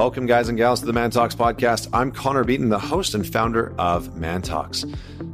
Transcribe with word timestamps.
Welcome, 0.00 0.24
guys 0.24 0.48
and 0.48 0.56
gals, 0.56 0.80
to 0.80 0.86
the 0.86 0.94
ManTalks 0.94 1.36
podcast. 1.36 1.86
I'm 1.92 2.10
Connor 2.10 2.42
Beaton, 2.42 2.70
the 2.70 2.78
host 2.78 3.14
and 3.14 3.30
founder 3.30 3.74
of 3.78 4.08
ManTalks. 4.14 4.90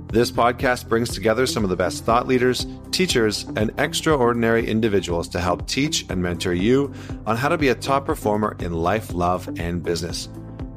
This 0.08 0.32
podcast 0.32 0.88
brings 0.88 1.10
together 1.10 1.46
some 1.46 1.62
of 1.62 1.70
the 1.70 1.76
best 1.76 2.04
thought 2.04 2.26
leaders, 2.26 2.66
teachers, 2.90 3.44
and 3.54 3.70
extraordinary 3.78 4.66
individuals 4.66 5.28
to 5.28 5.40
help 5.40 5.68
teach 5.68 6.04
and 6.10 6.20
mentor 6.20 6.52
you 6.52 6.92
on 7.26 7.36
how 7.36 7.48
to 7.48 7.56
be 7.56 7.68
a 7.68 7.76
top 7.76 8.06
performer 8.06 8.56
in 8.58 8.72
life, 8.72 9.14
love, 9.14 9.48
and 9.56 9.84
business. 9.84 10.28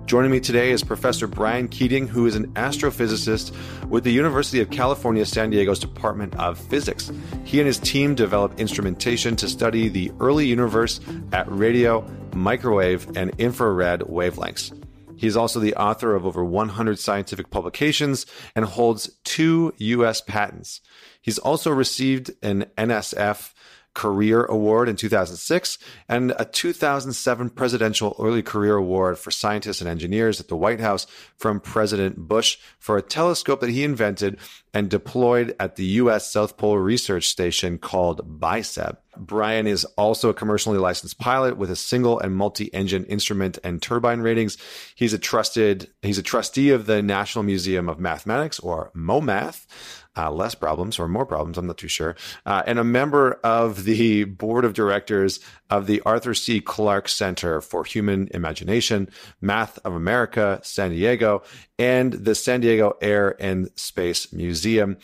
Joining 0.09 0.31
me 0.31 0.39
today 0.39 0.71
is 0.71 0.83
Professor 0.83 1.27
Brian 1.27 1.67
Keating, 1.67 2.07
who 2.07 2.25
is 2.25 2.33
an 2.35 2.47
astrophysicist 2.53 3.55
with 3.89 4.03
the 4.03 4.11
University 4.11 4.59
of 4.59 4.71
California, 4.71 5.23
San 5.23 5.51
Diego's 5.51 5.77
Department 5.77 6.33
of 6.37 6.57
Physics. 6.57 7.11
He 7.43 7.59
and 7.59 7.67
his 7.67 7.77
team 7.77 8.15
developed 8.15 8.59
instrumentation 8.59 9.35
to 9.35 9.47
study 9.47 9.87
the 9.87 10.11
early 10.19 10.47
universe 10.47 10.99
at 11.31 11.45
radio, 11.47 12.03
microwave, 12.33 13.15
and 13.15 13.35
infrared 13.37 13.99
wavelengths. 13.99 14.73
He 15.15 15.27
is 15.27 15.37
also 15.37 15.59
the 15.59 15.75
author 15.75 16.15
of 16.15 16.25
over 16.25 16.43
100 16.43 16.97
scientific 16.97 17.51
publications 17.51 18.25
and 18.55 18.65
holds 18.65 19.11
two 19.25 19.75
U.S. 19.77 20.21
patents. 20.21 20.81
He's 21.21 21.37
also 21.37 21.69
received 21.69 22.31
an 22.41 22.65
NSF 22.79 23.53
Career 23.93 24.45
Award 24.45 24.87
in 24.87 24.95
2006 24.95 25.77
and 26.07 26.33
a 26.37 26.45
2007 26.45 27.49
Presidential 27.49 28.15
Early 28.19 28.41
Career 28.41 28.75
Award 28.75 29.17
for 29.17 29.31
scientists 29.31 29.81
and 29.81 29.89
engineers 29.89 30.39
at 30.39 30.47
the 30.47 30.55
White 30.55 30.79
House 30.79 31.07
from 31.37 31.59
President 31.59 32.17
Bush 32.17 32.57
for 32.77 32.97
a 32.97 33.01
telescope 33.01 33.59
that 33.61 33.69
he 33.69 33.83
invented 33.83 34.37
and 34.73 34.89
deployed 34.89 35.55
at 35.59 35.75
the 35.75 35.85
U.S. 35.85 36.31
South 36.31 36.57
Pole 36.57 36.77
Research 36.77 37.27
Station 37.27 37.77
called 37.77 38.39
BICEP. 38.39 38.97
Brian 39.17 39.67
is 39.67 39.83
also 39.97 40.29
a 40.29 40.33
commercially 40.33 40.77
licensed 40.77 41.19
pilot 41.19 41.57
with 41.57 41.69
a 41.69 41.75
single 41.75 42.19
and 42.19 42.35
multi-engine 42.35 43.03
instrument 43.05 43.57
and 43.63 43.81
turbine 43.81 44.21
ratings. 44.21 44.57
He's 44.95 45.13
a 45.13 45.17
trusted, 45.17 45.89
he's 46.01 46.17
a 46.17 46.23
trustee 46.23 46.69
of 46.69 46.85
the 46.85 47.01
National 47.01 47.43
Museum 47.43 47.89
of 47.89 47.99
Mathematics 47.99 48.59
or 48.59 48.91
MOMATH 48.93 49.67
uh, 50.17 50.31
less 50.31 50.55
problems 50.55 50.99
or 50.99 51.07
more 51.07 51.25
problems. 51.25 51.57
I'm 51.57 51.67
not 51.67 51.77
too 51.77 51.87
sure. 51.87 52.15
Uh, 52.45 52.63
and 52.65 52.79
a 52.79 52.83
member 52.83 53.33
of 53.43 53.85
the 53.85 54.25
board 54.25 54.65
of 54.65 54.73
directors 54.73 55.39
of 55.69 55.87
the 55.87 56.01
Arthur 56.01 56.33
C. 56.33 56.59
Clarke 56.61 57.07
Center 57.07 57.61
for 57.61 57.83
Human 57.83 58.27
Imagination, 58.33 59.09
Math 59.41 59.79
for 59.83 59.95
America, 59.95 60.59
San 60.63 60.91
Diego, 60.91 61.43
and 61.77 62.13
the 62.13 62.35
San 62.35 62.61
Diego 62.61 62.97
Air 63.01 63.35
and 63.39 63.69
Space 63.75 64.33
Museum. 64.33 64.97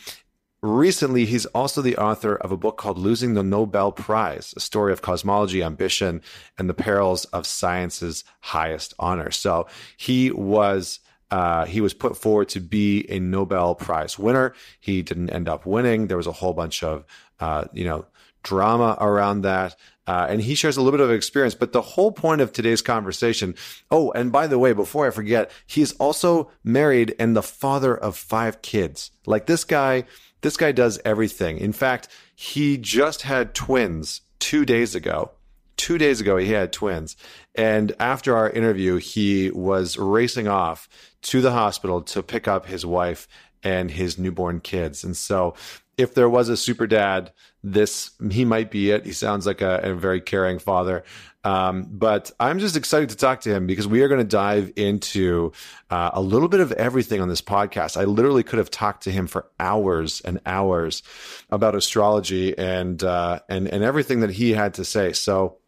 Recently, 0.62 1.26
he's 1.26 1.46
also 1.46 1.80
the 1.80 1.96
author 1.96 2.34
of 2.34 2.50
a 2.50 2.56
book 2.56 2.76
called 2.76 2.98
Losing 2.98 3.34
the 3.34 3.42
Nobel 3.42 3.92
Prize, 3.92 4.52
a 4.56 4.60
story 4.60 4.92
of 4.92 5.02
cosmology, 5.02 5.62
ambition, 5.62 6.22
and 6.58 6.68
the 6.68 6.74
perils 6.74 7.24
of 7.26 7.46
science's 7.46 8.24
highest 8.40 8.94
honor. 8.98 9.30
So 9.30 9.68
he 9.96 10.32
was 10.32 10.98
uh, 11.30 11.64
he 11.64 11.80
was 11.80 11.94
put 11.94 12.16
forward 12.16 12.48
to 12.50 12.60
be 12.60 13.04
a 13.10 13.18
Nobel 13.18 13.74
Prize 13.74 14.18
winner. 14.18 14.54
He 14.80 15.02
didn't 15.02 15.30
end 15.30 15.48
up 15.48 15.66
winning. 15.66 16.06
There 16.06 16.16
was 16.16 16.26
a 16.26 16.32
whole 16.32 16.52
bunch 16.52 16.82
of, 16.82 17.04
uh, 17.40 17.64
you 17.72 17.84
know, 17.84 18.06
drama 18.42 18.96
around 19.00 19.42
that. 19.42 19.76
Uh, 20.06 20.26
and 20.30 20.40
he 20.40 20.54
shares 20.54 20.76
a 20.76 20.80
little 20.80 20.96
bit 20.96 21.04
of 21.04 21.10
experience. 21.10 21.56
But 21.56 21.72
the 21.72 21.82
whole 21.82 22.12
point 22.12 22.40
of 22.40 22.52
today's 22.52 22.80
conversation. 22.80 23.56
Oh, 23.90 24.12
and 24.12 24.30
by 24.30 24.46
the 24.46 24.58
way, 24.58 24.72
before 24.72 25.06
I 25.06 25.10
forget, 25.10 25.50
he's 25.66 25.92
also 25.94 26.50
married 26.62 27.14
and 27.18 27.34
the 27.34 27.42
father 27.42 27.96
of 27.96 28.16
five 28.16 28.62
kids. 28.62 29.10
Like 29.26 29.46
this 29.46 29.64
guy, 29.64 30.04
this 30.42 30.56
guy 30.56 30.70
does 30.70 31.00
everything. 31.04 31.58
In 31.58 31.72
fact, 31.72 32.06
he 32.36 32.78
just 32.78 33.22
had 33.22 33.52
twins 33.52 34.20
two 34.38 34.64
days 34.64 34.94
ago 34.94 35.32
two 35.76 35.98
days 35.98 36.20
ago 36.20 36.36
he 36.36 36.52
had 36.52 36.72
twins 36.72 37.16
and 37.54 37.94
after 37.98 38.36
our 38.36 38.48
interview 38.50 38.96
he 38.96 39.50
was 39.50 39.96
racing 39.98 40.48
off 40.48 40.88
to 41.22 41.40
the 41.40 41.52
hospital 41.52 42.02
to 42.02 42.22
pick 42.22 42.46
up 42.46 42.66
his 42.66 42.86
wife 42.86 43.26
and 43.66 43.90
his 43.90 44.16
newborn 44.16 44.60
kids. 44.60 45.02
And 45.02 45.16
so 45.16 45.54
if 45.98 46.14
there 46.14 46.28
was 46.28 46.48
a 46.48 46.56
super 46.56 46.86
dad, 46.86 47.32
this 47.64 48.10
he 48.30 48.44
might 48.44 48.70
be 48.70 48.90
it. 48.92 49.04
He 49.04 49.12
sounds 49.12 49.44
like 49.44 49.60
a, 49.60 49.80
a 49.82 49.94
very 49.94 50.20
caring 50.20 50.60
father. 50.60 51.02
Um, 51.42 51.86
but 51.90 52.30
I'm 52.38 52.58
just 52.60 52.76
excited 52.76 53.08
to 53.10 53.16
talk 53.16 53.40
to 53.42 53.54
him 53.54 53.66
because 53.66 53.88
we 53.88 54.02
are 54.02 54.08
going 54.08 54.20
to 54.20 54.24
dive 54.24 54.72
into 54.76 55.52
uh, 55.90 56.10
a 56.12 56.20
little 56.20 56.48
bit 56.48 56.60
of 56.60 56.70
everything 56.72 57.20
on 57.20 57.28
this 57.28 57.40
podcast. 57.40 57.96
I 57.96 58.04
literally 58.04 58.42
could 58.42 58.58
have 58.58 58.70
talked 58.70 59.04
to 59.04 59.10
him 59.10 59.26
for 59.26 59.46
hours 59.58 60.20
and 60.20 60.40
hours 60.46 61.02
about 61.50 61.74
astrology 61.74 62.56
and 62.56 63.02
uh, 63.02 63.40
and 63.48 63.66
and 63.66 63.82
everything 63.82 64.20
that 64.20 64.30
he 64.30 64.52
had 64.52 64.74
to 64.74 64.84
say. 64.84 65.12
So 65.12 65.58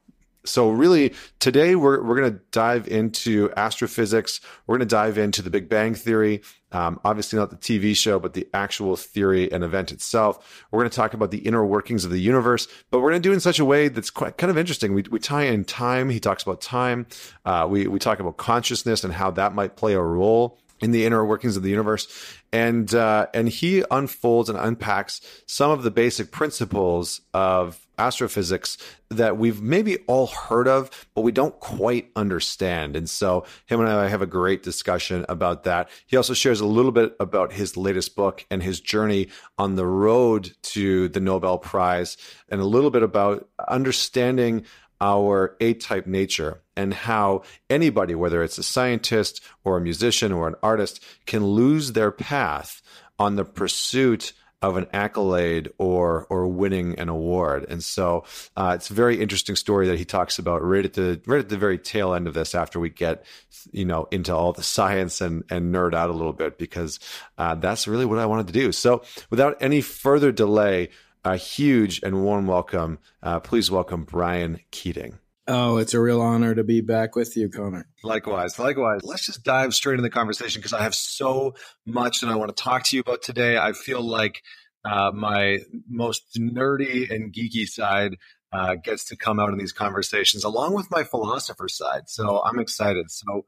so 0.49 0.71
really 0.71 1.15
today 1.39 1.75
we're, 1.75 2.03
we're 2.03 2.17
going 2.17 2.33
to 2.33 2.41
dive 2.51 2.89
into 2.89 3.53
astrophysics. 3.57 4.41
We're 4.67 4.79
going 4.79 4.89
to 4.89 4.95
dive 4.95 5.19
into 5.19 5.43
the 5.43 5.51
big 5.51 5.69
bang 5.69 5.95
theory 5.95 6.43
um, 6.71 7.01
obviously 7.05 7.39
not 7.39 7.51
the 7.51 7.57
tv 7.57 7.97
show 7.97 8.19
but 8.19 8.35
the 8.35 8.47
actual 8.53 8.97
theory 8.97 9.51
and 9.51 9.65
event 9.65 9.93
itself. 9.93 10.65
We're 10.71 10.81
going 10.81 10.91
to 10.91 10.97
talk 10.97 11.15
about 11.15 11.31
the 11.31 11.39
inner 11.39 11.65
workings 11.65 12.05
of 12.05 12.11
the 12.11 12.21
universe 12.21 12.69
but 12.91 13.01
we're 13.01 13.11
going 13.11 13.23
to 13.23 13.27
do 13.27 13.33
it 13.33 13.35
in 13.35 13.41
such 13.41 13.59
a 13.59 13.65
way 13.65 13.89
that's 13.89 14.11
quite 14.11 14.37
kind 14.37 14.51
of 14.51 14.59
interesting. 14.59 14.95
We, 14.95 15.05
we 15.11 15.19
tie 15.19 15.45
in 15.45 15.65
time. 15.65 16.11
He 16.11 16.21
talks 16.21 16.43
about 16.43 16.61
time. 16.61 17.07
Uh, 17.45 17.67
we, 17.71 17.87
we 17.87 17.99
talk 17.99 18.21
about 18.21 18.37
consciousness 18.37 19.05
and 19.05 19.13
how 19.13 19.31
that 19.33 19.55
might 19.55 19.77
play 19.77 19.95
a 19.95 20.03
role 20.03 20.59
in 20.81 20.91
the 20.91 21.05
inner 21.05 21.25
workings 21.25 21.57
of 21.57 21.63
the 21.63 21.71
universe 21.71 22.07
and 22.53 22.95
uh, 22.95 23.27
and 23.35 23.49
he 23.49 23.85
unfolds 23.91 24.49
and 24.49 24.59
unpacks 24.59 25.21
some 25.47 25.71
of 25.71 25.83
the 25.83 25.91
basic 25.91 26.31
principles 26.31 27.21
of 27.35 27.87
astrophysics 27.99 28.79
that 29.11 29.37
we've 29.37 29.61
maybe 29.61 29.99
all 30.07 30.29
heard 30.29 30.69
of, 30.69 31.09
but 31.15 31.23
we 31.23 31.33
don't 31.33 31.59
quite 31.59 32.11
understand. 32.15 32.95
And 32.95 33.11
so 33.11 33.45
him 33.67 33.81
and 33.81 33.89
I 33.89 34.09
have 34.09 34.23
a 34.23 34.27
great 34.27 34.63
discussion 34.63 35.27
about 35.29 35.65
that. 35.65 35.89
He 36.07 36.17
also 36.17 36.33
shares 36.33 36.61
a 36.61 36.67
little 36.67 36.93
bit 36.93 37.17
about 37.19 37.53
his 37.53 37.77
latest 37.77 38.15
book 38.15 38.47
and 38.51 38.63
his 38.63 38.81
journey 38.81 39.29
on 39.59 39.75
the 39.75 39.87
road 39.87 40.53
to 40.63 41.09
the 41.09 41.21
Nobel 41.21 41.59
Prize 41.59 42.17
and 42.49 42.61
a 42.61 42.67
little 42.67 42.91
bit 42.91 43.03
about 43.03 43.49
understanding 43.67 44.65
our 45.01 45.57
A 45.61 45.75
type 45.75 46.07
nature 46.07 46.63
and 46.77 46.95
how 46.95 47.43
anybody, 47.69 48.15
whether 48.15 48.43
it's 48.43 48.59
a 48.59 48.63
scientist 48.63 49.41
or 49.65 49.77
a 49.77 49.81
musician 49.81 50.33
or 50.33 50.49
an 50.49 50.55
artist, 50.63 51.03
can 51.27 51.45
lose 51.45 51.93
their 51.93 52.11
path 52.11 52.83
on 53.19 53.37
the 53.37 53.45
pursuit 53.45 54.33
of 54.61 54.77
an 54.77 54.87
accolade 54.93 55.71
or 55.79 56.27
or 56.31 56.49
winning 56.49 56.99
an 56.99 57.09
award. 57.09 57.65
And 57.69 57.83
so 57.83 58.25
uh, 58.57 58.73
it's 58.75 58.91
a 58.91 58.95
very 58.95 59.21
interesting 59.21 59.55
story 59.55 59.87
that 59.89 59.99
he 59.99 60.05
talks 60.05 60.39
about 60.39 60.65
right 60.65 60.85
at 60.85 60.95
the 60.95 61.21
right 61.27 61.39
at 61.39 61.49
the 61.49 61.57
very 61.57 61.79
tail 61.79 62.13
end 62.13 62.27
of 62.27 62.35
this 62.35 62.55
after 62.55 62.81
we 62.81 62.91
get 62.91 63.25
you 63.71 63.85
know 63.85 64.09
into 64.11 64.35
all 64.35 64.53
the 64.53 64.63
science 64.63 65.21
and 65.21 65.45
and 65.49 65.73
nerd 65.73 65.95
out 65.95 66.11
a 66.11 66.13
little 66.13 66.33
bit 66.33 66.59
because 66.59 66.99
uh, 67.39 67.55
that's 67.55 67.87
really 67.87 68.05
what 68.05 68.19
I 68.19 68.27
wanted 68.27 68.49
to 68.49 68.53
do. 68.53 68.73
So 68.73 69.03
without 69.31 69.57
any 69.61 69.81
further 69.81 70.33
delay, 70.33 70.89
a 71.33 71.37
huge 71.37 72.01
and 72.03 72.23
warm 72.23 72.47
welcome. 72.47 72.99
Uh, 73.23 73.39
please 73.39 73.71
welcome 73.71 74.05
Brian 74.05 74.61
Keating. 74.71 75.19
Oh, 75.47 75.79
it's 75.79 75.95
a 75.95 76.01
real 76.01 76.21
honor 76.21 76.55
to 76.55 76.65
be 76.65 76.81
back 76.81 77.17
with 77.17 77.37
you, 77.37 77.49
Connor. 77.49 77.87
Likewise, 78.03 78.59
likewise. 78.59 79.01
Let's 79.03 79.27
just 79.27 79.45
dive 79.45 79.75
straight 79.75 79.95
into 79.95 80.03
the 80.03 80.11
conversation 80.11 80.61
because 80.61 80.73
I 80.73 80.83
have 80.83 80.95
so 80.95 81.55
much 81.87 82.21
that 82.21 82.29
I 82.29 82.37
want 82.37 82.55
to 82.55 82.63
talk 82.63 82.85
to 82.85 82.97
you 82.97 83.01
about 83.01 83.23
today. 83.23 83.57
I 83.57 83.73
feel 83.73 84.03
like 84.03 84.43
uh, 84.85 85.11
my 85.15 85.61
most 85.89 86.39
nerdy 86.39 87.11
and 87.11 87.33
geeky 87.33 87.67
side 87.67 88.17
uh, 88.53 88.77
gets 88.77 89.05
to 89.07 89.17
come 89.17 89.41
out 89.41 89.51
in 89.51 89.59
these 89.59 89.73
conversations, 89.73 90.45
along 90.45 90.75
with 90.75 90.91
my 90.91 91.05
philosopher 91.05 91.69
side. 91.69 92.03
So 92.09 92.43
I'm 92.43 92.59
excited. 92.59 93.11
So 93.11 93.45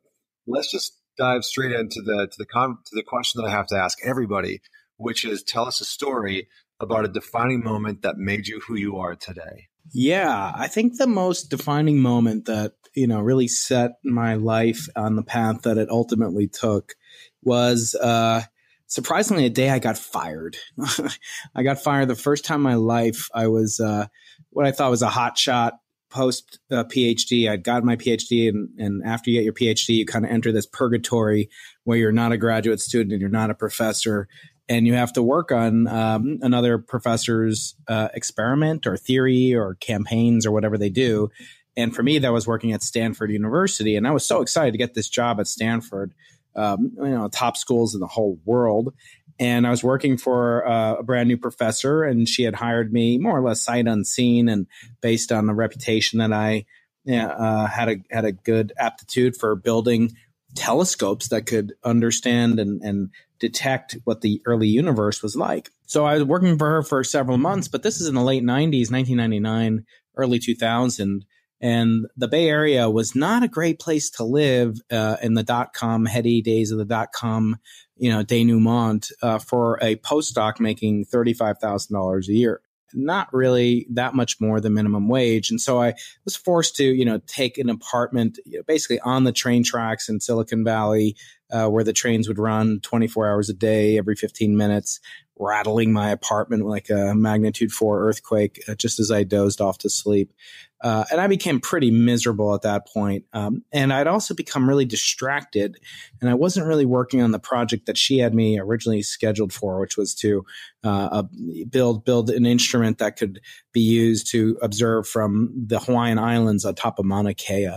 let's 0.47 0.71
just 0.71 0.99
dive 1.19 1.45
straight 1.45 1.73
into 1.73 2.01
the 2.03 2.29
to 2.31 2.37
the 2.39 2.47
con- 2.47 2.79
to 2.87 2.97
the 2.97 3.03
question 3.03 3.41
that 3.41 3.49
I 3.49 3.51
have 3.51 3.67
to 3.69 3.77
ask 3.77 3.99
everybody, 4.05 4.61
which 4.97 5.25
is 5.25 5.43
tell 5.43 5.66
us 5.66 5.81
a 5.81 5.84
story 5.84 6.49
about 6.80 7.04
a 7.04 7.09
defining 7.09 7.62
moment 7.62 8.03
that 8.03 8.16
made 8.16 8.47
you 8.47 8.60
who 8.66 8.74
you 8.77 8.97
are 8.98 9.15
today. 9.15 9.68
Yeah, 9.92 10.53
I 10.54 10.68
think 10.68 10.97
the 10.97 11.06
most 11.06 11.50
defining 11.50 12.00
moment 12.00 12.47
that, 12.47 12.72
you 12.94 13.06
know, 13.06 13.21
really 13.21 13.48
set 13.48 13.92
my 14.04 14.34
life 14.34 14.88
on 14.97 15.16
the 15.16 15.22
path 15.22 15.62
that 15.62 15.78
it 15.78 15.88
ultimately 15.91 16.48
took 16.48 16.94
was 17.42 17.94
uh 17.94 18.42
surprisingly 18.86 19.47
a 19.47 19.50
day 19.50 19.71
I 19.71 19.78
got 19.78 19.97
fired. 19.97 20.56
I 21.54 21.62
got 21.62 21.82
fired 21.82 22.09
the 22.09 22.15
first 22.15 22.44
time 22.44 22.59
in 22.59 22.62
my 22.62 22.74
life. 22.74 23.28
I 23.34 23.48
was 23.48 23.80
uh 23.80 24.06
what 24.50 24.66
I 24.66 24.72
thought 24.72 24.91
was 24.91 25.03
a 25.03 25.09
hot 25.09 25.38
shot 25.38 25.74
post 26.10 26.59
uh, 26.71 26.84
PhD. 26.84 27.48
I'd 27.48 27.62
gotten 27.62 27.86
my 27.86 27.97
PhD, 27.97 28.48
and, 28.48 28.68
and 28.78 29.03
after 29.04 29.30
you 29.30 29.38
get 29.38 29.44
your 29.44 29.53
PhD, 29.53 29.94
you 29.94 30.06
kind 30.06 30.24
of 30.24 30.30
enter 30.30 30.53
this 30.53 30.66
purgatory 30.66 31.48
where 31.84 31.97
you're 31.97 32.12
not 32.12 32.32
a 32.32 32.36
graduate 32.36 32.80
student 32.80 33.12
and 33.12 33.21
you're 33.21 33.30
not 33.30 33.50
a 33.50 33.54
professor, 33.54 34.28
and 34.68 34.86
you 34.86 34.95
have 34.95 35.12
to 35.15 35.22
work 35.22 35.51
on 35.51 35.86
um, 35.89 36.39
another 36.42 36.78
professor's 36.78 37.74
uh, 37.89 38.09
experiment 38.15 38.86
or 38.86 38.97
theory 38.97 39.54
or 39.54 39.74
campaigns 39.77 40.47
or 40.47 40.53
whatever 40.53 40.78
they 40.78 40.91
do. 40.91 41.30
And 41.77 41.95
for 41.95 42.03
me, 42.03 42.18
that 42.18 42.33
was 42.33 42.47
working 42.47 42.72
at 42.72 42.83
Stanford 42.83 43.30
University, 43.30 43.97
and 43.97 44.07
I 44.07 44.10
was 44.10 44.24
so 44.24 44.42
excited 44.42 44.72
to 44.72 44.78
get 44.78 44.95
this 44.95 45.09
job 45.09 45.41
at 45.41 45.47
Stanford, 45.47 46.12
um, 46.57 46.92
you 46.97 47.10
know, 47.10 47.28
top 47.28 47.57
schools 47.57 47.95
in 47.95 48.01
the 48.01 48.07
whole 48.07 48.39
world. 48.45 48.92
And 49.39 49.66
I 49.66 49.71
was 49.71 49.83
working 49.83 50.18
for 50.18 50.68
uh, 50.68 50.97
a 50.97 51.03
brand 51.03 51.28
new 51.28 51.39
professor, 51.39 52.04
and 52.04 52.28
she 52.28 52.42
had 52.42 52.56
hired 52.56 52.92
me 52.92 53.16
more 53.16 53.39
or 53.39 53.42
less 53.42 53.63
sight 53.63 53.86
unseen 53.86 54.48
and 54.48 54.66
based 55.01 55.33
on 55.33 55.47
the 55.47 55.54
reputation 55.54 56.18
that 56.18 56.33
I 56.33 56.66
uh, 57.10 57.66
had 57.66 57.89
a 57.89 57.97
had 58.10 58.24
a 58.24 58.33
good 58.33 58.72
aptitude 58.78 59.36
for 59.36 59.56
building 59.56 60.13
telescopes 60.54 61.28
that 61.28 61.47
could 61.47 61.72
understand 61.84 62.60
and, 62.60 62.83
and 62.83 63.10
detect 63.41 63.97
what 64.04 64.21
the 64.21 64.41
early 64.47 64.69
universe 64.69 65.22
was 65.22 65.34
like. 65.34 65.71
So 65.87 66.04
I 66.04 66.15
was 66.15 66.25
working 66.25 66.57
for 66.57 66.69
her 66.69 66.83
for 66.83 67.03
several 67.03 67.39
months, 67.39 67.66
but 67.66 67.83
this 67.83 68.01
is 68.01 68.07
in 68.07 68.15
the 68.15 68.22
late 68.22 68.45
90s, 68.45 68.92
1999, 68.92 69.84
early 70.16 70.39
2000. 70.39 71.25
And 71.63 72.07
the 72.16 72.28
Bay 72.28 72.48
Area 72.48 72.89
was 72.89 73.15
not 73.15 73.42
a 73.42 73.48
great 73.48 73.81
place 73.81 74.09
to 74.10 74.25
live 74.25 74.78
uh, 74.91 75.16
in 75.22 75.34
the 75.34 75.42
dot 75.42 75.75
com 75.75 76.07
heady 76.07 76.41
days 76.41 76.71
of 76.71 76.78
the 76.78 76.84
dot 76.84 77.09
com, 77.13 77.59
you 77.97 78.10
know, 78.10 78.22
denouement 78.22 79.10
uh, 79.22 79.39
for 79.39 79.78
a 79.83 79.97
postdoc 79.97 80.60
making 80.60 81.04
$35,000 81.07 82.28
a 82.28 82.33
year 82.33 82.60
not 82.95 83.33
really 83.33 83.87
that 83.91 84.15
much 84.15 84.41
more 84.41 84.60
than 84.60 84.75
minimum 84.75 85.09
wage. 85.09 85.51
And 85.51 85.60
so 85.60 85.81
I 85.81 85.95
was 86.25 86.37
forced 86.37 86.77
to, 86.77 86.84
you 86.84 87.04
know, 87.04 87.21
take 87.27 87.59
an 87.59 87.71
apartment 87.71 88.39
you 88.45 88.59
know, 88.59 88.65
basically 88.66 89.01
on 89.01 89.25
the 89.25 89.33
train 89.33 89.63
tracks 89.63 90.09
in 90.09 90.21
Silicon 90.21 90.65
Valley, 90.65 91.16
uh, 91.53 91.69
where 91.69 91.85
the 91.85 91.93
trains 91.93 92.29
would 92.29 92.39
run 92.39 92.81
24 92.81 93.29
hours 93.29 93.49
a 93.49 93.55
day, 93.55 93.99
every 93.99 94.17
15 94.17 94.57
minutes, 94.57 95.01
rattling 95.39 95.93
my 95.93 96.11
apartment 96.11 96.67
like 96.67 96.91
a 96.91 97.15
magnitude 97.15 97.73
four 97.73 98.07
earthquake, 98.07 98.63
uh, 98.69 98.75
just 98.75 99.01
as 99.01 99.11
I 99.11 99.25
dozed 99.25 99.61
off 99.61 99.79
to 99.79 99.91
sleep. 99.91 100.33
Uh, 100.82 101.04
and 101.10 101.21
I 101.21 101.27
became 101.27 101.60
pretty 101.60 101.91
miserable 101.91 102.54
at 102.54 102.62
that 102.62 102.86
point. 102.86 103.24
Um, 103.32 103.65
and 103.72 103.92
I'd 103.92 104.06
also 104.06 104.34
become 104.34 104.68
really 104.68 104.86
distracted. 104.86 105.78
And 106.21 106.30
I 106.30 106.34
wasn't 106.34 106.66
really 106.66 106.86
working 106.86 107.21
on 107.21 107.32
the 107.32 107.38
project 107.38 107.86
that 107.86 107.98
she 107.98 108.18
had 108.18 108.34
me 108.34 108.59
originally 108.59 109.03
scheduled 109.03 109.53
for, 109.53 109.78
which 109.78 109.97
was 109.97 110.15
to 110.16 110.44
uh, 110.82 111.24
build 111.68 112.04
build 112.04 112.30
an 112.30 112.47
instrument 112.47 112.98
that 112.98 113.16
could 113.16 113.41
be 113.72 113.80
used 113.80 114.30
to 114.30 114.59
observe 114.62 115.06
from 115.06 115.53
the 115.54 115.78
Hawaiian 115.78 116.18
Islands 116.18 116.65
on 116.65 116.74
top 116.74 116.98
of 116.98 117.04
Mauna 117.04 117.34
Kea. 117.34 117.77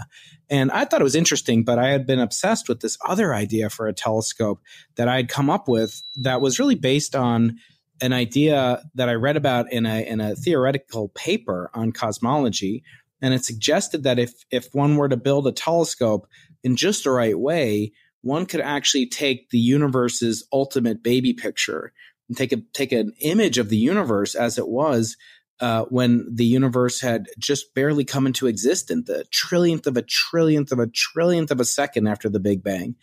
And 0.49 0.71
I 0.71 0.85
thought 0.85 1.01
it 1.01 1.05
was 1.05 1.15
interesting, 1.15 1.63
but 1.63 1.79
I 1.79 1.89
had 1.89 2.05
been 2.05 2.19
obsessed 2.19 2.69
with 2.69 2.79
this 2.79 2.97
other 3.05 3.33
idea 3.33 3.69
for 3.69 3.87
a 3.87 3.93
telescope 3.93 4.61
that 4.95 5.07
I 5.07 5.15
had 5.15 5.29
come 5.29 5.49
up 5.49 5.67
with 5.67 6.03
that 6.17 6.41
was 6.41 6.59
really 6.59 6.75
based 6.75 7.15
on 7.15 7.57
an 8.03 8.11
idea 8.11 8.83
that 8.95 9.07
I 9.07 9.13
read 9.13 9.37
about 9.37 9.71
in 9.71 9.85
a 9.85 10.05
in 10.05 10.19
a 10.19 10.35
theoretical 10.35 11.07
paper 11.15 11.71
on 11.73 11.93
cosmology, 11.93 12.83
and 13.21 13.33
it 13.33 13.45
suggested 13.45 14.03
that 14.03 14.19
if 14.19 14.33
if 14.51 14.67
one 14.73 14.97
were 14.97 15.07
to 15.07 15.15
build 15.15 15.47
a 15.47 15.53
telescope 15.53 16.27
in 16.65 16.75
just 16.75 17.05
the 17.05 17.11
right 17.11 17.39
way, 17.39 17.93
one 18.21 18.45
could 18.45 18.59
actually 18.59 19.07
take 19.07 19.49
the 19.51 19.57
universe's 19.57 20.45
ultimate 20.51 21.01
baby 21.01 21.31
picture 21.31 21.93
and 22.27 22.37
take 22.37 22.51
a 22.51 22.57
take 22.73 22.91
an 22.91 23.13
image 23.21 23.57
of 23.57 23.69
the 23.69 23.77
universe 23.77 24.35
as 24.35 24.57
it 24.57 24.67
was 24.67 25.15
uh, 25.63 25.85
when 25.85 26.27
the 26.29 26.43
universe 26.43 26.99
had 26.99 27.27
just 27.39 27.73
barely 27.73 28.03
come 28.03 28.27
into 28.27 28.47
existence, 28.47 29.07
the 29.07 29.23
trillionth 29.33 29.87
of 29.87 29.95
a 29.95 30.03
trillionth 30.03 30.73
of 30.73 30.79
a 30.79 30.87
trillionth 30.87 31.51
of 31.51 31.61
a 31.61 31.65
second 31.65 32.05
after 32.05 32.27
the 32.27 32.41
Big 32.41 32.61
Bang. 32.61 32.95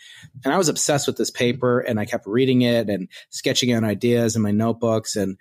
And 0.45 0.53
I 0.53 0.59
was 0.59 0.69
obsessed 0.69 1.07
with 1.07 1.17
this 1.17 1.31
paper 1.31 1.81
and 1.81 1.99
I 1.99 2.05
kept 2.05 2.27
reading 2.27 2.61
it 2.61 2.91
and 2.91 3.09
sketching 3.31 3.73
out 3.73 3.83
ideas 3.83 4.37
in 4.37 4.43
my 4.43 4.51
notebooks. 4.51 5.17
And, 5.17 5.39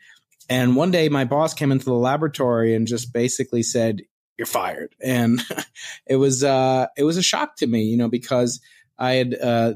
and 0.47 0.77
one 0.77 0.91
day 0.91 1.09
my 1.09 1.25
boss 1.25 1.53
came 1.53 1.73
into 1.73 1.83
the 1.83 1.93
laboratory 1.93 2.73
and 2.73 2.87
just 2.87 3.11
basically 3.11 3.63
said, 3.63 3.99
you're 4.37 4.45
fired. 4.45 4.95
And 5.03 5.41
it 6.07 6.15
was, 6.15 6.41
uh, 6.41 6.87
it 6.95 7.03
was 7.03 7.17
a 7.17 7.21
shock 7.21 7.57
to 7.57 7.67
me, 7.67 7.83
you 7.83 7.97
know, 7.97 8.07
because 8.07 8.61
I 8.97 9.15
had 9.15 9.35
uh, 9.37 9.73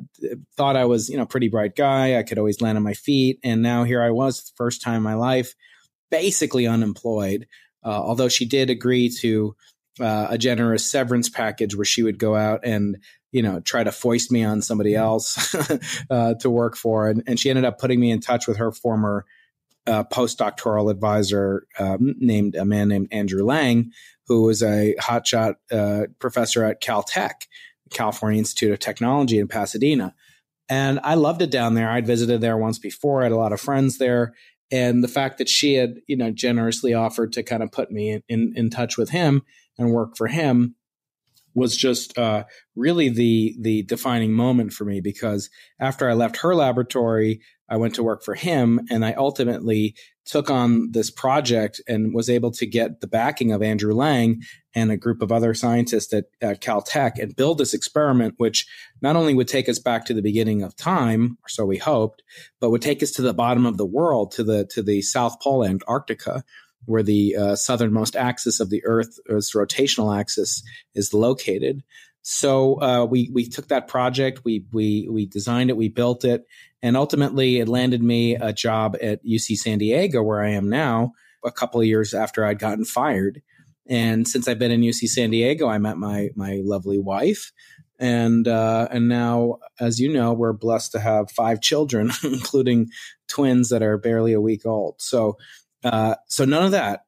thought 0.55 0.77
I 0.77 0.85
was, 0.85 1.09
you 1.09 1.17
know, 1.17 1.25
pretty 1.25 1.49
bright 1.49 1.75
guy. 1.75 2.17
I 2.17 2.23
could 2.23 2.37
always 2.37 2.61
land 2.61 2.77
on 2.77 2.83
my 2.85 2.93
feet. 2.93 3.39
And 3.43 3.61
now 3.61 3.83
here 3.83 4.01
I 4.01 4.11
was, 4.11 4.45
the 4.45 4.51
first 4.55 4.81
time 4.81 4.95
in 4.95 5.03
my 5.03 5.15
life, 5.15 5.53
basically 6.13 6.67
unemployed. 6.67 7.47
Uh, 7.83 7.89
although 7.89 8.29
she 8.29 8.45
did 8.45 8.69
agree 8.69 9.09
to 9.09 9.55
uh, 9.99 10.27
a 10.29 10.37
generous 10.37 10.89
severance 10.89 11.27
package 11.27 11.75
where 11.75 11.85
she 11.85 12.03
would 12.03 12.19
go 12.19 12.35
out 12.35 12.61
and 12.63 12.97
you 13.31 13.41
know 13.41 13.59
try 13.61 13.83
to 13.83 13.91
foist 13.91 14.31
me 14.31 14.43
on 14.43 14.61
somebody 14.61 14.93
else 14.93 15.55
uh, 16.11 16.35
to 16.35 16.49
work 16.51 16.77
for, 16.77 17.09
and, 17.09 17.23
and, 17.25 17.39
she 17.39 17.49
ended 17.49 17.65
up 17.65 17.79
putting 17.79 17.99
me 17.99 18.11
in 18.11 18.21
touch 18.21 18.47
with 18.47 18.57
her 18.57 18.71
former 18.71 19.25
uh, 19.87 20.03
postdoctoral 20.03 20.91
advisor 20.91 21.65
um, 21.79 22.15
named 22.19 22.55
a 22.55 22.63
man 22.63 22.89
named 22.89 23.07
Andrew 23.11 23.43
Lange, 23.43 23.91
who 24.27 24.43
was 24.43 24.61
a 24.61 24.95
hotshot 25.01 25.55
uh, 25.71 26.03
professor 26.19 26.63
at 26.63 26.79
Caltech, 26.79 27.47
California 27.89 28.37
Institute 28.37 28.71
of 28.71 28.79
Technology 28.79 29.39
in 29.39 29.47
Pasadena. 29.47 30.13
And 30.69 30.99
I 31.03 31.15
loved 31.15 31.41
it 31.41 31.51
down 31.51 31.73
there. 31.73 31.89
I'd 31.89 32.07
visited 32.07 32.39
there 32.39 32.57
once 32.57 32.79
before. 32.79 33.21
I 33.21 33.25
had 33.25 33.31
a 33.33 33.37
lot 33.37 33.51
of 33.51 33.59
friends 33.59 33.97
there 33.97 34.33
and 34.73 35.03
the 35.03 35.07
fact 35.07 35.37
that 35.37 35.47
she 35.47 35.75
had 35.75 35.99
you 36.07 36.17
know 36.17 36.31
generously 36.31 36.93
offered 36.93 37.31
to 37.33 37.43
kind 37.43 37.61
of 37.63 37.71
put 37.71 37.91
me 37.91 38.09
in, 38.11 38.23
in, 38.27 38.53
in 38.55 38.69
touch 38.69 38.97
with 38.97 39.11
him 39.11 39.43
and 39.77 39.91
work 39.91 40.17
for 40.17 40.27
him 40.27 40.75
was 41.55 41.77
just 41.77 42.17
uh, 42.17 42.43
really 42.75 43.09
the 43.09 43.55
the 43.59 43.83
defining 43.83 44.33
moment 44.33 44.73
for 44.73 44.85
me 44.85 44.99
because 44.99 45.49
after 45.79 46.09
I 46.09 46.13
left 46.13 46.37
her 46.37 46.55
laboratory, 46.55 47.41
I 47.73 47.77
went 47.77 47.95
to 47.95 48.03
work 48.03 48.23
for 48.23 48.35
him, 48.35 48.81
and 48.91 49.03
I 49.03 49.13
ultimately 49.13 49.95
took 50.25 50.51
on 50.51 50.91
this 50.91 51.09
project 51.09 51.81
and 51.87 52.13
was 52.13 52.29
able 52.29 52.51
to 52.51 52.67
get 52.67 53.01
the 53.01 53.07
backing 53.07 53.51
of 53.51 53.63
Andrew 53.63 53.95
Lange 53.95 54.43
and 54.75 54.91
a 54.91 54.97
group 54.97 55.23
of 55.23 55.31
other 55.31 55.55
scientists 55.55 56.13
at, 56.13 56.25
at 56.39 56.61
Caltech 56.61 57.17
and 57.17 57.35
build 57.35 57.57
this 57.57 57.73
experiment, 57.73 58.35
which 58.37 58.67
not 59.01 59.15
only 59.15 59.33
would 59.33 59.47
take 59.47 59.67
us 59.67 59.79
back 59.79 60.05
to 60.05 60.13
the 60.13 60.21
beginning 60.21 60.61
of 60.61 60.75
time, 60.75 61.39
or 61.43 61.49
so 61.49 61.65
we 61.65 61.79
hoped, 61.79 62.21
but 62.61 62.69
would 62.69 62.83
take 62.83 63.01
us 63.01 63.09
to 63.13 63.23
the 63.23 63.33
bottom 63.33 63.65
of 63.65 63.77
the 63.77 63.87
world, 63.87 64.31
to 64.33 64.43
the 64.43 64.65
to 64.67 64.83
the 64.83 65.01
South 65.01 65.41
Pole, 65.41 65.65
Antarctica, 65.65 66.43
where 66.85 67.01
the 67.01 67.35
uh, 67.35 67.55
southernmost 67.55 68.15
axis 68.15 68.59
of 68.59 68.69
the 68.69 68.85
Earth, 68.85 69.17
Earth's 69.27 69.55
rotational 69.55 70.15
axis 70.15 70.61
is 70.93 71.11
located. 71.11 71.81
So 72.21 72.81
uh, 72.81 73.05
we 73.05 73.31
we 73.33 73.49
took 73.49 73.69
that 73.69 73.87
project, 73.87 74.45
we 74.45 74.63
we 74.71 75.07
we 75.09 75.25
designed 75.25 75.71
it, 75.71 75.75
we 75.75 75.89
built 75.89 76.23
it, 76.23 76.45
and 76.83 76.97
ultimately 76.97 77.59
it 77.59 77.69
landed 77.69 78.03
me 78.03 78.35
a 78.35 78.51
job 78.53 78.97
at 79.01 79.25
UC 79.25 79.55
San 79.55 79.79
Diego, 79.79 80.21
where 80.21 80.43
I 80.43 80.49
am 80.49 80.69
now. 80.69 81.13
A 81.45 81.51
couple 81.51 81.81
of 81.81 81.87
years 81.87 82.13
after 82.13 82.45
I'd 82.45 82.59
gotten 82.59 82.85
fired, 82.85 83.41
and 83.87 84.27
since 84.27 84.47
I've 84.47 84.59
been 84.59 84.71
in 84.71 84.81
UC 84.81 85.07
San 85.07 85.31
Diego, 85.31 85.67
I 85.67 85.77
met 85.77 85.97
my 85.97 86.29
my 86.35 86.61
lovely 86.63 86.99
wife, 86.99 87.51
and 87.99 88.47
uh, 88.47 88.87
and 88.91 89.09
now, 89.09 89.57
as 89.79 89.99
you 89.99 90.11
know, 90.11 90.33
we're 90.33 90.53
blessed 90.53 90.93
to 90.93 90.99
have 90.99 91.31
five 91.31 91.59
children, 91.59 92.11
including 92.23 92.89
twins 93.27 93.69
that 93.69 93.81
are 93.81 93.97
barely 93.97 94.33
a 94.33 94.41
week 94.41 94.65
old. 94.65 95.01
So 95.01 95.37
uh, 95.83 96.15
so 96.27 96.45
none 96.45 96.63
of 96.63 96.71
that 96.71 97.05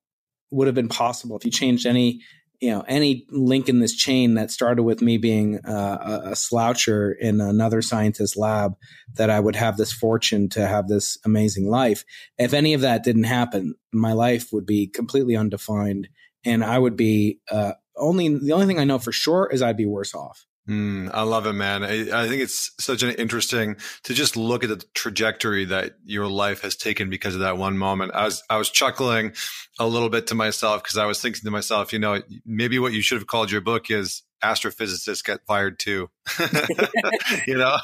would 0.51 0.67
have 0.67 0.75
been 0.75 0.89
possible 0.89 1.37
if 1.37 1.45
you 1.45 1.51
changed 1.51 1.85
any 1.85 2.21
you 2.65 2.71
know 2.71 2.83
any 2.87 3.27
link 3.29 3.69
in 3.69 3.79
this 3.79 3.95
chain 3.95 4.33
that 4.33 4.49
started 4.49 4.81
with 4.81 4.99
me 4.99 5.19
being 5.19 5.59
uh, 5.59 6.21
a, 6.25 6.29
a 6.29 6.31
sloucher 6.31 7.13
in 7.19 7.39
another 7.39 7.83
scientist's 7.83 8.35
lab 8.35 8.75
that 9.13 9.29
i 9.29 9.39
would 9.39 9.55
have 9.55 9.77
this 9.77 9.93
fortune 9.93 10.49
to 10.49 10.65
have 10.65 10.87
this 10.87 11.19
amazing 11.25 11.69
life. 11.69 12.03
If 12.39 12.53
any 12.53 12.73
of 12.73 12.81
that 12.81 13.03
didn't 13.03 13.25
happen 13.25 13.75
my 13.93 14.13
life 14.13 14.51
would 14.51 14.65
be 14.65 14.87
completely 14.87 15.35
undefined 15.35 16.09
and 16.43 16.65
i 16.65 16.79
would 16.79 16.97
be 16.97 17.39
uh, 17.51 17.73
only 17.95 18.35
the 18.35 18.53
only 18.53 18.65
thing 18.65 18.79
i 18.79 18.83
know 18.83 18.97
for 18.97 19.11
sure 19.11 19.47
is 19.51 19.61
i'd 19.61 19.77
be 19.77 19.85
worse 19.85 20.15
off 20.15 20.47
Mm, 20.67 21.11
I 21.13 21.21
love 21.21 21.45
it, 21.45 21.53
man. 21.53 21.83
I, 21.83 22.23
I, 22.23 22.27
think 22.27 22.41
it's 22.41 22.71
such 22.79 23.03
an 23.03 23.11
interesting 23.11 23.75
to 24.03 24.15
just 24.15 24.35
look 24.35 24.63
at 24.63 24.69
the 24.69 24.83
trajectory 24.95 25.65
that 25.65 25.97
your 26.03 26.27
life 26.27 26.61
has 26.61 26.75
taken 26.75 27.07
because 27.07 27.35
of 27.35 27.41
that 27.41 27.57
one 27.57 27.77
moment. 27.77 28.13
I 28.15 28.25
was 28.25 28.41
I 28.49 28.57
was 28.57 28.71
chuckling 28.71 29.33
a 29.77 29.85
little 29.87 30.09
bit 30.09 30.25
to 30.27 30.35
myself 30.35 30.81
because 30.81 30.97
I 30.97 31.05
was 31.05 31.21
thinking 31.21 31.41
to 31.43 31.51
myself, 31.51 31.93
you 31.93 31.99
know, 31.99 32.19
maybe 32.47 32.79
what 32.79 32.93
you 32.93 33.03
should 33.03 33.19
have 33.19 33.27
called 33.27 33.51
your 33.51 33.61
book 33.61 33.91
is 33.91 34.23
astrophysicists 34.45 35.23
get 35.23 35.45
fired 35.45 35.79
too. 35.79 36.09
you 37.47 37.57
know, 37.57 37.77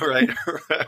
right, 0.00 0.30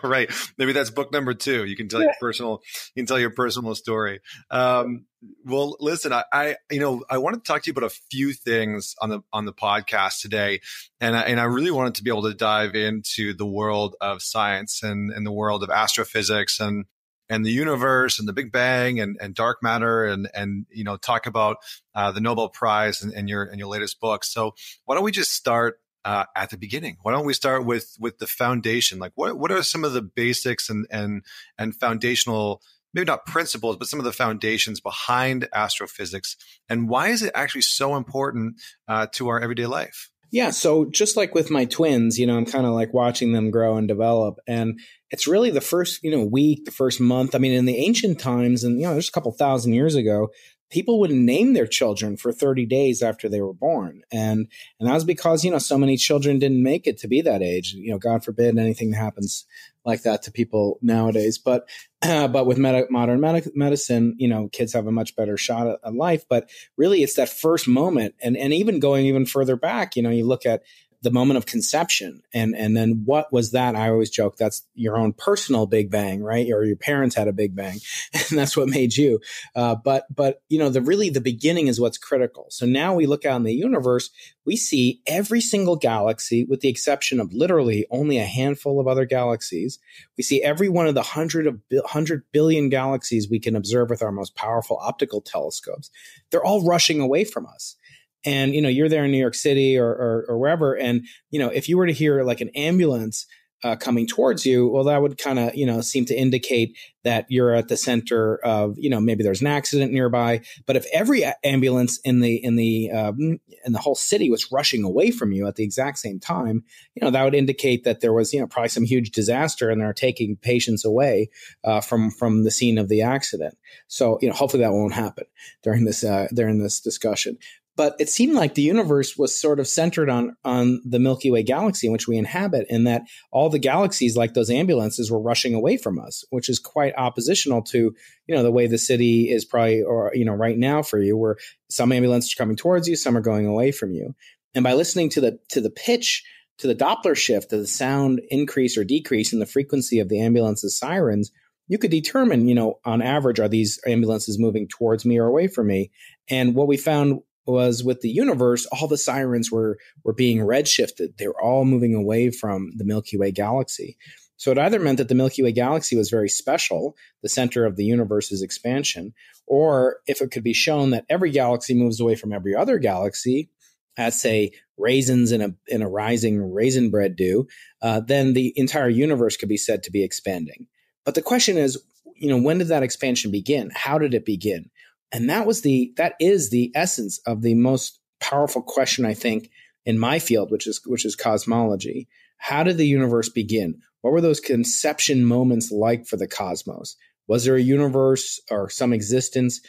right. 0.03 0.31
Maybe 0.59 0.73
that's 0.73 0.91
book 0.91 1.13
number 1.13 1.35
two. 1.35 1.65
You 1.65 1.77
can 1.77 1.89
tell 1.89 2.03
your 2.03 2.15
personal, 2.21 2.63
you 2.95 3.03
can 3.03 3.07
tell 3.07 3.19
your 3.19 3.31
personal 3.31 3.75
story. 3.75 4.21
Um, 4.51 5.07
well, 5.45 5.77
listen, 5.81 6.13
I, 6.13 6.25
I, 6.33 6.57
you 6.71 6.81
know, 6.81 7.03
I 7.09 7.19
wanted 7.19 7.45
to 7.45 7.49
talk 7.51 7.63
to 7.63 7.71
you 7.71 7.73
about 7.73 7.91
a 7.91 8.01
few 8.11 8.33
things 8.33 8.95
on 9.01 9.09
the 9.11 9.21
on 9.33 9.47
the 9.47 9.53
podcast 9.53 10.21
today, 10.21 10.61
and 11.01 11.17
I, 11.17 11.23
and 11.23 11.41
I 11.41 11.45
really 11.45 11.71
wanted 11.71 11.95
to 11.97 12.03
be 12.03 12.11
able 12.11 12.25
to 12.25 12.35
dive 12.35 12.75
into 12.75 13.35
the 13.35 13.47
world 13.47 13.97
of 14.01 14.23
science 14.23 14.83
and 14.83 15.11
and 15.11 15.27
the 15.27 15.33
world 15.33 15.63
of 15.63 15.71
astrophysics 15.71 16.61
and 16.61 16.85
and 17.29 17.45
the 17.45 17.51
universe 17.51 18.19
and 18.19 18.29
the 18.29 18.33
Big 18.33 18.53
Bang 18.53 19.01
and, 19.01 19.17
and 19.21 19.35
dark 19.35 19.63
matter 19.63 20.05
and 20.05 20.29
and 20.35 20.67
you 20.71 20.85
know 20.85 20.97
talk 20.97 21.27
about 21.27 21.59
uh, 21.95 22.13
the 22.13 22.21
Nobel 22.21 22.49
Prize 22.49 23.03
and, 23.03 23.13
and, 23.13 23.29
your 23.29 23.45
and 23.45 23.59
your 23.59 23.69
latest 23.69 24.01
book. 24.01 24.25
So 24.25 24.55
why 24.85 24.95
don't 24.95 25.05
we 25.05 25.13
just 25.13 25.33
start 25.33 25.81
uh, 26.05 26.25
at 26.37 26.51
the 26.51 26.59
beginning? 26.59 26.99
Why 27.03 27.13
don't 27.13 27.27
we 27.27 27.35
start 27.35 27.65
with 27.65 27.97
with 27.99 28.19
the 28.19 28.27
foundation? 28.27 28.99
Like 28.99 29.13
what 29.15 29.39
what 29.39 29.51
are 29.51 29.63
some 29.63 29.85
of 29.85 29.93
the 29.93 30.03
basics 30.03 30.69
and 30.69 30.87
and 30.91 31.23
and 31.59 31.75
foundational 31.75 32.63
maybe 32.93 33.07
not 33.07 33.27
principles, 33.27 33.77
but 33.77 33.89
some 33.89 33.99
of 33.99 34.05
the 34.05 34.13
foundations 34.13 34.81
behind 34.81 35.49
astrophysics, 35.53 36.37
and 36.69 36.89
why 36.89 37.09
is 37.09 37.23
it 37.23 37.33
actually 37.35 37.63
so 37.63 37.97
important 37.97 38.61
uh, 38.87 39.07
to 39.13 39.29
our 39.29 39.41
everyday 39.41 39.67
life? 39.67 40.11
Yeah, 40.35 40.51
so 40.51 40.85
just 40.87 41.17
like 41.17 41.33
with 41.33 41.49
my 41.49 41.65
twins, 41.65 42.19
you 42.19 42.27
know, 42.27 42.37
I'm 42.37 42.45
kind 42.45 42.67
of 42.67 42.73
like 42.73 42.93
watching 42.93 43.33
them 43.33 43.53
grow 43.53 43.77
and 43.77 43.87
develop. 43.87 44.41
And 44.49 44.81
it's 45.15 45.29
really 45.29 45.51
the 45.51 45.61
first, 45.61 46.03
you 46.03 46.11
know, 46.11 46.25
week, 46.25 46.65
the 46.65 46.73
first 46.73 47.01
month. 47.01 47.37
I 47.37 47.39
mean, 47.39 47.53
in 47.53 47.67
the 47.67 47.77
ancient 47.77 48.19
times, 48.19 48.65
and, 48.65 48.81
you 48.81 48.87
know, 48.87 48.95
there's 48.95 49.09
a 49.09 49.13
couple 49.13 49.31
thousand 49.31 49.73
years 49.73 49.95
ago, 49.95 50.31
people 50.75 50.99
wouldn't 50.99 51.21
name 51.21 51.53
their 51.53 51.69
children 51.69 52.17
for 52.17 52.33
30 52.33 52.67
days 52.67 53.01
after 53.01 53.29
they 53.29 53.41
were 53.41 53.53
born. 53.53 54.03
And 54.11 54.49
and 54.81 54.89
that 54.89 54.95
was 54.95 55.05
because 55.05 55.45
you 55.45 55.53
know 55.53 55.59
so 55.59 55.79
many 55.79 55.97
children 55.97 56.41
didn't 56.41 56.65
make 56.65 56.89
it 56.89 56.99
to 56.99 57.09
be 57.09 57.21
that 57.23 57.43
age. 57.43 57.75
You 57.75 57.93
know 57.93 57.99
god 57.99 58.25
forbid 58.25 58.59
anything 58.59 58.93
happens 58.93 59.47
like 59.85 60.03
that 60.03 60.23
to 60.23 60.33
people 60.33 60.79
nowadays. 60.83 61.39
But 61.39 61.69
uh, 62.03 62.27
but 62.37 62.47
with 62.47 62.59
med- 62.59 62.91
modern 62.91 63.21
med- 63.21 63.53
medicine 63.55 64.17
you 64.19 64.27
know 64.27 64.49
kids 64.49 64.73
have 64.73 64.89
a 64.89 64.93
much 64.93 65.15
better 65.15 65.37
shot 65.37 65.69
at, 65.69 65.79
at 65.85 65.95
life. 65.95 66.25
But 66.29 66.51
really 66.77 67.05
it's 67.05 67.15
that 67.15 67.29
first 67.29 67.69
moment 67.69 68.17
and 68.21 68.37
and 68.37 68.53
even 68.53 68.81
going 68.81 69.07
even 69.07 69.27
further 69.27 69.55
back 69.55 69.95
you 69.95 70.03
know 70.03 70.11
you 70.11 70.27
look 70.27 70.45
at 70.45 70.63
the 71.05 71.13
moment 71.13 71.39
of 71.39 71.47
conception. 71.47 72.23
And 72.33 72.57
and 72.57 72.77
then 72.77 73.03
what 73.05 73.33
was 73.33 73.53
that? 73.53 73.77
I 73.77 73.91
always 73.91 74.11
joke 74.11 74.37
that's 74.37 74.67
your 74.75 74.97
own 74.97 75.13
personal 75.13 75.67
big 75.67 75.91
bang 75.91 76.23
right? 76.23 76.51
Or 76.51 76.65
your 76.65 76.77
parents 76.77 77.15
had 77.15 77.29
a 77.29 77.33
big 77.33 77.55
bang 77.55 77.79
and 78.13 78.39
that's 78.39 78.57
what 78.57 78.69
made 78.69 78.97
you. 78.97 79.21
Uh, 79.55 79.77
but 79.77 80.07
but 80.15 80.43
you 80.49 80.59
know 80.59 80.69
the 80.69 80.83
really 80.83 81.11
the 81.11 81.21
beginning 81.21 81.69
is 81.69 81.81
what's 81.81 81.99
critical. 81.99 82.47
So 82.51 82.67
now 82.67 82.95
we 82.95 83.07
look 83.07 83.25
out 83.25 83.37
in 83.37 83.45
the 83.45 83.55
universe 83.55 84.11
we 84.45 84.57
see 84.57 85.01
every 85.07 85.41
single 85.41 85.77
galaxy 85.77 86.45
with 86.45 86.61
the 86.61 86.69
exception 86.69 87.21
of 87.21 87.33
literally 87.33 87.87
only 87.91 88.19
a 88.19 88.25
handful 88.25 88.79
of 88.79 88.87
other 88.87 89.07
galaxies. 89.07 89.79
We 90.17 90.25
see 90.25 90.43
every 90.43 90.69
one 90.69 90.87
of 90.87 90.95
the 90.95 91.03
hundred 91.03 91.47
of 91.47 91.61
hundred 91.87 92.25
billion 92.33 92.69
galaxies 92.69 93.29
we 93.29 93.41
can 93.41 93.57
observe 93.57 93.91
with 93.91 94.03
our 94.03 94.13
most 94.13 94.35
powerful 94.35 94.79
optical 94.81 95.21
telescopes. 95.21 95.91
They're 96.31 96.45
all 96.45 96.67
rushing 96.67 97.01
away 97.01 97.25
from 97.25 97.47
us 97.47 97.77
and 98.25 98.55
you 98.55 98.63
know 98.63 98.69
you're 98.69 98.89
there 98.89 99.05
in 99.05 99.11
New 99.11 99.19
York 99.19 99.35
City 99.35 99.79
or, 99.79 99.89
or, 99.89 100.27
or 100.29 100.39
wherever, 100.39 100.75
and 100.75 101.05
you 101.31 101.39
know 101.39 101.49
if 101.49 101.69
you 101.69 101.77
were 101.77 101.87
to 101.87 101.93
hear 101.93 102.23
like 102.25 102.41
an 102.41 102.51
ambulance 102.55 103.27
uh, 103.65 103.75
coming 103.77 104.07
towards 104.07 104.45
you, 104.45 104.69
well, 104.69 104.85
that 104.85 105.01
would 105.01 105.17
kind 105.17 105.39
of 105.39 105.55
you 105.55 105.65
know 105.65 105.81
seem 105.81 106.05
to 106.05 106.15
indicate 106.15 106.77
that 107.03 107.25
you're 107.31 107.55
at 107.55 107.69
the 107.69 107.77
center 107.79 108.37
of 108.45 108.75
you 108.79 108.91
know 108.91 109.01
maybe 109.01 109.25
there's 109.25 109.41
an 109.41 109.47
accident 109.47 109.91
nearby. 109.91 110.43
But 110.67 110.77
if 110.77 110.87
every 110.93 111.25
ambulance 111.43 111.99
in 112.05 112.21
the 112.21 112.37
in 112.37 112.57
the 112.57 112.91
um, 112.91 113.41
in 113.65 113.73
the 113.73 113.79
whole 113.79 113.95
city 113.95 114.31
was 114.31 114.53
rushing 114.53 114.85
away 114.85 115.11
from 115.11 115.33
you 115.33 115.47
at 115.47 115.57
the 115.57 115.65
exact 115.65 115.99
same 115.99 116.21
time, 116.21 116.63
you 116.95 117.03
know 117.03 117.11
that 117.11 117.25
would 117.25 117.35
indicate 117.35 117.85
that 117.85 118.03
there 118.03 118.13
was 118.13 118.35
you 118.35 118.41
know 118.41 118.47
probably 118.47 118.69
some 118.69 118.85
huge 118.85 119.11
disaster 119.13 119.71
and 119.71 119.81
they're 119.81 119.95
taking 119.95 120.37
patients 120.37 120.85
away 120.85 121.31
uh, 121.65 121.81
from 121.81 122.11
from 122.11 122.45
the 122.45 122.51
scene 122.51 122.77
of 122.77 122.91
the 122.91 123.01
accident. 123.01 123.57
So 123.89 124.19
you 124.21 124.29
know 124.29 124.35
hopefully 124.35 124.63
that 124.63 124.73
won't 124.73 124.93
happen 124.93 125.25
during 125.63 125.87
this 125.87 126.05
uh, 126.05 126.29
during 126.35 126.63
this 126.63 126.81
discussion 126.81 127.39
but 127.77 127.97
it 127.99 128.09
seemed 128.09 128.35
like 128.35 128.55
the 128.55 128.63
universe 128.63 129.17
was 129.17 129.39
sort 129.39 129.59
of 129.59 129.67
centered 129.67 130.09
on 130.09 130.37
on 130.45 130.81
the 130.85 130.99
Milky 130.99 131.31
Way 131.31 131.43
galaxy 131.43 131.87
in 131.87 131.93
which 131.93 132.07
we 132.07 132.17
inhabit, 132.17 132.67
and 132.71 132.87
that 132.87 133.03
all 133.33 133.51
the 133.51 133.59
galaxies, 133.59 134.17
like 134.17 134.35
those 134.35 134.51
ambulances, 134.51 135.11
were 135.11 135.21
rushing 135.21 135.55
away 135.55 135.77
from 135.77 135.99
us, 135.99 136.25
which 136.31 136.49
is 136.49 136.59
quite 136.59 136.95
oppositional 136.97 137.63
to 137.63 137.95
you 138.27 138.35
know 138.35 138.43
the 138.43 138.53
way 138.53 138.67
the 138.67 138.79
city 138.79 139.31
is 139.31 139.45
probably 139.45 139.83
or 139.83 140.13
you 140.15 140.25
know 140.25 140.35
right 140.35 140.59
now 140.59 140.83
for 140.83 140.99
you, 140.99 141.17
where 141.17 141.37
some 141.69 141.93
ambulances 141.93 142.33
are 142.33 142.43
coming 142.43 142.57
towards 142.57 142.89
you, 142.89 142.97
some 142.97 143.17
are 143.17 143.23
going 143.23 143.47
away 143.47 143.73
from 143.73 143.93
you, 143.93 144.15
and 144.55 144.63
by 144.63 144.75
listening 144.75 145.09
to 145.11 145.21
the 145.21 145.39
to 145.49 145.61
the 145.61 145.71
pitch 145.71 146.25
to 146.59 146.67
the 146.67 146.75
Doppler 146.75 147.17
shift, 147.17 147.51
to 147.51 147.57
the 147.57 147.67
sound 147.67 148.21
increase 148.29 148.79
or 148.79 148.85
decrease 148.85 149.33
in 149.33 149.41
the 149.41 149.47
frequency 149.47 149.99
of 149.99 150.09
the 150.09 150.21
ambulance's 150.21 150.79
sirens, 150.79 151.33
you 151.67 151.79
could 151.79 151.91
determine, 151.91 152.47
you 152.47 152.55
know, 152.55 152.79
on 152.85 153.03
average, 153.03 153.41
are 153.41 153.49
these 153.49 153.81
ambulances 153.87 154.39
moving 154.39 154.69
towards 154.69 155.05
me 155.05 155.19
or 155.19 155.27
away 155.27 155.49
from 155.49 155.67
me? 155.67 155.91
And 156.29 156.55
what 156.55 156.69
we 156.69 156.77
found 156.77 157.23
was 157.47 157.85
with 157.85 158.01
the 158.01 158.09
universe, 158.09 158.67
all 158.67 158.89
the 158.89 158.97
sirens 158.97 159.51
were 159.51 159.79
were 160.03 160.13
being 160.15 160.39
redshifted. 160.39 161.17
They 161.17 161.27
were 161.27 161.43
all 161.43 161.65
moving 161.65 161.95
away 161.95 162.31
from 162.31 162.73
the 162.77 162.85
Milky 162.85 163.17
Way 163.19 163.33
galaxy. 163.33 163.97
So 164.37 164.51
it 164.51 164.59
either 164.59 164.81
meant 164.81 164.99
that 164.99 165.09
the 165.09 165.15
Milky 165.15 165.43
Way 165.43 165.53
galaxy 165.53 165.97
was 165.97 166.11
very 166.11 166.29
special, 166.29 166.97
the 167.23 167.29
center 167.29 167.65
of 167.65 167.77
the 167.77 167.85
universe's 167.85 168.43
expansion, 168.43 169.15
or 169.47 169.99
if 170.07 170.21
it 170.21 170.31
could 170.31 170.45
be 170.45 170.53
shown 170.53 170.91
that 170.91 171.07
every 171.09 171.31
galaxy 171.31 171.75
moves 171.75 172.01
away 172.01 172.15
from 172.17 172.33
every 172.33 172.55
other 172.55 172.79
galaxy, 172.79 173.51
as 173.97 174.21
say 174.21 174.53
raisins 174.77 175.31
in 175.31 175.41
a 175.41 175.55
in 175.69 175.83
a 175.83 175.89
rising 175.89 176.53
raisin 176.53 176.91
bread 176.91 177.17
do, 177.17 177.47
uh, 177.83 178.01
then 178.01 178.33
the 178.33 178.53
entire 178.57 178.89
universe 178.89 179.37
could 179.37 179.49
be 179.49 179.57
said 179.57 179.83
to 179.85 179.93
be 179.93 180.03
expanding. 180.03 180.67
But 181.05 181.15
the 181.15 181.23
question 181.23 181.57
is, 181.57 181.83
you 182.17 182.29
know, 182.29 182.41
when 182.41 182.59
did 182.59 182.69
that 182.69 182.83
expansion 182.83 183.31
begin? 183.31 183.71
How 183.75 183.99
did 183.99 184.15
it 184.15 184.25
begin? 184.25 184.71
And 185.15 185.31
that 185.31 185.47
was 185.47 185.63
the 185.63 185.93
that 185.97 186.15
is 186.19 186.51
the 186.51 186.73
essence 186.75 187.21
of 187.25 187.41
the 187.41 187.55
most 187.55 188.01
powerful 188.21 188.61
question 188.61 189.07
I 189.07 189.15
think 189.15 189.49
in 189.87 189.97
my 189.97 190.19
field, 190.19 190.51
which 190.51 190.67
is 190.67 190.81
which 190.87 191.05
is 191.05 191.15
cosmology. 191.15 192.09
How 192.37 192.65
did 192.65 192.79
the 192.79 192.87
universe 192.87 193.29
begin? 193.29 193.81
What 194.01 194.13
were 194.13 194.21
those 194.21 194.41
conception 194.41 195.25
moments 195.25 195.71
like 195.71 196.07
for 196.09 196.17
the 196.17 196.27
cosmos? 196.27 196.97
Was 197.29 197.45
there 197.45 197.55
a 197.55 197.63
universe 197.63 198.41
or 198.51 198.69
some 198.69 198.93
existence 198.93 199.61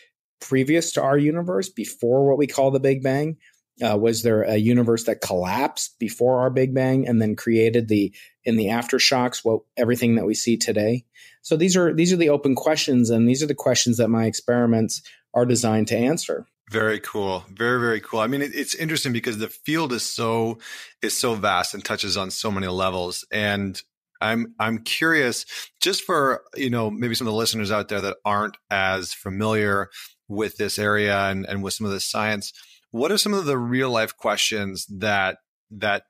previous 0.42 0.92
to 0.94 1.04
our 1.04 1.18
universe 1.18 1.70
before 1.70 2.28
what 2.28 2.40
we 2.40 2.48
call 2.48 2.72
the 2.72 2.80
Big 2.80 3.04
Bang? 3.04 3.38
Uh, 3.82 3.98
was 3.98 4.24
there 4.24 4.42
a 4.42 4.56
universe 4.56 5.04
that 5.04 5.22
collapsed 5.22 6.00
before 6.00 6.40
our 6.40 6.50
Big 6.50 6.74
Bang 6.74 7.08
and 7.08 7.22
then 7.22 7.36
created 7.36 7.88
the 7.88 8.12
in 8.46 8.56
the 8.56 8.68
aftershocks 8.68 9.46
what 9.46 9.62
everything 9.78 10.16
that 10.16 10.26
we 10.26 10.34
see 10.34 10.58
today? 10.58 11.06
So 11.44 11.56
these 11.56 11.78
are 11.78 11.94
these 11.94 12.12
are 12.12 12.18
the 12.18 12.30
open 12.30 12.56
questions, 12.56 13.12
and 13.12 13.30
these 13.30 13.44
are 13.44 13.48
the 13.48 13.54
questions 13.54 13.98
that 13.98 14.10
my 14.10 14.26
experiments 14.26 15.04
are 15.36 15.46
designed 15.46 15.88
to 15.90 15.98
answer. 15.98 16.48
Very 16.72 17.00
cool. 17.00 17.46
Very, 17.54 17.80
very 17.80 18.02
cool. 18.02 18.22
I 18.22 18.28
mean, 18.28 18.42
it, 18.42 18.56
it's 18.56 18.74
interesting 18.74 19.14
because 19.14 19.38
the 19.38 19.50
field 19.50 19.94
is 19.94 20.04
so, 20.04 20.58
is 21.04 21.16
so 21.16 21.36
vast 21.36 21.76
and 21.76 21.86
touches 21.86 22.18
on 22.18 22.32
so 22.32 22.50
many 22.50 22.68
levels. 22.68 23.24
And 23.32 23.80
I'm, 24.20 24.56
I'm 24.60 24.80
curious 24.80 25.46
just 25.80 26.04
for, 26.04 26.42
you 26.56 26.72
know, 26.72 26.90
maybe 26.90 27.14
some 27.14 27.28
of 27.28 27.34
the 27.34 27.38
listeners 27.38 27.72
out 27.72 27.90
there 27.90 28.02
that 28.02 28.18
aren't 28.26 28.58
as 28.72 29.14
familiar 29.14 29.90
with 30.28 30.58
this 30.58 30.80
area 30.80 31.16
and, 31.30 31.46
and 31.46 31.62
with 31.62 31.74
some 31.76 31.86
of 31.86 31.94
the 31.94 32.00
science. 32.00 32.52
What 32.90 33.12
are 33.12 33.18
some 33.18 33.34
of 33.34 33.46
the 33.46 33.58
real 33.58 33.92
life 33.92 34.18
questions 34.18 34.88
that, 34.88 35.38
that 35.70 36.04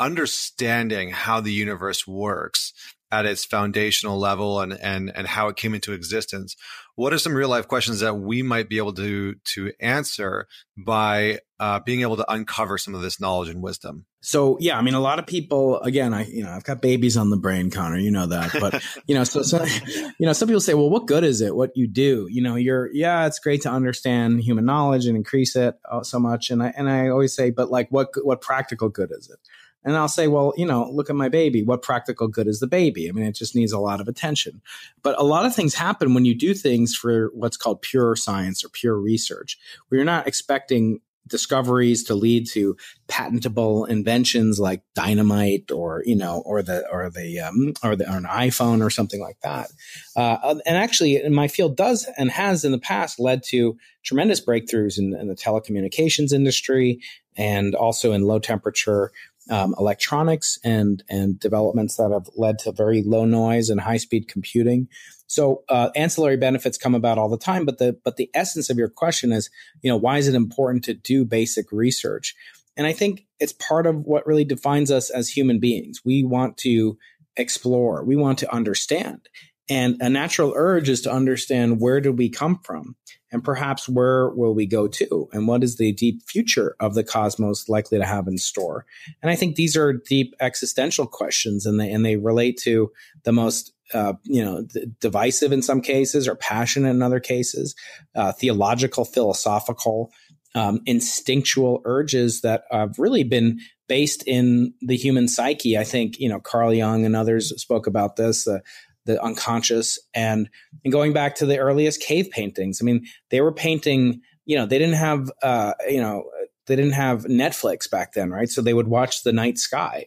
understanding 0.00 1.10
how 1.10 1.40
the 1.40 1.52
universe 1.52 2.06
works 2.06 2.72
at 3.12 3.26
its 3.26 3.44
foundational 3.44 4.18
level 4.18 4.60
and 4.60 4.72
and 4.72 5.12
and 5.14 5.26
how 5.26 5.48
it 5.48 5.56
came 5.56 5.74
into 5.74 5.92
existence 5.92 6.56
what 7.00 7.14
are 7.14 7.18
some 7.18 7.34
real 7.34 7.48
life 7.48 7.66
questions 7.66 8.00
that 8.00 8.14
we 8.14 8.42
might 8.42 8.68
be 8.68 8.76
able 8.76 8.92
to 8.92 9.34
to 9.44 9.72
answer 9.80 10.46
by 10.76 11.38
uh, 11.58 11.80
being 11.80 12.02
able 12.02 12.16
to 12.16 12.30
uncover 12.30 12.76
some 12.76 12.94
of 12.94 13.00
this 13.00 13.18
knowledge 13.18 13.48
and 13.48 13.62
wisdom? 13.62 14.04
So 14.20 14.58
yeah 14.60 14.76
i 14.76 14.82
mean 14.82 14.92
a 14.92 15.00
lot 15.00 15.18
of 15.18 15.26
people 15.26 15.80
again 15.80 16.12
i 16.12 16.26
you 16.26 16.42
know 16.42 16.50
i've 16.50 16.64
got 16.64 16.82
babies 16.82 17.16
on 17.16 17.30
the 17.30 17.38
brain 17.38 17.70
connor 17.70 17.96
you 17.96 18.10
know 18.10 18.26
that 18.26 18.54
but 18.60 18.82
you 19.06 19.14
know 19.14 19.24
so, 19.24 19.40
so 19.40 19.64
you 19.64 20.26
know 20.26 20.34
some 20.34 20.46
people 20.46 20.60
say 20.60 20.74
well 20.74 20.90
what 20.90 21.06
good 21.06 21.24
is 21.24 21.40
it? 21.40 21.56
What 21.56 21.70
you 21.74 21.86
do? 21.86 22.28
You 22.30 22.42
know 22.42 22.56
you're 22.56 22.90
yeah 22.92 23.26
it's 23.26 23.38
great 23.38 23.62
to 23.62 23.70
understand 23.70 24.42
human 24.42 24.66
knowledge 24.66 25.06
and 25.06 25.16
increase 25.16 25.56
it 25.56 25.76
uh, 25.90 26.02
so 26.02 26.18
much 26.18 26.50
and 26.50 26.62
i 26.62 26.72
and 26.76 26.90
i 26.90 27.08
always 27.08 27.34
say 27.34 27.50
but 27.50 27.70
like 27.70 27.88
what 27.90 28.08
what 28.22 28.42
practical 28.42 28.90
good 28.90 29.10
is 29.10 29.30
it 29.30 29.38
and 29.84 29.96
I'll 29.96 30.08
say, 30.08 30.28
well, 30.28 30.52
you 30.56 30.66
know, 30.66 30.90
look 30.90 31.08
at 31.08 31.16
my 31.16 31.28
baby. 31.28 31.62
What 31.62 31.82
practical 31.82 32.28
good 32.28 32.46
is 32.46 32.60
the 32.60 32.66
baby? 32.66 33.08
I 33.08 33.12
mean, 33.12 33.24
it 33.24 33.34
just 33.34 33.54
needs 33.54 33.72
a 33.72 33.78
lot 33.78 34.00
of 34.00 34.08
attention. 34.08 34.60
But 35.02 35.18
a 35.18 35.24
lot 35.24 35.46
of 35.46 35.54
things 35.54 35.74
happen 35.74 36.14
when 36.14 36.24
you 36.24 36.34
do 36.34 36.54
things 36.54 36.94
for 36.94 37.30
what's 37.34 37.56
called 37.56 37.82
pure 37.82 38.14
science 38.16 38.62
or 38.64 38.68
pure 38.68 38.96
research, 38.96 39.58
where 39.88 39.98
you're 39.98 40.04
not 40.04 40.26
expecting 40.26 41.00
discoveries 41.30 42.04
to 42.04 42.14
lead 42.14 42.46
to 42.48 42.76
patentable 43.08 43.84
inventions 43.86 44.58
like 44.58 44.82
dynamite 44.94 45.70
or 45.70 46.02
you 46.04 46.16
know 46.16 46.42
or 46.44 46.62
the 46.62 46.86
or 46.90 47.08
the 47.08 47.38
um, 47.40 47.72
or 47.82 47.94
the 47.94 48.10
or 48.10 48.16
an 48.16 48.24
iphone 48.24 48.84
or 48.84 48.90
something 48.90 49.20
like 49.20 49.38
that 49.42 49.70
uh, 50.16 50.56
and 50.66 50.76
actually 50.76 51.22
in 51.22 51.32
my 51.32 51.46
field 51.46 51.76
does 51.76 52.08
and 52.18 52.30
has 52.30 52.64
in 52.64 52.72
the 52.72 52.78
past 52.78 53.20
led 53.20 53.42
to 53.42 53.76
tremendous 54.02 54.44
breakthroughs 54.44 54.98
in, 54.98 55.14
in 55.14 55.28
the 55.28 55.36
telecommunications 55.36 56.32
industry 56.32 57.00
and 57.36 57.74
also 57.74 58.12
in 58.12 58.22
low 58.22 58.38
temperature 58.38 59.12
um, 59.48 59.74
electronics 59.78 60.58
and 60.64 61.02
and 61.08 61.38
developments 61.40 61.96
that 61.96 62.10
have 62.10 62.28
led 62.36 62.58
to 62.60 62.72
very 62.72 63.02
low 63.02 63.24
noise 63.24 63.70
and 63.70 63.80
high 63.80 63.96
speed 63.96 64.28
computing. 64.28 64.88
So 65.26 65.62
uh, 65.68 65.90
ancillary 65.94 66.36
benefits 66.36 66.76
come 66.76 66.94
about 66.94 67.16
all 67.16 67.28
the 67.28 67.38
time, 67.38 67.64
but 67.64 67.78
the 67.78 67.98
but 68.04 68.16
the 68.16 68.30
essence 68.34 68.68
of 68.68 68.76
your 68.76 68.88
question 68.88 69.32
is, 69.32 69.48
you 69.82 69.90
know, 69.90 69.96
why 69.96 70.18
is 70.18 70.28
it 70.28 70.34
important 70.34 70.84
to 70.84 70.94
do 70.94 71.24
basic 71.24 71.70
research? 71.72 72.34
And 72.76 72.86
I 72.86 72.92
think 72.92 73.26
it's 73.38 73.52
part 73.52 73.86
of 73.86 73.96
what 74.06 74.26
really 74.26 74.44
defines 74.44 74.90
us 74.90 75.10
as 75.10 75.28
human 75.28 75.60
beings. 75.60 76.00
We 76.04 76.24
want 76.24 76.56
to 76.58 76.98
explore, 77.36 78.04
we 78.04 78.16
want 78.16 78.38
to 78.40 78.52
understand. 78.52 79.28
And 79.70 79.96
a 80.00 80.10
natural 80.10 80.52
urge 80.56 80.88
is 80.88 81.00
to 81.02 81.12
understand 81.12 81.80
where 81.80 82.00
did 82.00 82.18
we 82.18 82.28
come 82.28 82.60
from? 82.64 82.96
And 83.32 83.44
perhaps 83.44 83.88
where 83.88 84.30
will 84.30 84.52
we 84.52 84.66
go 84.66 84.88
to? 84.88 85.28
And 85.32 85.46
what 85.46 85.62
is 85.62 85.76
the 85.76 85.92
deep 85.92 86.22
future 86.26 86.74
of 86.80 86.94
the 86.94 87.04
cosmos 87.04 87.68
likely 87.68 87.98
to 87.98 88.04
have 88.04 88.26
in 88.26 88.36
store? 88.36 88.84
And 89.22 89.30
I 89.30 89.36
think 89.36 89.54
these 89.54 89.76
are 89.76 89.92
deep 89.92 90.34
existential 90.40 91.06
questions 91.06 91.64
and 91.64 91.78
they, 91.78 91.90
and 91.90 92.04
they 92.04 92.16
relate 92.16 92.58
to 92.62 92.90
the 93.22 93.32
most 93.32 93.72
uh, 93.94 94.14
you 94.24 94.44
know, 94.44 94.66
divisive 95.00 95.52
in 95.52 95.62
some 95.62 95.80
cases 95.80 96.28
or 96.28 96.36
passionate 96.36 96.90
in 96.90 97.02
other 97.02 97.20
cases, 97.20 97.74
uh, 98.14 98.32
theological, 98.32 99.04
philosophical, 99.04 100.12
um, 100.54 100.80
instinctual 100.86 101.80
urges 101.84 102.40
that 102.40 102.64
have 102.70 102.98
really 102.98 103.24
been 103.24 103.58
based 103.88 104.22
in 104.26 104.72
the 104.80 104.96
human 104.96 105.26
psyche. 105.26 105.76
I 105.76 105.84
think, 105.84 106.18
you 106.18 106.28
know, 106.28 106.40
Carl 106.40 106.72
Jung 106.72 107.04
and 107.04 107.16
others 107.16 107.52
spoke 107.60 107.86
about 107.86 108.16
this. 108.16 108.46
Uh, 108.46 108.60
the 109.06 109.22
unconscious 109.22 109.98
and 110.14 110.48
and 110.84 110.92
going 110.92 111.12
back 111.12 111.34
to 111.34 111.46
the 111.46 111.58
earliest 111.58 112.00
cave 112.00 112.28
paintings 112.30 112.80
i 112.80 112.84
mean 112.84 113.04
they 113.30 113.40
were 113.40 113.52
painting 113.52 114.20
you 114.50 114.56
know, 114.56 114.66
they 114.66 114.78
didn't 114.78 114.96
have, 114.96 115.30
uh, 115.44 115.74
you 115.88 116.00
know, 116.00 116.28
they 116.66 116.74
didn't 116.74 116.94
have 116.94 117.24
Netflix 117.26 117.88
back 117.88 118.14
then, 118.14 118.30
right? 118.30 118.48
So 118.48 118.60
they 118.60 118.74
would 118.74 118.88
watch 118.88 119.22
the 119.22 119.32
night 119.32 119.58
sky 119.58 120.06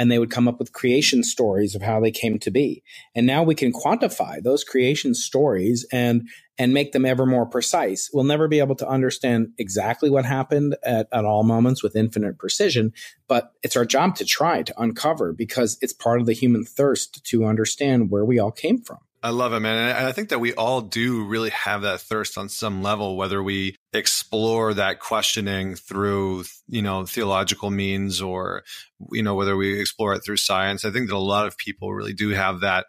and 0.00 0.10
they 0.10 0.18
would 0.18 0.32
come 0.32 0.48
up 0.48 0.58
with 0.58 0.72
creation 0.72 1.22
stories 1.22 1.76
of 1.76 1.82
how 1.82 2.00
they 2.00 2.10
came 2.10 2.40
to 2.40 2.50
be. 2.50 2.82
And 3.14 3.24
now 3.24 3.44
we 3.44 3.54
can 3.54 3.72
quantify 3.72 4.42
those 4.42 4.64
creation 4.64 5.14
stories 5.14 5.86
and 5.92 6.28
and 6.58 6.72
make 6.72 6.92
them 6.92 7.04
ever 7.04 7.26
more 7.26 7.46
precise. 7.46 8.10
We'll 8.12 8.24
never 8.24 8.48
be 8.48 8.60
able 8.60 8.76
to 8.76 8.88
understand 8.88 9.52
exactly 9.58 10.10
what 10.10 10.24
happened 10.24 10.76
at, 10.84 11.08
at 11.12 11.24
all 11.24 11.42
moments 11.42 11.82
with 11.82 11.96
infinite 11.96 12.38
precision, 12.38 12.92
but 13.28 13.52
it's 13.62 13.76
our 13.76 13.84
job 13.84 14.16
to 14.16 14.24
try 14.24 14.62
to 14.62 14.80
uncover 14.80 15.32
because 15.32 15.78
it's 15.80 15.92
part 15.92 16.20
of 16.20 16.26
the 16.26 16.32
human 16.32 16.64
thirst 16.64 17.24
to 17.24 17.44
understand 17.44 18.10
where 18.10 18.24
we 18.24 18.38
all 18.38 18.52
came 18.52 18.80
from. 18.80 18.98
I 19.24 19.30
love 19.30 19.54
it, 19.54 19.60
man. 19.60 19.96
And 19.96 20.06
I 20.06 20.12
think 20.12 20.28
that 20.28 20.38
we 20.38 20.52
all 20.52 20.82
do 20.82 21.24
really 21.24 21.48
have 21.48 21.80
that 21.80 22.02
thirst 22.02 22.36
on 22.36 22.50
some 22.50 22.82
level, 22.82 23.16
whether 23.16 23.42
we 23.42 23.74
explore 23.94 24.74
that 24.74 25.00
questioning 25.00 25.76
through, 25.76 26.44
you 26.68 26.82
know, 26.82 27.06
theological 27.06 27.70
means 27.70 28.20
or, 28.20 28.64
you 29.12 29.22
know, 29.22 29.34
whether 29.34 29.56
we 29.56 29.80
explore 29.80 30.12
it 30.12 30.22
through 30.22 30.36
science. 30.36 30.84
I 30.84 30.90
think 30.90 31.08
that 31.08 31.16
a 31.16 31.18
lot 31.18 31.46
of 31.46 31.56
people 31.56 31.94
really 31.94 32.12
do 32.12 32.28
have 32.30 32.60
that 32.60 32.84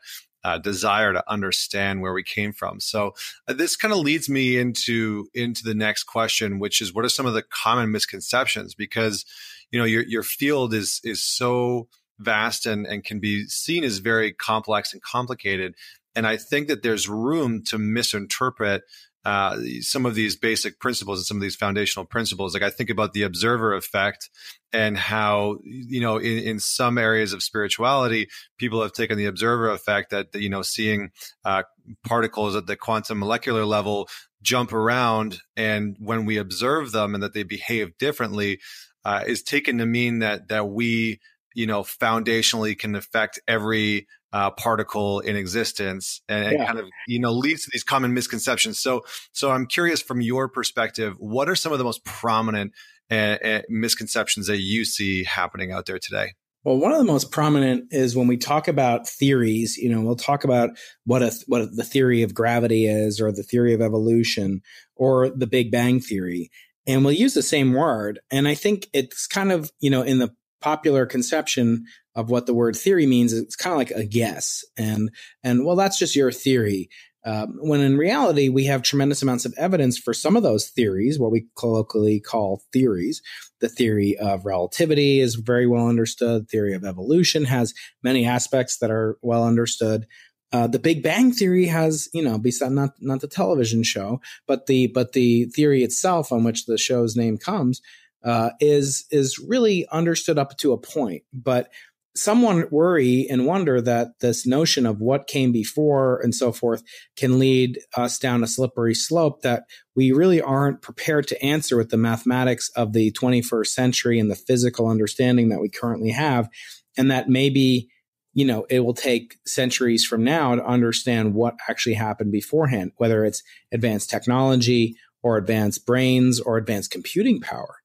uh, 0.45 0.59
desire 0.59 1.11
to 1.11 1.23
understand 1.27 2.01
where 2.01 2.13
we 2.13 2.21
came 2.21 2.53
from. 2.53 2.79
So 2.79 3.15
uh, 3.47 3.53
this 3.53 3.75
kind 3.75 3.91
of 3.91 4.01
leads 4.01 4.29
me 4.29 4.59
into 4.59 5.27
into 5.33 5.63
the 5.63 5.73
next 5.73 6.03
question, 6.03 6.59
which 6.59 6.81
is 6.81 6.93
what 6.93 7.03
are 7.03 7.09
some 7.09 7.25
of 7.25 7.33
the 7.33 7.41
common 7.41 7.91
misconceptions? 7.91 8.75
Because 8.75 9.25
you 9.71 9.79
know 9.79 9.85
your 9.85 10.03
your 10.03 10.21
field 10.21 10.75
is 10.75 11.01
is 11.03 11.23
so 11.23 11.87
vast 12.19 12.67
and 12.67 12.85
and 12.85 13.03
can 13.03 13.19
be 13.19 13.45
seen 13.47 13.83
as 13.83 13.97
very 13.97 14.31
complex 14.33 14.93
and 14.93 15.01
complicated. 15.01 15.73
And 16.15 16.27
I 16.27 16.37
think 16.37 16.67
that 16.67 16.83
there's 16.83 17.09
room 17.09 17.63
to 17.63 17.79
misinterpret 17.79 18.83
uh, 19.25 19.57
some 19.81 20.05
of 20.05 20.13
these 20.13 20.35
basic 20.35 20.79
principles 20.79 21.19
and 21.19 21.25
some 21.25 21.37
of 21.37 21.41
these 21.41 21.55
foundational 21.55 22.05
principles. 22.05 22.53
Like 22.53 22.63
I 22.63 22.69
think 22.69 22.91
about 22.91 23.13
the 23.13 23.23
observer 23.23 23.73
effect 23.73 24.29
and 24.71 24.95
how, 24.95 25.57
you 25.63 25.99
know, 25.99 26.17
in, 26.17 26.37
in 26.39 26.59
some 26.59 26.99
areas 26.99 27.33
of 27.33 27.41
spirituality, 27.41 28.27
people 28.59 28.83
have 28.83 28.93
taken 28.93 29.17
the 29.17 29.25
observer 29.25 29.69
effect 29.71 30.11
that, 30.11 30.27
you 30.35 30.49
know, 30.49 30.61
seeing 30.61 31.09
uh, 31.43 31.63
particles 32.05 32.55
at 32.55 32.67
the 32.67 32.75
quantum 32.75 33.19
molecular 33.19 33.65
level 33.65 34.07
jump 34.43 34.71
around. 34.71 35.39
And 35.57 35.97
when 35.99 36.25
we 36.25 36.37
observe 36.37 36.91
them 36.91 37.15
and 37.15 37.23
that 37.23 37.33
they 37.33 37.43
behave 37.43 37.97
differently, 37.97 38.59
uh, 39.03 39.23
is 39.25 39.41
taken 39.41 39.79
to 39.79 39.85
mean 39.85 40.19
that, 40.19 40.49
that 40.49 40.67
we, 40.67 41.19
you 41.55 41.65
know, 41.65 41.81
foundationally 41.81 42.77
can 42.77 42.95
affect 42.95 43.39
every 43.47 44.07
uh, 44.35 44.51
particle 44.51 45.21
in 45.21 45.37
existence 45.37 46.21
and, 46.27 46.51
yeah. 46.51 46.65
kind 46.65 46.77
of 46.77 46.85
you 47.07 47.19
know 47.19 47.31
leads 47.31 47.63
to 47.63 47.69
these 47.71 47.85
common 47.85 48.13
misconceptions 48.13 48.77
so 48.77 49.01
so 49.31 49.49
i'm 49.49 49.65
curious 49.65 50.01
from 50.01 50.19
your 50.19 50.49
perspective 50.49 51.15
what 51.19 51.47
are 51.47 51.55
some 51.55 51.71
of 51.71 51.77
the 51.77 51.85
most 51.85 52.03
prominent 52.03 52.73
uh, 53.09 53.37
uh, 53.41 53.61
misconceptions 53.69 54.47
that 54.47 54.59
you 54.59 54.83
see 54.83 55.23
happening 55.23 55.71
out 55.71 55.85
there 55.85 55.99
today 55.99 56.33
well, 56.65 56.77
one 56.77 56.91
of 56.91 56.97
the 56.97 57.03
most 57.03 57.29
prominent 57.31 57.93
is 57.93 58.15
when 58.15 58.25
we 58.25 58.37
talk 58.37 58.67
about 58.67 59.07
theories. 59.07 59.77
You 59.77 59.91
know, 59.91 60.01
we'll 60.01 60.15
talk 60.15 60.43
about 60.43 60.71
what 61.05 61.21
a, 61.21 61.31
what 61.45 61.75
the 61.75 61.83
theory 61.83 62.23
of 62.23 62.33
gravity 62.33 62.87
is, 62.87 63.21
or 63.21 63.31
the 63.31 63.43
theory 63.43 63.75
of 63.75 63.81
evolution, 63.81 64.63
or 64.95 65.29
the 65.29 65.45
Big 65.45 65.69
Bang 65.71 65.99
theory, 65.99 66.49
and 66.87 67.05
we'll 67.05 67.13
use 67.13 67.35
the 67.35 67.43
same 67.43 67.73
word. 67.73 68.19
And 68.31 68.47
I 68.47 68.55
think 68.55 68.87
it's 68.93 69.27
kind 69.27 69.51
of 69.51 69.71
you 69.79 69.91
know 69.91 70.01
in 70.01 70.17
the 70.17 70.33
popular 70.65 71.05
conception 71.05 71.85
of 72.15 72.31
what 72.31 72.47
the 72.47 72.53
word 72.53 72.75
theory 72.75 73.05
means 73.05 73.33
it's 73.33 73.55
kind 73.55 73.73
of 73.73 73.77
like 73.77 73.91
a 73.91 74.03
guess. 74.03 74.65
And 74.75 75.11
and 75.43 75.63
well 75.63 75.75
that's 75.75 75.99
just 75.99 76.15
your 76.15 76.31
theory. 76.31 76.89
Um, 77.23 77.57
when 77.59 77.81
in 77.81 77.97
reality 77.97 78.49
we 78.49 78.65
have 78.65 78.81
tremendous 78.81 79.21
amounts 79.21 79.45
of 79.45 79.53
evidence 79.59 79.97
for 79.99 80.11
some 80.13 80.35
of 80.35 80.41
those 80.41 80.69
theories 80.69 81.19
what 81.19 81.31
we 81.31 81.45
colloquially 81.55 82.19
call 82.19 82.63
theories. 82.73 83.21
The 83.61 83.69
theory 83.69 84.17
of 84.17 84.45
relativity 84.45 85.19
is 85.19 85.35
very 85.35 85.67
well 85.67 85.87
understood. 85.87 86.49
Theory 86.49 86.73
of 86.73 86.83
evolution 86.83 87.45
has 87.45 87.75
many 88.01 88.25
aspects 88.25 88.79
that 88.79 88.89
are 88.89 89.19
well 89.21 89.45
understood. 89.45 90.07
Uh, 90.51 90.67
the 90.67 90.79
Big 90.79 91.03
Bang 91.03 91.31
Theory 91.31 91.67
has, 91.67 92.07
you 92.13 92.23
know, 92.23 92.39
besides 92.39 92.73
not 92.73 92.91
not 93.01 93.21
the 93.21 93.27
television 93.27 93.83
show, 93.83 94.19
but 94.47 94.65
the 94.65 94.87
but 94.87 95.13
the 95.13 95.45
theory 95.45 95.83
itself 95.83 96.31
on 96.31 96.43
which 96.43 96.65
the 96.65 96.77
show's 96.77 97.15
name 97.15 97.37
comes 97.37 97.81
uh, 98.25 98.49
is 98.59 99.05
is 99.11 99.39
really 99.39 99.87
understood 99.91 100.37
up 100.37 100.57
to 100.57 100.73
a 100.73 100.77
point. 100.77 101.23
But 101.31 101.69
someone 102.15 102.65
worry 102.71 103.27
and 103.29 103.45
wonder 103.45 103.81
that 103.81 104.19
this 104.21 104.47
notion 104.47 104.85
of 104.85 105.01
what 105.01 105.27
came 105.27 105.51
before 105.51 106.21
and 106.21 106.33
so 106.33 106.51
forth 106.51 106.81
can 107.17 107.37
lead 107.37 107.77
us 107.97 108.17
down 108.17 108.41
a 108.41 108.47
slippery 108.47 108.95
slope 108.95 109.41
that 109.41 109.63
we 109.95 110.11
really 110.13 110.41
aren't 110.41 110.81
prepared 110.81 111.27
to 111.27 111.41
answer 111.43 111.75
with 111.75 111.89
the 111.89 111.97
mathematics 111.97 112.69
of 112.75 112.93
the 112.93 113.11
21st 113.11 113.67
century 113.67 114.17
and 114.17 114.31
the 114.31 114.35
physical 114.35 114.87
understanding 114.87 115.49
that 115.49 115.59
we 115.59 115.69
currently 115.69 116.09
have 116.09 116.49
and 116.97 117.11
that 117.11 117.27
maybe 117.27 117.89
you 118.33 118.45
know 118.45 118.65
it 118.69 118.79
will 118.79 118.93
take 118.93 119.37
centuries 119.45 120.05
from 120.05 120.23
now 120.23 120.55
to 120.55 120.65
understand 120.65 121.33
what 121.33 121.55
actually 121.67 121.95
happened 121.95 122.31
beforehand 122.31 122.91
whether 122.95 123.25
it's 123.25 123.43
advanced 123.73 124.09
technology 124.09 124.95
or 125.21 125.35
advanced 125.35 125.85
brains 125.85 126.39
or 126.39 126.55
advanced 126.55 126.91
computing 126.91 127.41
power 127.41 127.75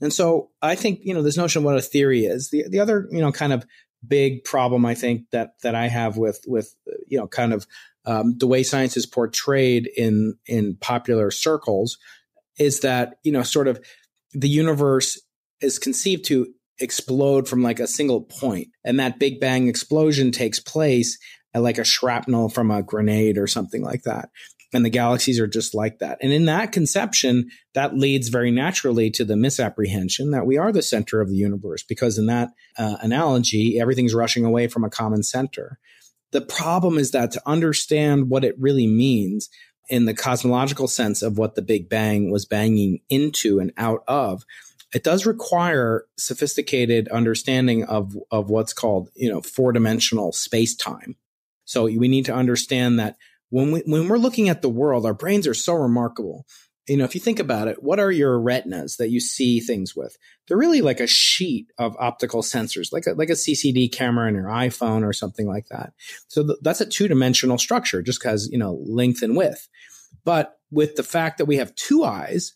and 0.00 0.12
so 0.12 0.50
I 0.62 0.74
think, 0.74 1.00
you 1.02 1.12
know, 1.12 1.22
this 1.22 1.36
notion 1.36 1.60
of 1.60 1.64
what 1.64 1.76
a 1.76 1.82
theory 1.82 2.24
is. 2.24 2.50
The 2.50 2.64
the 2.68 2.80
other, 2.80 3.08
you 3.10 3.20
know, 3.20 3.32
kind 3.32 3.52
of 3.52 3.66
big 4.06 4.44
problem 4.44 4.86
I 4.86 4.94
think 4.94 5.30
that 5.32 5.54
that 5.62 5.74
I 5.74 5.88
have 5.88 6.16
with 6.16 6.40
with 6.46 6.74
you 7.06 7.18
know 7.18 7.26
kind 7.26 7.52
of 7.52 7.66
um, 8.04 8.36
the 8.38 8.46
way 8.46 8.62
science 8.62 8.96
is 8.96 9.06
portrayed 9.06 9.90
in 9.96 10.36
in 10.46 10.76
popular 10.76 11.30
circles 11.30 11.98
is 12.58 12.80
that 12.80 13.16
you 13.24 13.32
know 13.32 13.42
sort 13.42 13.68
of 13.68 13.84
the 14.32 14.48
universe 14.48 15.20
is 15.60 15.78
conceived 15.78 16.24
to 16.26 16.46
explode 16.80 17.48
from 17.48 17.62
like 17.62 17.80
a 17.80 17.88
single 17.88 18.22
point 18.22 18.68
and 18.84 19.00
that 19.00 19.18
big 19.18 19.40
bang 19.40 19.66
explosion 19.66 20.30
takes 20.30 20.60
place 20.60 21.18
like 21.60 21.78
a 21.78 21.84
shrapnel 21.84 22.48
from 22.48 22.70
a 22.70 22.82
grenade 22.82 23.38
or 23.38 23.46
something 23.46 23.82
like 23.82 24.02
that 24.02 24.30
and 24.72 24.84
the 24.84 24.90
galaxies 24.90 25.40
are 25.40 25.46
just 25.46 25.74
like 25.74 25.98
that. 25.98 26.18
And 26.20 26.32
in 26.32 26.44
that 26.44 26.72
conception, 26.72 27.48
that 27.74 27.96
leads 27.96 28.28
very 28.28 28.50
naturally 28.50 29.10
to 29.12 29.24
the 29.24 29.36
misapprehension 29.36 30.30
that 30.32 30.46
we 30.46 30.58
are 30.58 30.72
the 30.72 30.82
center 30.82 31.20
of 31.20 31.30
the 31.30 31.36
universe, 31.36 31.82
because 31.82 32.18
in 32.18 32.26
that 32.26 32.50
uh, 32.76 32.96
analogy, 33.00 33.80
everything's 33.80 34.14
rushing 34.14 34.44
away 34.44 34.68
from 34.68 34.84
a 34.84 34.90
common 34.90 35.22
center. 35.22 35.78
The 36.32 36.42
problem 36.42 36.98
is 36.98 37.12
that 37.12 37.30
to 37.32 37.42
understand 37.46 38.28
what 38.28 38.44
it 38.44 38.54
really 38.58 38.86
means 38.86 39.48
in 39.88 40.04
the 40.04 40.14
cosmological 40.14 40.86
sense 40.86 41.22
of 41.22 41.38
what 41.38 41.54
the 41.54 41.62
Big 41.62 41.88
Bang 41.88 42.30
was 42.30 42.44
banging 42.44 43.00
into 43.08 43.58
and 43.58 43.72
out 43.78 44.02
of, 44.06 44.42
it 44.94 45.02
does 45.02 45.24
require 45.24 46.04
sophisticated 46.18 47.08
understanding 47.08 47.84
of, 47.84 48.14
of 48.30 48.50
what's 48.50 48.74
called, 48.74 49.08
you 49.14 49.30
know, 49.30 49.40
four 49.40 49.72
dimensional 49.72 50.32
space 50.32 50.76
time. 50.76 51.16
So 51.68 51.84
we 51.84 52.08
need 52.08 52.24
to 52.24 52.34
understand 52.34 52.98
that 52.98 53.16
when 53.50 53.72
we 53.72 53.82
when 53.84 54.08
we're 54.08 54.16
looking 54.16 54.48
at 54.48 54.62
the 54.62 54.70
world, 54.70 55.04
our 55.04 55.12
brains 55.12 55.46
are 55.46 55.52
so 55.52 55.74
remarkable. 55.74 56.46
You 56.88 56.96
know, 56.96 57.04
if 57.04 57.14
you 57.14 57.20
think 57.20 57.38
about 57.38 57.68
it, 57.68 57.82
what 57.82 58.00
are 58.00 58.10
your 58.10 58.40
retinas 58.40 58.96
that 58.96 59.10
you 59.10 59.20
see 59.20 59.60
things 59.60 59.94
with? 59.94 60.16
They're 60.46 60.56
really 60.56 60.80
like 60.80 61.00
a 61.00 61.06
sheet 61.06 61.66
of 61.76 61.94
optical 62.00 62.40
sensors, 62.40 62.90
like 62.90 63.04
a, 63.06 63.10
like 63.10 63.28
a 63.28 63.32
CCD 63.34 63.92
camera 63.92 64.26
in 64.28 64.34
your 64.34 64.46
iPhone 64.46 65.04
or 65.04 65.12
something 65.12 65.46
like 65.46 65.66
that. 65.70 65.92
So 66.28 66.42
th- 66.42 66.58
that's 66.62 66.80
a 66.80 66.86
two 66.86 67.06
dimensional 67.06 67.58
structure, 67.58 68.00
just 68.00 68.20
because 68.22 68.48
you 68.50 68.56
know 68.56 68.82
length 68.86 69.20
and 69.20 69.36
width. 69.36 69.68
But 70.24 70.56
with 70.70 70.96
the 70.96 71.02
fact 71.02 71.36
that 71.36 71.44
we 71.44 71.56
have 71.56 71.74
two 71.74 72.02
eyes 72.02 72.54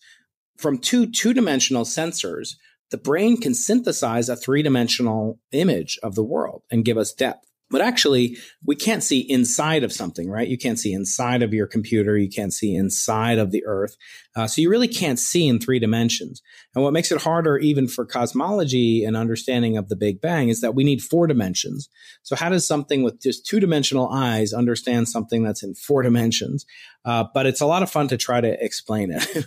from 0.56 0.78
two 0.78 1.06
two 1.06 1.34
dimensional 1.34 1.84
sensors, 1.84 2.54
the 2.90 2.96
brain 2.96 3.36
can 3.36 3.52
synthesize 3.52 4.30
a 4.30 4.36
three 4.36 4.62
dimensional 4.62 5.38
image 5.52 5.98
of 6.02 6.14
the 6.14 6.24
world 6.24 6.62
and 6.70 6.86
give 6.86 6.96
us 6.96 7.12
depth. 7.12 7.51
But 7.72 7.80
actually, 7.80 8.36
we 8.64 8.76
can't 8.76 9.02
see 9.02 9.20
inside 9.20 9.82
of 9.82 9.92
something, 9.92 10.30
right? 10.30 10.46
You 10.46 10.58
can't 10.58 10.78
see 10.78 10.92
inside 10.92 11.42
of 11.42 11.54
your 11.54 11.66
computer. 11.66 12.16
You 12.18 12.28
can't 12.28 12.52
see 12.52 12.74
inside 12.74 13.38
of 13.38 13.50
the 13.50 13.64
earth. 13.64 13.96
Uh, 14.36 14.46
so 14.46 14.60
you 14.60 14.70
really 14.70 14.88
can't 14.88 15.18
see 15.18 15.48
in 15.48 15.58
three 15.58 15.78
dimensions. 15.78 16.42
And 16.74 16.84
what 16.84 16.92
makes 16.92 17.10
it 17.10 17.22
harder 17.22 17.58
even 17.58 17.88
for 17.88 18.04
cosmology 18.04 19.04
and 19.04 19.16
understanding 19.16 19.76
of 19.76 19.88
the 19.88 19.96
Big 19.96 20.20
Bang 20.20 20.50
is 20.50 20.60
that 20.60 20.74
we 20.74 20.84
need 20.84 21.02
four 21.02 21.26
dimensions. 21.26 21.88
So 22.22 22.36
how 22.36 22.50
does 22.50 22.66
something 22.66 23.02
with 23.02 23.20
just 23.20 23.46
two 23.46 23.58
dimensional 23.58 24.08
eyes 24.08 24.52
understand 24.52 25.08
something 25.08 25.42
that's 25.42 25.62
in 25.62 25.74
four 25.74 26.02
dimensions? 26.02 26.66
Uh, 27.04 27.24
but 27.34 27.46
it's 27.46 27.60
a 27.60 27.66
lot 27.66 27.82
of 27.82 27.90
fun 27.90 28.08
to 28.08 28.16
try 28.16 28.40
to 28.40 28.64
explain 28.64 29.10
it. 29.10 29.46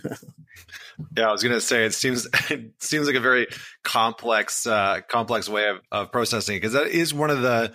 yeah, 1.16 1.28
I 1.28 1.32
was 1.32 1.42
going 1.42 1.54
to 1.54 1.60
say 1.60 1.84
it 1.84 1.94
seems 1.94 2.26
it 2.50 2.72
seems 2.80 3.06
like 3.06 3.16
a 3.16 3.20
very 3.20 3.46
complex 3.82 4.66
uh, 4.66 5.00
complex 5.08 5.48
way 5.48 5.68
of, 5.68 5.80
of 5.90 6.12
processing 6.12 6.56
because 6.56 6.74
that 6.74 6.88
is 6.88 7.14
one 7.14 7.30
of 7.30 7.42
the 7.42 7.72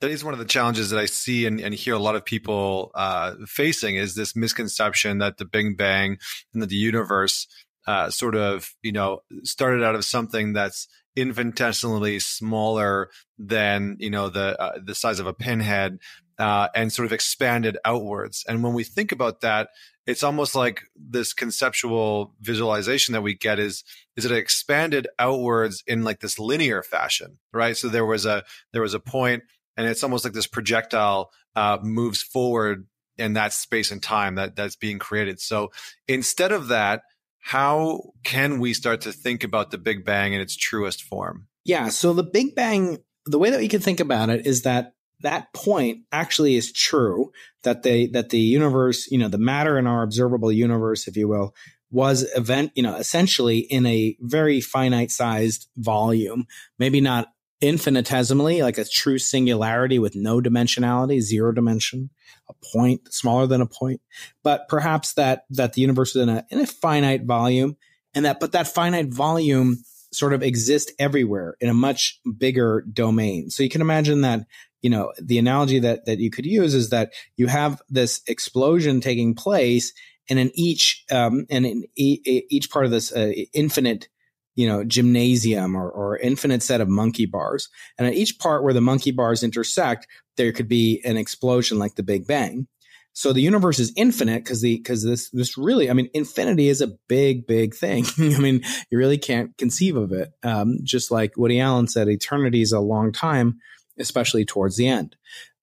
that 0.00 0.10
is 0.10 0.24
one 0.24 0.34
of 0.34 0.38
the 0.38 0.44
challenges 0.44 0.90
that 0.90 1.00
I 1.00 1.06
see 1.06 1.46
and, 1.46 1.60
and 1.60 1.74
hear 1.74 1.94
a 1.94 1.98
lot 1.98 2.14
of 2.14 2.24
people 2.24 2.90
uh, 2.94 3.34
facing 3.46 3.96
is 3.96 4.14
this 4.14 4.36
misconception 4.36 5.18
that 5.18 5.38
the 5.38 5.44
Big 5.44 5.76
Bang 5.76 6.18
and 6.52 6.62
that 6.62 6.68
the 6.68 6.76
universe 6.76 7.46
uh, 7.86 8.10
sort 8.10 8.34
of 8.34 8.72
you 8.82 8.92
know 8.92 9.20
started 9.42 9.82
out 9.82 9.94
of 9.94 10.04
something 10.04 10.52
that's 10.52 10.88
infinitesimally 11.16 12.18
smaller 12.18 13.10
than 13.38 13.96
you 13.98 14.10
know 14.10 14.28
the 14.28 14.60
uh, 14.60 14.78
the 14.82 14.94
size 14.94 15.20
of 15.20 15.26
a 15.26 15.34
pinhead 15.34 15.98
uh, 16.38 16.68
and 16.74 16.92
sort 16.92 17.06
of 17.06 17.12
expanded 17.12 17.78
outwards. 17.84 18.44
And 18.48 18.62
when 18.62 18.74
we 18.74 18.84
think 18.84 19.12
about 19.12 19.40
that, 19.42 19.68
it's 20.06 20.22
almost 20.22 20.54
like 20.54 20.82
this 20.96 21.32
conceptual 21.32 22.34
visualization 22.40 23.12
that 23.12 23.22
we 23.22 23.34
get 23.34 23.58
is 23.58 23.84
is 24.16 24.24
it 24.24 24.32
expanded 24.32 25.08
outwards 25.18 25.82
in 25.86 26.04
like 26.04 26.20
this 26.20 26.38
linear 26.38 26.82
fashion, 26.82 27.38
right? 27.52 27.76
So 27.76 27.88
there 27.88 28.06
was 28.06 28.26
a 28.26 28.44
there 28.72 28.82
was 28.82 28.94
a 28.94 29.00
point, 29.00 29.44
and 29.76 29.86
it's 29.86 30.02
almost 30.02 30.24
like 30.24 30.34
this 30.34 30.46
projectile 30.46 31.30
uh, 31.56 31.78
moves 31.82 32.22
forward 32.22 32.86
in 33.16 33.34
that 33.34 33.52
space 33.52 33.90
and 33.90 34.02
time 34.02 34.34
that 34.34 34.56
that's 34.56 34.76
being 34.76 34.98
created. 34.98 35.40
So 35.40 35.70
instead 36.08 36.52
of 36.52 36.68
that, 36.68 37.02
how 37.44 38.14
can 38.22 38.58
we 38.58 38.72
start 38.72 39.02
to 39.02 39.12
think 39.12 39.44
about 39.44 39.70
the 39.70 39.76
Big 39.76 40.02
Bang 40.02 40.32
in 40.32 40.40
its 40.40 40.56
truest 40.56 41.02
form? 41.02 41.46
Yeah. 41.62 41.90
So 41.90 42.14
the 42.14 42.22
Big 42.22 42.54
Bang, 42.54 42.96
the 43.26 43.38
way 43.38 43.50
that 43.50 43.60
we 43.60 43.68
can 43.68 43.82
think 43.82 44.00
about 44.00 44.30
it 44.30 44.46
is 44.46 44.62
that 44.62 44.94
that 45.20 45.52
point 45.52 46.04
actually 46.10 46.54
is 46.54 46.72
true 46.72 47.32
that 47.62 47.82
they 47.82 48.06
that 48.06 48.30
the 48.30 48.38
universe, 48.38 49.10
you 49.10 49.18
know, 49.18 49.28
the 49.28 49.36
matter 49.36 49.78
in 49.78 49.86
our 49.86 50.02
observable 50.02 50.50
universe, 50.50 51.06
if 51.06 51.18
you 51.18 51.28
will, 51.28 51.54
was 51.90 52.22
event, 52.34 52.72
you 52.74 52.82
know, 52.82 52.96
essentially 52.96 53.58
in 53.58 53.84
a 53.84 54.16
very 54.20 54.62
finite 54.62 55.10
sized 55.10 55.68
volume, 55.76 56.46
maybe 56.78 57.02
not 57.02 57.33
infinitesimally, 57.64 58.62
like 58.62 58.76
a 58.78 58.84
true 58.84 59.18
singularity 59.18 59.98
with 59.98 60.14
no 60.14 60.40
dimensionality, 60.40 61.20
zero 61.20 61.50
dimension, 61.50 62.10
a 62.48 62.54
point 62.72 63.12
smaller 63.12 63.46
than 63.46 63.62
a 63.62 63.66
point, 63.66 64.00
but 64.42 64.68
perhaps 64.68 65.14
that 65.14 65.44
that 65.50 65.72
the 65.72 65.80
universe 65.80 66.14
is 66.14 66.22
in 66.22 66.28
a 66.28 66.44
in 66.50 66.60
a 66.60 66.66
finite 66.66 67.24
volume, 67.24 67.76
and 68.14 68.24
that 68.26 68.38
but 68.38 68.52
that 68.52 68.68
finite 68.68 69.12
volume 69.12 69.78
sort 70.12 70.34
of 70.34 70.42
exists 70.42 70.92
everywhere 70.98 71.56
in 71.60 71.68
a 71.68 71.74
much 71.74 72.20
bigger 72.38 72.84
domain. 72.92 73.50
So 73.50 73.62
you 73.62 73.70
can 73.70 73.80
imagine 73.80 74.20
that 74.20 74.46
you 74.82 74.90
know 74.90 75.12
the 75.20 75.38
analogy 75.38 75.78
that 75.78 76.04
that 76.04 76.18
you 76.18 76.30
could 76.30 76.46
use 76.46 76.74
is 76.74 76.90
that 76.90 77.12
you 77.36 77.46
have 77.46 77.80
this 77.88 78.20
explosion 78.28 79.00
taking 79.00 79.34
place, 79.34 79.92
and 80.28 80.38
in 80.38 80.50
each 80.54 81.04
um, 81.10 81.46
and 81.48 81.64
in 81.64 81.84
e- 81.96 82.42
each 82.50 82.70
part 82.70 82.84
of 82.84 82.90
this 82.90 83.10
uh, 83.10 83.32
infinite 83.54 84.08
you 84.54 84.68
know, 84.68 84.84
gymnasium 84.84 85.76
or, 85.76 85.90
or 85.90 86.18
infinite 86.18 86.62
set 86.62 86.80
of 86.80 86.88
monkey 86.88 87.26
bars. 87.26 87.68
And 87.98 88.06
at 88.06 88.14
each 88.14 88.38
part 88.38 88.62
where 88.62 88.74
the 88.74 88.80
monkey 88.80 89.10
bars 89.10 89.42
intersect, 89.42 90.06
there 90.36 90.52
could 90.52 90.68
be 90.68 91.00
an 91.04 91.16
explosion 91.16 91.78
like 91.78 91.96
the 91.96 92.02
Big 92.02 92.26
Bang. 92.26 92.66
So 93.16 93.32
the 93.32 93.40
universe 93.40 93.78
is 93.78 93.92
infinite 93.96 94.42
because 94.42 94.60
the 94.60 94.76
because 94.76 95.04
this 95.04 95.30
this 95.30 95.56
really 95.56 95.88
I 95.88 95.92
mean 95.92 96.10
infinity 96.14 96.68
is 96.68 96.80
a 96.80 96.96
big 97.08 97.46
big 97.46 97.74
thing. 97.74 98.04
I 98.18 98.38
mean 98.38 98.62
you 98.90 98.98
really 98.98 99.18
can't 99.18 99.56
conceive 99.56 99.96
of 99.96 100.10
it. 100.10 100.32
Um, 100.42 100.78
just 100.82 101.12
like 101.12 101.36
Woody 101.36 101.60
Allen 101.60 101.86
said, 101.86 102.08
eternity 102.08 102.60
is 102.60 102.72
a 102.72 102.80
long 102.80 103.12
time, 103.12 103.60
especially 104.00 104.44
towards 104.44 104.76
the 104.76 104.88
end. 104.88 105.14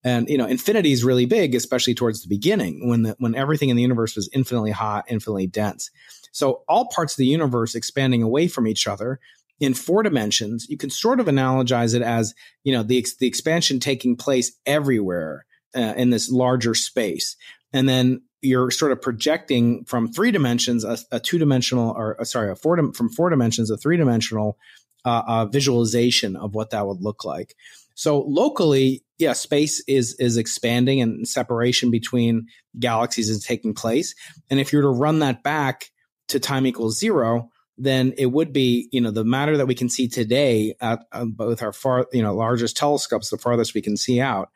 And 0.02 0.30
you 0.30 0.38
know 0.38 0.48
infinity 0.48 0.94
is 0.94 1.04
really 1.04 1.26
big, 1.26 1.54
especially 1.54 1.94
towards 1.94 2.24
the 2.24 2.30
beginning 2.30 2.88
when 2.88 3.04
the, 3.04 3.16
when 3.20 3.36
everything 3.36 3.68
in 3.68 3.76
the 3.76 3.82
universe 3.82 4.16
was 4.16 4.30
infinitely 4.32 4.72
hot, 4.72 5.04
infinitely 5.10 5.48
dense. 5.48 5.92
So 6.32 6.64
all 6.68 6.88
parts 6.88 7.14
of 7.14 7.18
the 7.18 7.26
universe 7.26 7.76
expanding 7.76 8.24
away 8.24 8.48
from 8.48 8.68
each 8.68 8.88
other 8.88 9.20
in 9.60 9.74
four 9.74 10.02
dimensions, 10.02 10.68
you 10.70 10.78
can 10.78 10.90
sort 10.90 11.20
of 11.20 11.28
analogize 11.28 11.94
it 11.94 12.02
as, 12.02 12.34
you 12.64 12.74
know, 12.74 12.84
the, 12.84 13.06
the 13.20 13.28
expansion 13.28 13.80
taking 13.80 14.16
place 14.16 14.52
everywhere 14.66 15.46
uh, 15.76 15.94
in 15.96 16.10
this 16.10 16.32
larger 16.32 16.74
space. 16.74 17.36
And 17.72 17.88
then 17.88 18.24
you're 18.42 18.72
sort 18.72 18.92
of 18.92 19.02
projecting 19.02 19.86
from 19.86 20.12
three 20.12 20.32
dimensions, 20.32 20.84
a, 20.84 20.98
a 21.12 21.20
two 21.20 21.38
dimensional, 21.38 21.92
or 21.92 22.20
uh, 22.20 22.24
sorry, 22.24 22.52
a 22.52 22.56
four 22.56 22.92
from 22.94 23.10
four 23.10 23.30
dimensions, 23.30 23.70
a 23.70 23.78
three 23.78 23.98
dimensional 23.98 24.58
uh, 25.06 25.46
visualization 25.46 26.36
of 26.36 26.54
what 26.56 26.72
that 26.72 26.88
would 26.88 27.02
look 27.02 27.24
like. 27.24 27.56
So 27.94 28.22
locally, 28.22 29.04
yeah, 29.20 29.34
space 29.34 29.84
is 29.88 30.16
is 30.16 30.38
expanding 30.38 31.02
and 31.02 31.28
separation 31.28 31.92
between 31.92 32.48
galaxies 32.80 33.30
is 33.30 33.44
taking 33.44 33.74
place. 33.74 34.16
And 34.50 34.60
if 34.60 34.74
you 34.74 34.80
were 34.80 34.84
to 34.84 34.90
run 34.90 35.20
that 35.20 35.44
back 35.44 35.92
to 36.32 36.40
time 36.40 36.66
equals 36.66 37.00
zero, 37.00 37.50
then 37.78 38.14
it 38.18 38.28
would 38.28 38.54
be, 38.54 38.90
you 38.92 39.02
know, 39.02 39.12
the 39.12 39.24
matter 39.24 39.58
that 39.58 39.68
we 39.68 39.76
can 39.76 39.90
see 39.90 40.08
today 40.08 40.76
at 40.82 41.06
uh, 41.12 41.26
both 41.26 41.62
our 41.62 41.74
far, 41.74 42.08
you 42.12 42.22
know, 42.22 42.34
largest 42.34 42.78
telescopes, 42.78 43.30
the 43.30 43.38
farthest 43.38 43.74
we 43.74 43.82
can 43.82 43.98
see 43.98 44.20
out, 44.20 44.50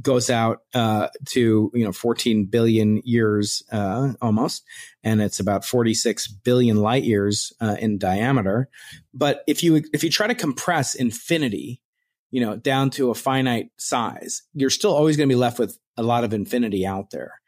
goes 0.00 0.28
out 0.28 0.60
uh, 0.74 1.08
to 1.26 1.70
you 1.74 1.84
know 1.84 1.92
14 1.92 2.46
billion 2.46 3.00
years 3.04 3.62
uh, 3.72 4.12
almost, 4.20 4.64
and 5.02 5.22
it's 5.22 5.40
about 5.40 5.64
46 5.64 6.28
billion 6.28 6.76
light 6.76 7.04
years 7.04 7.52
uh, 7.60 7.76
in 7.78 7.98
diameter. 7.98 8.68
But 9.14 9.42
if 9.46 9.62
you 9.62 9.82
if 9.92 10.04
you 10.04 10.10
try 10.10 10.26
to 10.26 10.34
compress 10.34 10.94
infinity, 10.94 11.80
you 12.30 12.40
know, 12.40 12.56
down 12.56 12.90
to 12.90 13.10
a 13.10 13.14
finite 13.14 13.70
size, 13.78 14.42
you're 14.54 14.70
still 14.70 14.94
always 14.94 15.16
going 15.16 15.28
to 15.28 15.32
be 15.32 15.38
left 15.38 15.58
with 15.58 15.78
a 15.96 16.02
lot 16.02 16.24
of 16.24 16.34
infinity 16.34 16.86
out 16.86 17.10
there. 17.10 17.40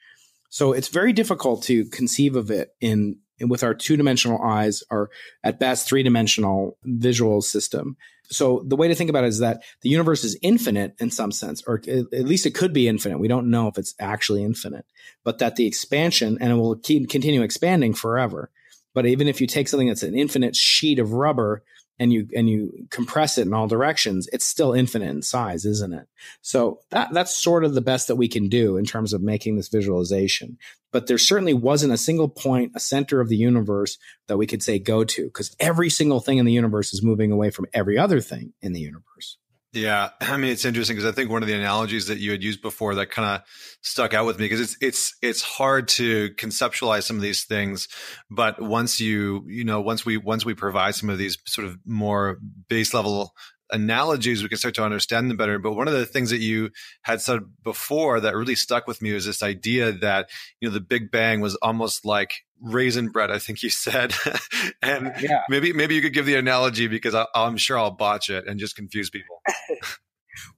So 0.50 0.72
it's 0.72 0.88
very 0.88 1.12
difficult 1.12 1.64
to 1.64 1.84
conceive 1.86 2.34
of 2.34 2.50
it 2.50 2.70
in 2.80 3.18
with 3.40 3.62
our 3.62 3.74
two 3.74 3.96
dimensional 3.96 4.42
eyes 4.42 4.82
or 4.90 5.10
at 5.44 5.60
best 5.60 5.88
three 5.88 6.02
dimensional 6.02 6.76
visual 6.84 7.40
system. 7.40 7.96
So 8.30 8.62
the 8.66 8.76
way 8.76 8.88
to 8.88 8.94
think 8.94 9.08
about 9.08 9.24
it 9.24 9.28
is 9.28 9.38
that 9.38 9.62
the 9.80 9.88
universe 9.88 10.22
is 10.24 10.38
infinite 10.42 10.94
in 10.98 11.10
some 11.10 11.32
sense, 11.32 11.62
or 11.66 11.80
at 11.88 12.12
least 12.12 12.46
it 12.46 12.54
could 12.54 12.72
be 12.72 12.88
infinite. 12.88 13.18
We 13.18 13.28
don't 13.28 13.50
know 13.50 13.68
if 13.68 13.78
it's 13.78 13.94
actually 13.98 14.44
infinite, 14.44 14.84
but 15.24 15.38
that 15.38 15.56
the 15.56 15.66
expansion 15.66 16.36
and 16.40 16.52
it 16.52 16.56
will 16.56 16.76
keep 16.76 17.08
continue 17.08 17.42
expanding 17.42 17.94
forever. 17.94 18.50
But 18.94 19.06
even 19.06 19.28
if 19.28 19.40
you 19.40 19.46
take 19.46 19.68
something 19.68 19.88
that's 19.88 20.02
an 20.02 20.18
infinite 20.18 20.56
sheet 20.56 20.98
of 20.98 21.12
rubber 21.12 21.62
and 21.98 22.12
you 22.12 22.28
and 22.34 22.48
you 22.48 22.86
compress 22.90 23.38
it 23.38 23.46
in 23.46 23.54
all 23.54 23.66
directions, 23.66 24.28
it's 24.32 24.46
still 24.46 24.72
infinite 24.72 25.10
in 25.10 25.22
size, 25.22 25.64
isn't 25.64 25.92
it? 25.92 26.06
So 26.42 26.80
that 26.90 27.12
that's 27.12 27.34
sort 27.34 27.64
of 27.64 27.74
the 27.74 27.80
best 27.80 28.08
that 28.08 28.16
we 28.16 28.28
can 28.28 28.48
do 28.48 28.76
in 28.76 28.84
terms 28.84 29.12
of 29.12 29.22
making 29.22 29.56
this 29.56 29.68
visualization. 29.68 30.58
But 30.90 31.06
there 31.06 31.18
certainly 31.18 31.54
wasn't 31.54 31.92
a 31.92 31.98
single 31.98 32.28
point, 32.28 32.72
a 32.74 32.80
center 32.80 33.20
of 33.20 33.28
the 33.28 33.36
universe 33.36 33.98
that 34.26 34.38
we 34.38 34.46
could 34.46 34.62
say 34.62 34.78
go 34.78 35.04
to, 35.04 35.24
because 35.24 35.54
every 35.60 35.90
single 35.90 36.20
thing 36.20 36.38
in 36.38 36.46
the 36.46 36.52
universe 36.52 36.94
is 36.94 37.02
moving 37.02 37.32
away 37.32 37.50
from 37.50 37.66
every 37.74 37.98
other 37.98 38.20
thing 38.20 38.52
in 38.62 38.72
the 38.72 38.80
universe. 38.80 39.36
Yeah, 39.72 40.10
I 40.20 40.36
mean 40.36 40.50
it's 40.50 40.64
interesting 40.64 40.96
because 40.96 41.10
I 41.10 41.14
think 41.14 41.30
one 41.30 41.42
of 41.42 41.48
the 41.48 41.54
analogies 41.54 42.06
that 42.06 42.18
you 42.18 42.30
had 42.30 42.42
used 42.42 42.62
before 42.62 42.94
that 42.96 43.10
kind 43.10 43.28
of 43.28 43.48
stuck 43.82 44.14
out 44.14 44.26
with 44.26 44.38
me 44.38 44.46
because 44.46 44.60
it's 44.60 44.76
it's 44.80 45.16
it's 45.22 45.42
hard 45.42 45.88
to 45.88 46.30
conceptualize 46.30 47.04
some 47.04 47.16
of 47.16 47.22
these 47.22 47.44
things, 47.44 47.88
but 48.30 48.60
once 48.60 49.00
you 49.00 49.44
you 49.46 49.64
know 49.64 49.80
once 49.80 50.04
we 50.04 50.16
once 50.16 50.44
we 50.44 50.54
provide 50.54 50.94
some 50.94 51.10
of 51.10 51.18
these 51.18 51.36
sort 51.46 51.66
of 51.66 51.78
more 51.84 52.38
base 52.68 52.94
level 52.94 53.34
analogies, 53.70 54.42
we 54.42 54.48
can 54.48 54.58
start 54.58 54.74
to 54.76 54.84
understand 54.84 55.30
them 55.30 55.36
better. 55.36 55.58
But 55.58 55.74
one 55.74 55.88
of 55.88 55.94
the 55.94 56.06
things 56.06 56.30
that 56.30 56.38
you 56.38 56.70
had 57.02 57.20
said 57.20 57.40
before 57.62 58.20
that 58.20 58.36
really 58.36 58.54
stuck 58.54 58.86
with 58.86 59.02
me 59.02 59.12
was 59.12 59.26
this 59.26 59.42
idea 59.42 59.92
that, 59.92 60.30
you 60.60 60.68
know, 60.68 60.74
the 60.74 60.80
Big 60.80 61.10
Bang 61.10 61.40
was 61.40 61.54
almost 61.56 62.04
like 62.04 62.32
raisin 62.60 63.08
bread, 63.08 63.30
I 63.30 63.38
think 63.38 63.62
you 63.62 63.70
said. 63.70 64.14
and 64.82 65.12
yeah. 65.20 65.42
maybe, 65.48 65.72
maybe 65.72 65.94
you 65.94 66.02
could 66.02 66.14
give 66.14 66.26
the 66.26 66.36
analogy 66.36 66.86
because 66.88 67.14
I, 67.14 67.26
I'm 67.34 67.56
sure 67.56 67.78
I'll 67.78 67.90
botch 67.90 68.30
it 68.30 68.46
and 68.46 68.58
just 68.58 68.76
confuse 68.76 69.10
people. 69.10 69.42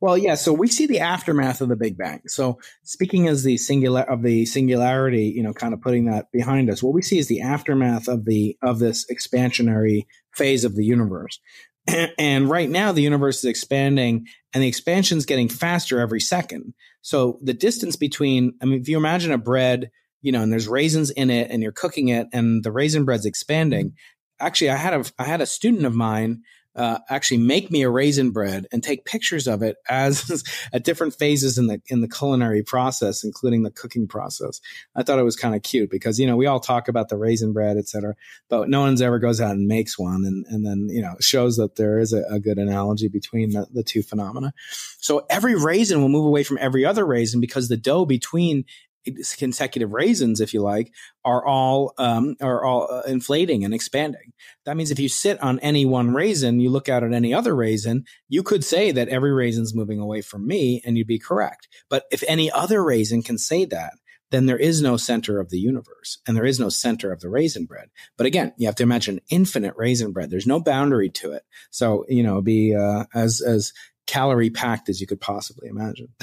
Well, 0.01 0.17
yeah. 0.17 0.35
So 0.35 0.53
we 0.53 0.69
see 0.69 0.87
the 0.87 1.01
aftermath 1.01 1.61
of 1.61 1.69
the 1.69 1.77
Big 1.77 1.97
Bang. 1.97 2.23
So 2.27 2.59
speaking 2.83 3.29
as 3.29 3.45
the 3.45 3.57
singular 3.57 4.03
of 4.03 4.23
the 4.23 4.47
singularity, 4.47 5.33
you 5.35 5.43
know, 5.43 5.53
kind 5.53 5.75
of 5.75 5.81
putting 5.81 6.07
that 6.07 6.31
behind 6.33 6.71
us, 6.71 6.83
what 6.83 6.95
we 6.95 7.03
see 7.03 7.19
is 7.19 7.29
the 7.29 7.41
aftermath 7.41 8.09
of 8.09 8.25
the 8.25 8.57
of 8.63 8.79
this 8.79 9.07
expansionary 9.11 10.07
phase 10.35 10.65
of 10.65 10.77
the 10.77 10.85
universe. 10.85 11.41
And 12.19 12.49
right 12.49 12.69
now, 12.69 12.93
the 12.93 13.03
universe 13.03 13.39
is 13.39 13.45
expanding 13.45 14.27
and 14.53 14.63
the 14.63 14.69
expansion 14.69 15.19
is 15.19 15.27
getting 15.27 15.49
faster 15.49 16.01
every 16.01 16.21
second. 16.21 16.75
So 17.03 17.39
the 17.43 17.55
distance 17.55 17.97
between, 17.97 18.55
I 18.63 18.67
mean, 18.67 18.81
if 18.81 18.89
you 18.89 18.97
imagine 18.97 19.33
a 19.33 19.39
bread, 19.39 19.91
you 20.23 20.33
know, 20.33 20.43
and 20.43 20.53
there's 20.53 20.69
raisins 20.69 21.11
in 21.11 21.31
it 21.31 21.51
and 21.51 21.63
you're 21.63 21.73
cooking 21.73 22.09
it 22.09 22.27
and 22.33 22.63
the 22.63 22.73
raisin 22.73 23.05
bread's 23.05 23.27
expanding. 23.27 23.95
Actually, 24.39 24.71
I 24.71 24.77
had 24.77 24.95
a, 24.95 25.05
I 25.19 25.25
had 25.25 25.41
a 25.41 25.47
student 25.47 25.87
of 25.87 25.95
mine 25.95 26.43
uh, 26.77 26.99
actually 27.09 27.39
make 27.39 27.71
me 27.71 27.83
a 27.83 27.91
raisin 27.91 28.31
bread 28.31 28.67
and 28.73 28.83
take 28.83 29.05
pictures 29.05 29.49
of 29.49 29.63
it 29.63 29.77
as 29.89 30.45
at 30.73 30.85
different 30.85 31.15
phases 31.15 31.59
in 31.59 31.67
the 31.67 31.81
in 31.89 32.01
the 32.01 32.09
culinary 32.09 32.63
process, 32.63 33.25
including 33.25 33.63
the 33.63 33.71
cooking 33.71 34.07
process. 34.07 34.61
I 34.95 35.03
thought 35.03 35.19
it 35.19 35.25
was 35.25 35.37
kind 35.37 35.55
of 35.55 35.63
cute 35.63 35.91
because 35.91 36.19
you 36.19 36.27
know 36.27 36.37
we 36.37 36.47
all 36.47 36.61
talk 36.61 36.89
about 36.89 37.09
the 37.09 37.17
raisin 37.17 37.53
bread, 37.53 37.77
et 37.77 37.89
cetera, 37.89 38.15
but 38.49 38.69
no 38.69 38.81
one's 38.81 39.03
ever 39.03 39.19
goes 39.19 39.41
out 39.41 39.53
and 39.53 39.67
makes 39.67 39.99
one, 39.99 40.25
and 40.25 40.47
and 40.49 40.65
then 40.65 40.89
you 40.91 41.03
know 41.03 41.17
shows 41.21 41.57
that 41.57 41.77
there 41.77 41.99
is 41.99 42.13
a, 42.13 42.23
a 42.31 42.39
good 42.39 42.59
analogy 42.59 43.09
between 43.09 43.51
the, 43.51 43.67
the 43.73 43.83
two 43.83 44.03
phenomena. 44.03 44.53
So 45.01 45.27
every 45.29 45.57
raisin 45.57 46.01
will 46.01 46.09
move 46.09 46.27
away 46.27 46.45
from 46.45 46.59
every 46.61 46.85
other 46.85 47.05
raisin 47.05 47.41
because 47.41 47.69
the 47.69 47.77
dough 47.77 48.05
between 48.05 48.65
consecutive 49.37 49.93
raisins, 49.93 50.41
if 50.41 50.55
you 50.55 50.63
like, 50.63 50.93
are 51.25 51.45
all 51.45 51.95
um, 51.99 52.37
are 52.41 52.65
all 52.65 52.89
uh, 52.91 53.03
inflating 53.07 53.65
and 53.65 53.75
expanding. 53.75 54.33
That 54.65 54.77
means 54.77 54.91
if 54.91 54.99
you 54.99 55.09
sit 55.09 55.43
on 55.43 55.59
any 55.61 55.85
one 55.85 56.15
raisin, 56.15 56.61
you 56.61 56.71
look 56.71 56.89
out 56.89 57.05
at 57.05 57.13
any 57.13 57.35
other 57.35 57.55
raisin, 57.55 58.05
you 58.29 58.43
could 58.43 58.65
say 58.65 58.93
that 58.93 59.09
every 59.09 59.33
raisin's 59.33 59.75
moving 59.75 59.99
away 59.99 60.21
from 60.21 60.47
me, 60.47 60.83
and 60.85 60.97
you'd 60.97 61.07
be 61.07 61.19
correct. 61.19 61.69
But 61.89 62.05
if 62.11 62.23
any 62.27 62.51
other 62.51 62.83
raisin 62.83 63.23
can 63.23 63.39
say 63.39 63.65
that, 63.67 63.93
then 64.31 64.47
there 64.47 64.59
is 64.59 64.81
no 64.81 64.97
center 64.97 65.41
of 65.41 65.51
the 65.51 65.59
universe 65.59 66.19
and 66.27 66.37
there 66.37 66.45
is 66.45 66.61
no 66.61 66.69
center 66.69 67.13
of 67.13 67.21
the 67.21 67.29
raisin 67.29 67.65
bread. 67.65 67.89
But 68.17 68.27
again, 68.27 68.53
you 68.57 68.67
have 68.67 68.77
to 68.77 68.83
imagine 68.83 69.21
infinite 69.29 69.75
raisin 69.77 70.13
bread. 70.13 70.31
There's 70.31 70.47
no 70.47 70.61
boundary 70.61 71.11
to 71.11 71.33
it. 71.33 71.43
So, 71.71 72.05
you 72.09 72.23
know, 72.23 72.41
be 72.41 72.75
uh, 72.75 73.05
as, 73.15 73.41
as 73.41 73.73
calorie 74.11 74.51
packed 74.51 74.89
as 74.89 75.01
you 75.01 75.07
could 75.07 75.21
possibly 75.21 75.69
imagine. 75.69 76.09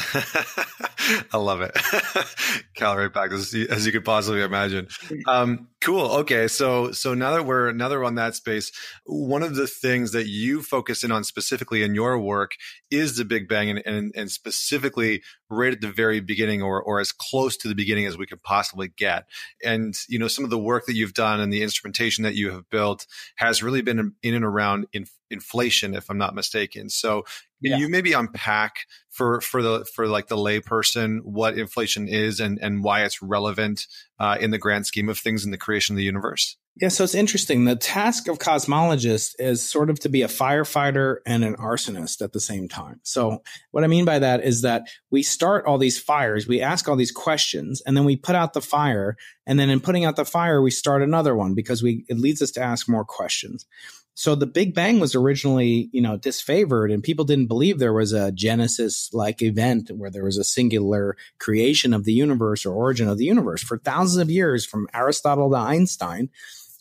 I 1.31 1.37
love 1.37 1.61
it. 1.61 1.71
calorie 2.75 3.09
packed 3.09 3.31
as, 3.31 3.55
as, 3.69 3.85
you 3.85 3.93
could 3.93 4.03
possibly 4.03 4.41
imagine. 4.41 4.89
Um, 5.25 5.69
cool. 5.79 6.11
Okay. 6.17 6.49
So, 6.49 6.91
so 6.91 7.13
now 7.13 7.31
that 7.31 7.45
we're, 7.45 7.71
now 7.71 7.87
that 7.87 7.95
we're 7.97 8.03
on 8.03 8.15
that 8.15 8.35
space, 8.35 8.73
one 9.05 9.41
of 9.41 9.55
the 9.55 9.67
things 9.67 10.11
that 10.11 10.27
you 10.27 10.61
focus 10.61 11.05
in 11.05 11.13
on 11.13 11.23
specifically 11.23 11.81
in 11.81 11.95
your 11.95 12.19
work 12.19 12.55
is 12.91 13.15
the 13.15 13.23
Big 13.23 13.47
Bang 13.47 13.69
and, 13.69 13.81
and, 13.85 14.11
and 14.17 14.29
specifically 14.29 15.21
right 15.49 15.73
at 15.73 15.81
the 15.81 15.91
very 15.91 16.19
beginning 16.19 16.61
or, 16.61 16.81
or 16.81 16.99
as 16.99 17.11
close 17.11 17.55
to 17.57 17.67
the 17.67 17.75
beginning 17.75 18.05
as 18.05 18.17
we 18.17 18.25
could 18.25 18.43
possibly 18.43 18.89
get. 18.89 19.25
And, 19.63 19.97
you 20.07 20.19
know, 20.19 20.27
some 20.27 20.43
of 20.43 20.49
the 20.49 20.57
work 20.57 20.85
that 20.85 20.95
you've 20.95 21.13
done 21.13 21.39
and 21.39 21.51
the 21.51 21.63
instrumentation 21.63 22.23
that 22.23 22.35
you 22.35 22.51
have 22.51 22.69
built 22.69 23.07
has 23.35 23.63
really 23.63 23.81
been 23.81 24.13
in 24.21 24.33
and 24.33 24.45
around 24.45 24.87
in, 24.93 25.05
inflation, 25.29 25.95
if 25.95 26.09
I'm 26.09 26.17
not 26.17 26.35
mistaken. 26.35 26.89
So 26.89 27.23
can 27.63 27.71
yeah. 27.71 27.77
you 27.77 27.89
maybe 27.89 28.13
unpack 28.13 28.85
for 29.09 29.41
for 29.41 29.61
the 29.61 29.85
for 29.95 30.07
like 30.07 30.27
the 30.27 30.37
layperson 30.37 31.21
what 31.23 31.57
inflation 31.57 32.07
is 32.07 32.39
and 32.39 32.59
and 32.61 32.83
why 32.83 33.03
it's 33.03 33.21
relevant 33.21 33.87
uh, 34.19 34.37
in 34.39 34.51
the 34.51 34.57
grand 34.57 34.85
scheme 34.85 35.09
of 35.09 35.17
things 35.17 35.43
in 35.43 35.51
the 35.51 35.57
creation 35.57 35.93
of 35.95 35.97
the 35.97 36.03
universe? 36.03 36.57
Yeah, 36.79 36.89
so 36.89 37.03
it's 37.03 37.15
interesting. 37.15 37.65
The 37.65 37.75
task 37.75 38.27
of 38.27 38.37
cosmologist 38.37 39.33
is 39.39 39.67
sort 39.67 39.89
of 39.89 39.99
to 40.01 40.09
be 40.09 40.21
a 40.21 40.27
firefighter 40.27 41.17
and 41.25 41.43
an 41.43 41.55
arsonist 41.55 42.21
at 42.21 42.33
the 42.33 42.39
same 42.39 42.67
time. 42.67 42.99
So 43.01 43.41
what 43.71 43.83
I 43.83 43.87
mean 43.87 44.05
by 44.05 44.19
that 44.19 44.43
is 44.43 44.61
that 44.61 44.83
we 45.09 45.23
start 45.23 45.65
all 45.65 45.79
these 45.79 45.97
fires, 45.97 46.47
we 46.47 46.61
ask 46.61 46.87
all 46.87 46.95
these 46.95 47.11
questions, 47.11 47.81
and 47.81 47.97
then 47.97 48.05
we 48.05 48.15
put 48.15 48.35
out 48.35 48.53
the 48.53 48.61
fire, 48.61 49.17
and 49.47 49.59
then 49.59 49.71
in 49.71 49.79
putting 49.79 50.05
out 50.05 50.17
the 50.17 50.25
fire, 50.25 50.61
we 50.61 50.69
start 50.69 51.01
another 51.01 51.35
one 51.35 51.55
because 51.55 51.81
we 51.81 52.05
it 52.09 52.19
leads 52.19 52.43
us 52.43 52.51
to 52.51 52.61
ask 52.61 52.87
more 52.87 53.05
questions. 53.05 53.65
So 54.13 54.33
the 54.33 54.47
Big 54.47 54.73
Bang 54.73 54.99
was 54.99 55.13
originally, 55.13 55.89
you 55.91 56.01
know, 56.01 56.17
disfavored 56.17 56.91
and 56.91 57.03
people 57.03 57.23
didn't 57.23 57.45
believe 57.45 57.77
there 57.77 57.93
was 57.93 58.13
a 58.13 58.31
Genesis 58.31 59.11
like 59.13 59.43
event 59.43 59.91
where 59.95 60.09
there 60.09 60.25
was 60.25 60.37
a 60.37 60.43
singular 60.43 61.15
creation 61.39 61.93
of 61.93 62.03
the 62.03 62.13
universe 62.13 62.65
or 62.65 62.73
origin 62.73 63.07
of 63.07 63.19
the 63.19 63.25
universe. 63.25 63.61
For 63.61 63.77
thousands 63.77 64.19
of 64.19 64.31
years, 64.31 64.65
from 64.65 64.87
Aristotle 64.91 65.51
to 65.51 65.57
Einstein, 65.57 66.29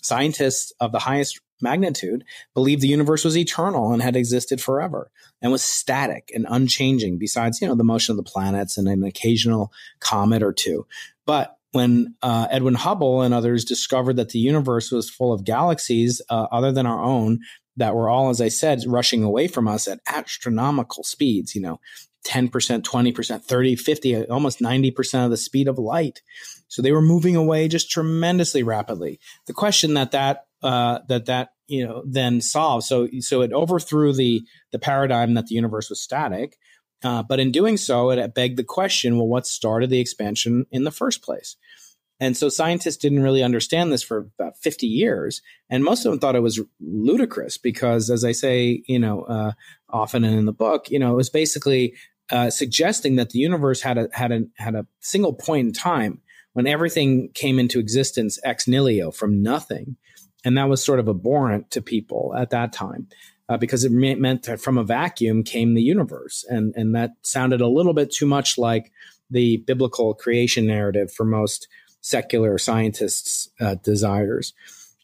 scientists 0.07 0.73
of 0.81 0.93
the 0.93 0.99
highest 0.99 1.41
magnitude 1.61 2.25
believed 2.55 2.83
the 2.83 2.89
universe 2.89 3.25
was 3.25 3.37
eternal 3.37 3.93
and 3.93 4.03
had 4.03 4.17
existed 4.17 4.61
forever 4.61 5.11
and 5.41 5.53
was 5.53 5.63
static 5.63 6.31
and 6.35 6.47
unchanging 6.49 7.19
besides, 7.19 7.61
you 7.61 7.69
know, 7.69 7.75
the 7.75 7.85
motion 7.85 8.13
of 8.13 8.17
the 8.17 8.31
planets 8.31 8.77
and 8.77 8.89
an 8.89 9.05
occasional 9.05 9.73
comet 10.01 10.43
or 10.43 10.53
two. 10.53 10.87
But 11.25 11.57
when 11.73 12.15
uh, 12.23 12.49
Edwin 12.51 12.75
Hubble 12.75 13.23
and 13.23 13.35
others 13.35 13.65
discovered 13.65 14.17
that 14.17 14.31
the 14.31 14.39
universe 14.39 14.91
was 14.91 15.11
full 15.11 15.33
of 15.33 15.45
galaxies 15.45 16.23
uh, 16.31 16.47
other 16.51 16.73
than 16.73 16.87
our 16.87 17.03
own 17.03 17.41
that 17.77 17.95
were 17.95 18.09
all, 18.09 18.31
as 18.31 18.41
I 18.41 18.49
said, 18.49 18.83
rushing 18.87 19.23
away 19.23 19.49
from 19.49 19.69
us 19.69 19.87
at 19.87 20.01
astronomical 20.07 21.05
speeds, 21.05 21.55
you 21.55 21.61
know, 21.61 21.81
10%, 22.27 22.51
20%, 22.83 23.43
30, 23.43 23.77
50, 23.77 24.27
almost 24.27 24.61
90% 24.61 25.25
of 25.25 25.31
the 25.31 25.37
speed 25.37 25.69
of 25.69 25.79
light. 25.79 26.23
So 26.69 26.83
they 26.83 26.93
were 26.93 27.03
moving 27.03 27.37
away 27.37 27.69
just 27.69 27.91
tremendously 27.91 28.63
rapidly. 28.63 29.21
The 29.47 29.53
question 29.53 29.95
that 29.95 30.13
that, 30.13 30.47
uh, 30.63 31.01
that, 31.09 31.27
that, 31.27 31.51
you 31.69 31.87
know, 31.87 32.03
then 32.07 32.41
solved. 32.41 32.85
So, 32.87 33.09
so 33.21 33.43
it 33.43 33.53
overthrew 33.53 34.13
the, 34.13 34.43
the 34.73 34.79
paradigm 34.79 35.35
that 35.35 35.47
the 35.47 35.55
universe 35.55 35.91
was 35.91 36.01
static. 36.01 36.57
Uh, 37.05 37.23
but 37.23 37.41
in 37.41 37.53
doing 37.53 37.77
so, 37.77 38.11
it 38.11 38.35
begged 38.35 38.59
the 38.59 38.65
question 38.65 39.17
well, 39.17 39.29
what 39.29 39.47
started 39.47 39.91
the 39.91 40.01
expansion 40.01 40.67
in 40.71 40.85
the 40.85 40.91
first 40.91 41.23
place? 41.23 41.57
And 42.19 42.37
so 42.37 42.49
scientists 42.49 42.97
didn't 42.97 43.23
really 43.23 43.43
understand 43.43 43.93
this 43.93 44.03
for 44.03 44.29
about 44.39 44.57
50 44.59 44.87
years. 44.87 45.43
And 45.69 45.85
most 45.85 46.05
of 46.05 46.11
them 46.11 46.19
thought 46.19 46.35
it 46.35 46.41
was 46.41 46.61
ludicrous 46.81 47.59
because, 47.59 48.09
as 48.09 48.25
I 48.25 48.33
say, 48.33 48.83
you 48.87 48.99
know, 48.99 49.23
uh, 49.23 49.53
often 49.91 50.25
in 50.25 50.47
the 50.47 50.53
book, 50.53 50.91
you 50.91 50.99
know, 50.99 51.13
it 51.13 51.17
was 51.17 51.29
basically 51.29 51.95
uh, 52.31 52.49
suggesting 52.49 53.17
that 53.17 53.31
the 53.31 53.39
universe 53.39 53.83
had 53.83 53.99
a, 53.99 54.09
had 54.13 54.33
a, 54.33 54.45
had 54.57 54.75
a 54.75 54.87
single 55.01 55.35
point 55.35 55.67
in 55.67 55.73
time 55.75 56.23
when 56.57 56.67
everything 56.67 57.29
came 57.35 57.59
into 57.59 57.79
existence 57.79 58.39
ex 58.43 58.67
nihilo 58.67 59.11
from 59.11 59.43
nothing. 59.43 59.95
And 60.43 60.57
that 60.57 60.71
was 60.71 60.83
sort 60.83 60.99
of 60.99 61.07
abhorrent 61.07 61.71
to 61.73 61.83
people 61.83 62.35
at 62.35 62.49
that 62.49 62.73
time 62.73 63.09
uh, 63.51 63.59
because 63.59 63.85
it 63.85 63.93
meant 63.93 64.45
that 64.45 64.59
from 64.59 64.79
a 64.79 64.83
vacuum 64.83 65.43
came 65.43 65.75
the 65.75 65.83
universe. 65.83 66.47
And, 66.49 66.73
and 66.75 66.95
that 66.95 67.11
sounded 67.21 67.61
a 67.61 67.69
little 67.69 67.93
bit 67.93 68.11
too 68.11 68.25
much 68.25 68.57
like 68.57 68.91
the 69.29 69.59
biblical 69.67 70.15
creation 70.15 70.67
narrative 70.67 71.13
for 71.13 71.27
most 71.27 71.69
secular 72.01 72.57
scientists' 72.57 73.51
uh, 73.61 73.75
desires. 73.75 74.55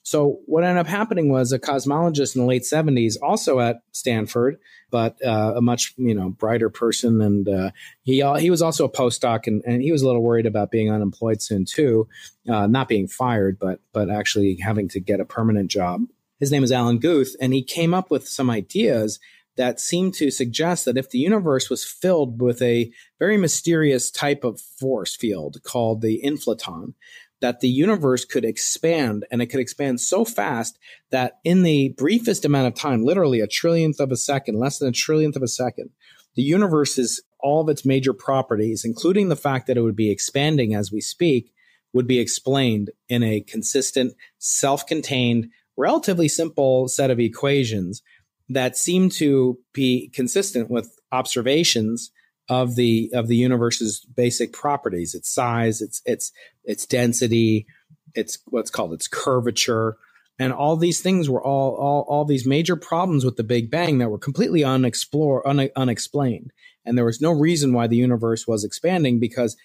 So 0.05 0.41
what 0.47 0.65
ended 0.65 0.79
up 0.79 0.87
happening 0.89 1.31
was 1.31 1.53
a 1.53 1.59
cosmologist 1.59 2.35
in 2.35 2.43
the 2.43 2.47
late 2.47 2.63
70s, 2.63 3.17
also 3.23 3.61
at 3.61 3.83
Stanford, 3.93 4.59
but 4.91 5.17
uh, 5.25 5.55
a 5.57 5.61
much 5.61 5.95
you 5.97 6.15
know 6.15 6.31
brighter 6.31 6.69
person, 6.69 7.21
and 7.21 7.49
uh, 7.49 7.71
he 8.03 8.23
he 8.39 8.51
was 8.51 8.63
also 8.63 8.85
a 8.85 8.91
postdoc, 8.91 9.47
and, 9.47 9.63
and 9.65 9.81
he 9.81 9.93
was 9.93 10.03
a 10.03 10.07
little 10.07 10.23
worried 10.23 10.47
about 10.47 10.71
being 10.71 10.91
unemployed 10.91 11.41
soon 11.41 11.65
too, 11.65 12.09
uh, 12.49 12.67
not 12.67 12.89
being 12.89 13.07
fired, 13.07 13.59
but 13.59 13.81
but 13.93 14.11
actually 14.11 14.57
having 14.57 14.89
to 14.89 15.01
get 15.01 15.21
a 15.21 15.25
permanent 15.25 15.71
job. 15.71 16.03
His 16.41 16.51
name 16.51 16.65
is 16.65 16.73
Alan 16.73 16.99
Guth, 16.99 17.37
and 17.41 17.55
he 17.55 17.63
came 17.63 17.95
up 17.95 18.11
with 18.11 18.27
some 18.27 18.51
ideas 18.51 19.21
that 19.57 19.79
seemed 19.79 20.15
to 20.15 20.31
suggest 20.31 20.85
that 20.85 20.97
if 20.97 21.11
the 21.11 21.19
universe 21.19 21.69
was 21.69 21.85
filled 21.85 22.41
with 22.41 22.61
a 22.63 22.91
very 23.19 23.37
mysterious 23.37 24.11
type 24.11 24.45
of 24.45 24.61
force 24.61 25.15
field 25.15 25.63
called 25.63 26.01
the 26.01 26.21
inflaton, 26.25 26.95
that 27.43 27.61
the 27.61 27.69
universe 27.69 28.25
could 28.25 28.45
expand 28.45 29.27
and 29.31 29.43
it 29.43 29.47
could 29.47 29.61
expand 29.61 30.01
so 30.01 30.25
fast 30.25 30.79
that 31.11 31.41
in 31.45 31.65
the 31.65 31.91
briefest 31.99 32.45
amount 32.45 32.69
of 32.69 32.75
time, 32.75 33.05
literally 33.05 33.41
a 33.41 33.49
trillionth 33.49 34.01
of 34.01 34.11
a 34.11 34.17
second, 34.17 34.59
less 34.59 34.79
than 34.79 34.89
a 34.89 34.93
trillionth 34.93 35.37
of 35.37 35.43
a 35.43 35.49
second, 35.49 35.91
the 36.37 36.43
universe 36.43 36.99
is 36.99 37.23
all 37.41 37.61
of 37.61 37.69
its 37.69 37.85
major 37.85 38.15
properties, 38.15 38.85
including 38.85 39.29
the 39.29 39.37
fact 39.37 39.67
that 39.67 39.77
it 39.77 39.83
would 39.83 39.97
be 39.97 40.11
expanding 40.11 40.75
as 40.75 40.93
we 40.93 41.01
speak, 41.01 41.53
would 41.93 42.07
be 42.07 42.21
explained 42.21 42.91
in 43.09 43.25
a 43.25 43.41
consistent, 43.41 44.15
self 44.39 44.87
contained, 44.87 45.51
relatively 45.77 46.29
simple 46.29 46.87
set 46.87 47.11
of 47.11 47.19
equations 47.19 48.03
that 48.49 48.77
seem 48.77 49.09
to 49.09 49.59
be 49.73 50.11
consistent 50.15 50.71
with 50.71 50.97
observations 51.11 52.13
of 52.49 52.77
the 52.77 53.11
of 53.15 53.29
the 53.29 53.37
universe's 53.37 54.05
basic 54.17 54.53
properties 54.53 55.15
its 55.15 55.33
size 55.33 55.81
its 55.81 56.03
its 56.05 56.33
its 56.65 56.87
density 56.87 57.67
its 58.15 58.39
what's 58.47 58.71
called 58.71 58.93
its 58.93 59.09
curvature 59.09 59.97
and 60.39 60.53
all 60.53 60.77
these 60.77 61.01
things 61.01 61.29
were 61.29 61.43
all 61.43 61.75
all 61.75 62.07
all 62.09 62.25
these 62.25 62.47
major 62.47 62.77
problems 62.77 63.25
with 63.25 63.37
the 63.37 63.45
big 63.45 63.71
bang 63.71 63.99
that 63.99 64.11
were 64.11 64.19
completely 64.19 64.65
unexplored 64.65 65.43
un, 65.47 65.69
unexplained 65.77 66.53
and 66.85 66.97
there 66.97 67.05
was 67.05 67.21
no 67.21 67.33
reason 67.33 67.73
why 67.73 67.87
the 67.87 67.97
universe 67.97 68.47
was 68.47 68.65
expanding 68.65 69.19
because 69.19 69.57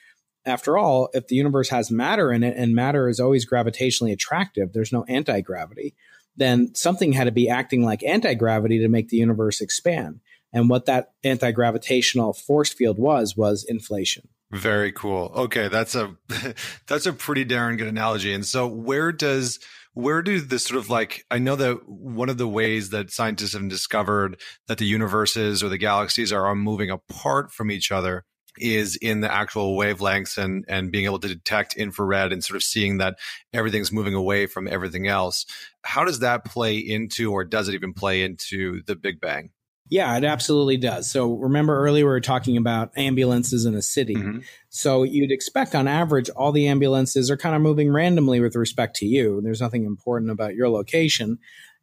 after 0.45 0.77
all 0.77 1.10
if 1.13 1.27
the 1.27 1.36
universe 1.36 1.69
has 1.69 1.91
matter 1.91 2.31
in 2.31 2.43
it 2.43 2.55
and 2.57 2.73
matter 2.73 3.10
is 3.10 3.19
always 3.19 3.49
gravitationally 3.49 4.12
attractive 4.12 4.73
there's 4.73 4.93
no 4.93 5.03
anti-gravity 5.07 5.93
then 6.38 6.73
something 6.75 7.13
had 7.13 7.25
to 7.25 7.31
be 7.31 7.49
acting 7.49 7.83
like 7.83 8.03
anti 8.03 8.36
gravity 8.36 8.79
to 8.79 8.88
make 8.88 9.10
the 9.10 9.17
universe 9.17 9.60
expand. 9.60 10.21
And 10.53 10.69
what 10.69 10.86
that 10.86 11.12
anti 11.23 11.51
gravitational 11.51 12.31
force 12.31 12.71
field 12.71 12.97
was, 12.97 13.36
was 13.36 13.65
inflation. 13.67 14.29
Very 14.51 14.91
cool. 14.93 15.31
Okay, 15.36 15.67
that's 15.67 15.93
a 15.95 16.15
that's 16.88 17.05
a 17.05 17.13
pretty 17.13 17.43
darn 17.43 17.77
good 17.77 17.88
analogy. 17.88 18.33
And 18.33 18.45
so 18.45 18.65
where 18.67 19.12
does 19.12 19.60
where 19.93 20.21
do 20.21 20.39
the 20.39 20.60
sort 20.60 20.77
of 20.79 20.89
like 20.89 21.25
I 21.29 21.39
know 21.39 21.55
that 21.57 21.89
one 21.89 22.29
of 22.29 22.38
the 22.38 22.47
ways 22.47 22.91
that 22.91 23.12
scientists 23.12 23.53
have 23.53 23.67
discovered 23.67 24.39
that 24.67 24.77
the 24.77 24.86
universes 24.86 25.63
or 25.63 25.69
the 25.69 25.77
galaxies 25.77 26.31
are 26.31 26.55
moving 26.55 26.89
apart 26.89 27.51
from 27.51 27.71
each 27.71 27.91
other 27.91 28.23
is 28.57 28.95
in 28.95 29.19
the 29.21 29.31
actual 29.31 29.77
wavelengths 29.77 30.38
and 30.38 30.63
and 30.69 30.91
being 30.91 31.05
able 31.05 31.19
to 31.19 31.27
detect 31.27 31.75
infrared 31.75 32.31
and 32.31 32.43
sort 32.43 32.55
of 32.55 32.63
seeing 32.63 32.99
that 32.99 33.17
everything's 33.53 33.91
moving 33.91 34.13
away 34.13 34.45
from 34.45 34.67
everything 34.67 35.07
else. 35.07 35.45
How 35.83 36.05
does 36.05 36.19
that 36.19 36.45
play 36.45 36.77
into, 36.77 37.31
or 37.33 37.43
does 37.43 37.67
it 37.67 37.75
even 37.75 37.93
play 37.93 38.23
into 38.23 38.81
the 38.86 38.95
Big 38.95 39.19
Bang? 39.19 39.51
Yeah, 39.89 40.17
it 40.17 40.26
absolutely 40.26 40.78
does. 40.78 41.10
So 41.10 41.34
remember 41.34 41.78
earlier 41.78 42.06
we 42.06 42.12
were 42.12 42.19
talking 42.19 42.58
about 42.58 42.91
ambulances 42.97 43.65
in 43.65 43.73
a 43.73 43.82
city. 43.82 44.15
Mm-hmm. 44.15 44.39
So 44.69 45.04
you'd 45.04 45.32
expect 45.32 45.76
on 45.76 45.88
average 45.88 46.30
all 46.30 46.52
the 46.52 46.67
ambulances 46.67 47.32
are 47.32 47.38
kind 47.38 47.56
of 47.56 47.62
moving 47.62 47.91
randomly 47.91 48.41
with 48.41 48.56
respect 48.56 48.97
to 48.97 49.06
you. 49.06 49.41
There's 49.41 49.62
nothing 49.62 49.86
important 49.86 50.32
about 50.32 50.56
your 50.56 50.69
location 50.69 51.39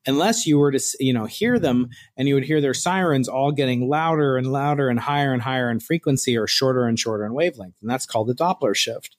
unless 0.07 0.47
you 0.47 0.59
were 0.59 0.73
to 0.73 0.81
you 1.01 1.12
know 1.12 1.25
hear 1.25 1.59
them 1.59 1.88
and 2.17 2.29
you 2.29 2.35
would 2.35 2.45
hear 2.45 2.61
their 2.61 2.75
sirens 2.75 3.29
all 3.29 3.53
getting 3.53 3.88
louder 3.88 4.37
and 4.37 4.53
louder 4.53 4.88
and 4.88 5.01
higher 5.01 5.33
and 5.33 5.43
higher 5.43 5.71
in 5.71 5.81
frequency 5.81 6.37
or 6.37 6.47
shorter 6.47 6.85
and 6.85 6.99
shorter 6.99 7.25
in 7.25 7.33
wavelength 7.33 7.77
and 7.81 7.90
that's 7.90 8.07
called 8.07 8.29
the 8.29 8.35
doppler 8.35 8.75
shift 8.75 9.17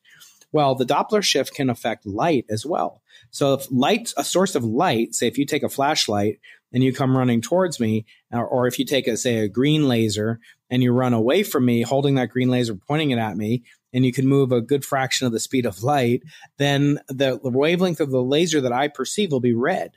well 0.52 0.76
the 0.76 0.86
doppler 0.86 1.24
shift 1.24 1.54
can 1.54 1.70
affect 1.70 2.06
light 2.06 2.46
as 2.50 2.66
well 2.66 3.02
so 3.32 3.54
if 3.54 3.66
light 3.72 4.14
a 4.18 4.24
source 4.24 4.56
of 4.56 4.64
light 4.64 5.16
say 5.16 5.28
if 5.28 5.38
you 5.38 5.46
take 5.46 5.64
a 5.64 5.70
flashlight 5.70 6.40
and 6.76 6.84
you 6.84 6.94
come 6.94 7.18
running 7.18 7.42
towards 7.42 7.80
me 7.80 8.06
or, 8.32 8.46
or 8.46 8.68
if 8.68 8.78
you 8.78 8.86
take 8.86 9.08
a 9.08 9.16
say 9.16 9.38
a 9.38 9.48
green 9.48 9.88
laser 9.88 10.42
and 10.70 10.84
you 10.84 10.92
run 10.92 11.14
away 11.14 11.42
from 11.42 11.66
me 11.66 11.82
holding 11.82 12.16
that 12.16 12.30
green 12.30 12.50
laser 12.50 12.76
pointing 12.76 13.12
it 13.12 13.18
at 13.18 13.38
me 13.38 13.64
and 13.94 14.06
you 14.06 14.12
can 14.12 14.28
move 14.28 14.52
a 14.52 14.60
good 14.60 14.84
fraction 14.84 15.26
of 15.26 15.32
the 15.32 15.40
speed 15.40 15.66
of 15.66 15.84
light, 15.84 16.22
then 16.58 17.00
the, 17.08 17.40
the 17.42 17.50
wavelength 17.50 18.02
of 18.02 18.12
the 18.12 18.22
laser 18.22 18.60
that 18.60 18.74
I 18.74 18.90
perceive 18.90 19.32
will 19.32 19.40
be 19.40 19.54
red. 19.54 19.94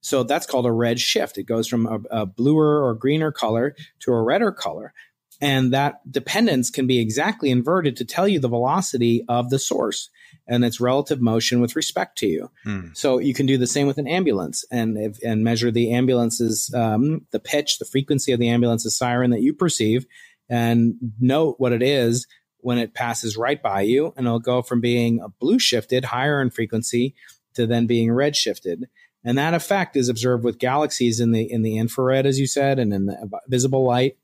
So 0.00 0.22
that's 0.22 0.46
called 0.46 0.64
a 0.64 0.72
red 0.72 0.98
shift. 0.98 1.36
It 1.36 1.42
goes 1.42 1.68
from 1.68 1.86
a, 1.86 2.22
a 2.22 2.26
bluer 2.26 2.82
or 2.82 2.94
greener 2.94 3.30
color 3.30 3.76
to 4.00 4.12
a 4.12 4.22
redder 4.22 4.50
color. 4.50 4.94
And 5.42 5.74
that 5.74 6.00
dependence 6.10 6.70
can 6.70 6.86
be 6.86 7.00
exactly 7.00 7.50
inverted 7.50 7.96
to 7.98 8.06
tell 8.06 8.26
you 8.26 8.40
the 8.40 8.48
velocity 8.48 9.26
of 9.28 9.50
the 9.50 9.58
source 9.58 10.08
and 10.48 10.64
its 10.64 10.80
relative 10.80 11.20
motion 11.20 11.60
with 11.60 11.76
respect 11.76 12.18
to 12.18 12.26
you. 12.26 12.50
Hmm. 12.64 12.88
So 12.94 13.18
you 13.18 13.34
can 13.34 13.46
do 13.46 13.58
the 13.58 13.66
same 13.66 13.86
with 13.86 13.98
an 13.98 14.08
ambulance 14.08 14.64
and 14.70 14.96
if, 14.96 15.18
and 15.22 15.44
measure 15.44 15.70
the 15.70 15.92
ambulance's 15.92 16.72
um, 16.74 17.26
the 17.30 17.40
pitch, 17.40 17.78
the 17.78 17.84
frequency 17.84 18.32
of 18.32 18.40
the 18.40 18.48
ambulance's 18.48 18.96
siren 18.96 19.30
that 19.30 19.42
you 19.42 19.52
perceive, 19.52 20.06
and 20.48 20.94
note 21.20 21.56
what 21.58 21.72
it 21.72 21.82
is 21.82 22.26
when 22.60 22.78
it 22.78 22.94
passes 22.94 23.36
right 23.36 23.62
by 23.62 23.82
you, 23.82 24.12
and 24.16 24.26
it'll 24.26 24.40
go 24.40 24.62
from 24.62 24.80
being 24.80 25.20
a 25.20 25.28
blue 25.28 25.58
shifted, 25.58 26.06
higher 26.06 26.40
in 26.40 26.50
frequency, 26.50 27.14
to 27.54 27.66
then 27.66 27.86
being 27.86 28.10
red 28.10 28.34
shifted. 28.34 28.88
And 29.24 29.36
that 29.36 29.54
effect 29.54 29.96
is 29.96 30.08
observed 30.08 30.44
with 30.44 30.58
galaxies 30.58 31.20
in 31.20 31.32
the 31.32 31.50
in 31.50 31.62
the 31.62 31.76
infrared, 31.76 32.24
as 32.24 32.38
you 32.38 32.46
said, 32.46 32.78
and 32.78 32.92
in 32.92 33.06
the 33.06 33.30
visible 33.48 33.84
light. 33.84 34.16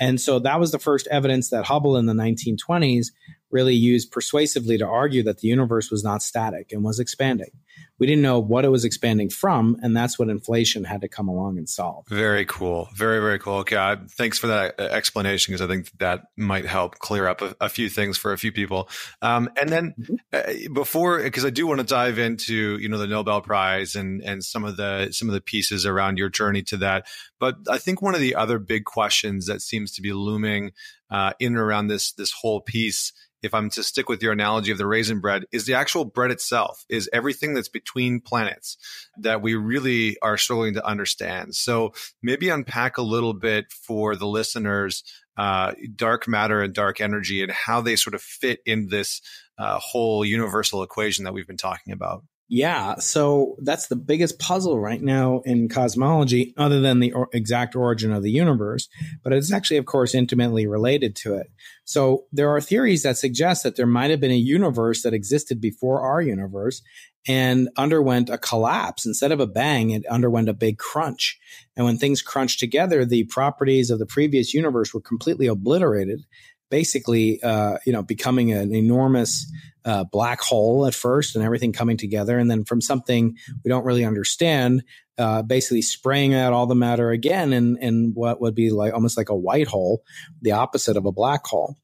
And 0.00 0.20
so 0.20 0.38
that 0.40 0.60
was 0.60 0.70
the 0.70 0.78
first 0.78 1.06
evidence 1.10 1.50
that 1.50 1.64
Hubble 1.64 1.96
in 1.96 2.06
the 2.06 2.12
1920s 2.12 3.08
really 3.50 3.74
used 3.74 4.12
persuasively 4.12 4.78
to 4.78 4.86
argue 4.86 5.22
that 5.24 5.38
the 5.38 5.48
universe 5.48 5.90
was 5.90 6.04
not 6.04 6.22
static 6.22 6.72
and 6.72 6.84
was 6.84 7.00
expanding 7.00 7.50
we 7.98 8.06
didn't 8.06 8.22
know 8.22 8.38
what 8.38 8.64
it 8.64 8.68
was 8.68 8.84
expanding 8.84 9.28
from, 9.28 9.76
and 9.82 9.96
that's 9.96 10.18
what 10.18 10.28
inflation 10.28 10.84
had 10.84 11.00
to 11.00 11.08
come 11.08 11.28
along 11.28 11.58
and 11.58 11.68
solve. 11.68 12.06
Very 12.08 12.44
cool, 12.44 12.88
very 12.94 13.20
very 13.20 13.38
cool. 13.38 13.58
Okay, 13.58 13.76
I, 13.76 13.96
thanks 14.12 14.38
for 14.38 14.46
that 14.48 14.78
uh, 14.78 14.84
explanation 14.84 15.52
because 15.52 15.62
I 15.62 15.66
think 15.66 15.90
that 15.98 16.22
might 16.36 16.64
help 16.64 16.98
clear 16.98 17.26
up 17.26 17.42
a, 17.42 17.56
a 17.60 17.68
few 17.68 17.88
things 17.88 18.16
for 18.16 18.32
a 18.32 18.38
few 18.38 18.52
people. 18.52 18.88
Um, 19.22 19.50
and 19.60 19.68
then 19.70 19.94
mm-hmm. 19.98 20.14
uh, 20.32 20.74
before, 20.74 21.22
because 21.22 21.44
I 21.44 21.50
do 21.50 21.66
want 21.66 21.80
to 21.80 21.86
dive 21.86 22.18
into 22.18 22.78
you 22.78 22.88
know 22.88 22.98
the 22.98 23.06
Nobel 23.06 23.40
Prize 23.40 23.96
and 23.96 24.22
and 24.22 24.44
some 24.44 24.64
of 24.64 24.76
the 24.76 25.10
some 25.12 25.28
of 25.28 25.34
the 25.34 25.40
pieces 25.40 25.84
around 25.84 26.18
your 26.18 26.28
journey 26.28 26.62
to 26.64 26.76
that, 26.78 27.06
but 27.38 27.56
I 27.68 27.78
think 27.78 28.02
one 28.02 28.14
of 28.14 28.20
the 28.20 28.34
other 28.34 28.58
big 28.58 28.84
questions 28.84 29.46
that 29.46 29.62
seems 29.62 29.92
to 29.92 30.02
be 30.02 30.12
looming 30.12 30.72
uh, 31.10 31.32
in 31.38 31.48
and 31.48 31.58
around 31.58 31.88
this 31.88 32.12
this 32.12 32.32
whole 32.32 32.60
piece 32.60 33.12
if 33.42 33.54
I'm 33.54 33.70
to 33.70 33.82
stick 33.82 34.08
with 34.08 34.22
your 34.22 34.32
analogy 34.32 34.72
of 34.72 34.78
the 34.78 34.86
raisin 34.86 35.20
bread, 35.20 35.44
is 35.52 35.66
the 35.66 35.74
actual 35.74 36.04
bread 36.04 36.30
itself, 36.30 36.84
is 36.88 37.08
everything 37.12 37.54
that's 37.54 37.68
between 37.68 38.20
planets 38.20 38.76
that 39.18 39.42
we 39.42 39.54
really 39.54 40.16
are 40.22 40.36
struggling 40.36 40.74
to 40.74 40.86
understand. 40.86 41.54
So 41.54 41.92
maybe 42.22 42.48
unpack 42.48 42.98
a 42.98 43.02
little 43.02 43.34
bit 43.34 43.72
for 43.72 44.16
the 44.16 44.26
listeners 44.26 45.04
uh, 45.36 45.72
dark 45.94 46.26
matter 46.26 46.60
and 46.60 46.74
dark 46.74 47.00
energy 47.00 47.42
and 47.42 47.52
how 47.52 47.80
they 47.80 47.94
sort 47.94 48.14
of 48.14 48.20
fit 48.20 48.60
in 48.66 48.88
this 48.88 49.22
uh, 49.56 49.78
whole 49.78 50.24
universal 50.24 50.82
equation 50.82 51.24
that 51.24 51.32
we've 51.32 51.46
been 51.46 51.56
talking 51.56 51.92
about. 51.92 52.24
Yeah, 52.50 52.94
so 52.96 53.56
that's 53.58 53.88
the 53.88 53.96
biggest 53.96 54.38
puzzle 54.38 54.80
right 54.80 55.02
now 55.02 55.42
in 55.44 55.68
cosmology, 55.68 56.54
other 56.56 56.80
than 56.80 56.98
the 56.98 57.12
or- 57.12 57.28
exact 57.34 57.76
origin 57.76 58.10
of 58.10 58.22
the 58.22 58.30
universe, 58.30 58.88
but 59.22 59.34
it's 59.34 59.52
actually, 59.52 59.76
of 59.76 59.84
course, 59.84 60.14
intimately 60.14 60.66
related 60.66 61.14
to 61.16 61.34
it. 61.34 61.48
So 61.84 62.24
there 62.32 62.48
are 62.48 62.60
theories 62.62 63.02
that 63.02 63.18
suggest 63.18 63.64
that 63.64 63.76
there 63.76 63.86
might 63.86 64.10
have 64.10 64.20
been 64.20 64.30
a 64.30 64.34
universe 64.34 65.02
that 65.02 65.12
existed 65.12 65.60
before 65.60 66.00
our 66.00 66.22
universe 66.22 66.80
and 67.26 67.68
underwent 67.76 68.30
a 68.30 68.38
collapse. 68.38 69.04
Instead 69.04 69.30
of 69.30 69.40
a 69.40 69.46
bang, 69.46 69.90
it 69.90 70.06
underwent 70.06 70.48
a 70.48 70.54
big 70.54 70.78
crunch. 70.78 71.38
And 71.76 71.84
when 71.84 71.98
things 71.98 72.22
crunched 72.22 72.60
together, 72.60 73.04
the 73.04 73.24
properties 73.24 73.90
of 73.90 73.98
the 73.98 74.06
previous 74.06 74.54
universe 74.54 74.94
were 74.94 75.02
completely 75.02 75.48
obliterated 75.48 76.24
basically, 76.70 77.42
uh, 77.42 77.78
you 77.86 77.92
know, 77.92 78.02
becoming 78.02 78.52
an 78.52 78.74
enormous 78.74 79.50
uh, 79.84 80.04
black 80.04 80.40
hole 80.40 80.86
at 80.86 80.94
first 80.94 81.36
and 81.36 81.44
everything 81.44 81.72
coming 81.72 81.96
together. 81.96 82.38
And 82.38 82.50
then 82.50 82.64
from 82.64 82.80
something 82.80 83.36
we 83.64 83.68
don't 83.68 83.84
really 83.84 84.04
understand, 84.04 84.82
uh, 85.16 85.42
basically 85.42 85.82
spraying 85.82 86.34
out 86.34 86.52
all 86.52 86.66
the 86.66 86.74
matter 86.74 87.10
again 87.10 87.52
in, 87.52 87.76
in 87.78 88.12
what 88.14 88.40
would 88.40 88.54
be 88.54 88.70
like 88.70 88.94
almost 88.94 89.16
like 89.16 89.28
a 89.28 89.36
white 89.36 89.68
hole, 89.68 90.02
the 90.42 90.52
opposite 90.52 90.96
of 90.96 91.06
a 91.06 91.12
black 91.12 91.46
hole. 91.46 91.76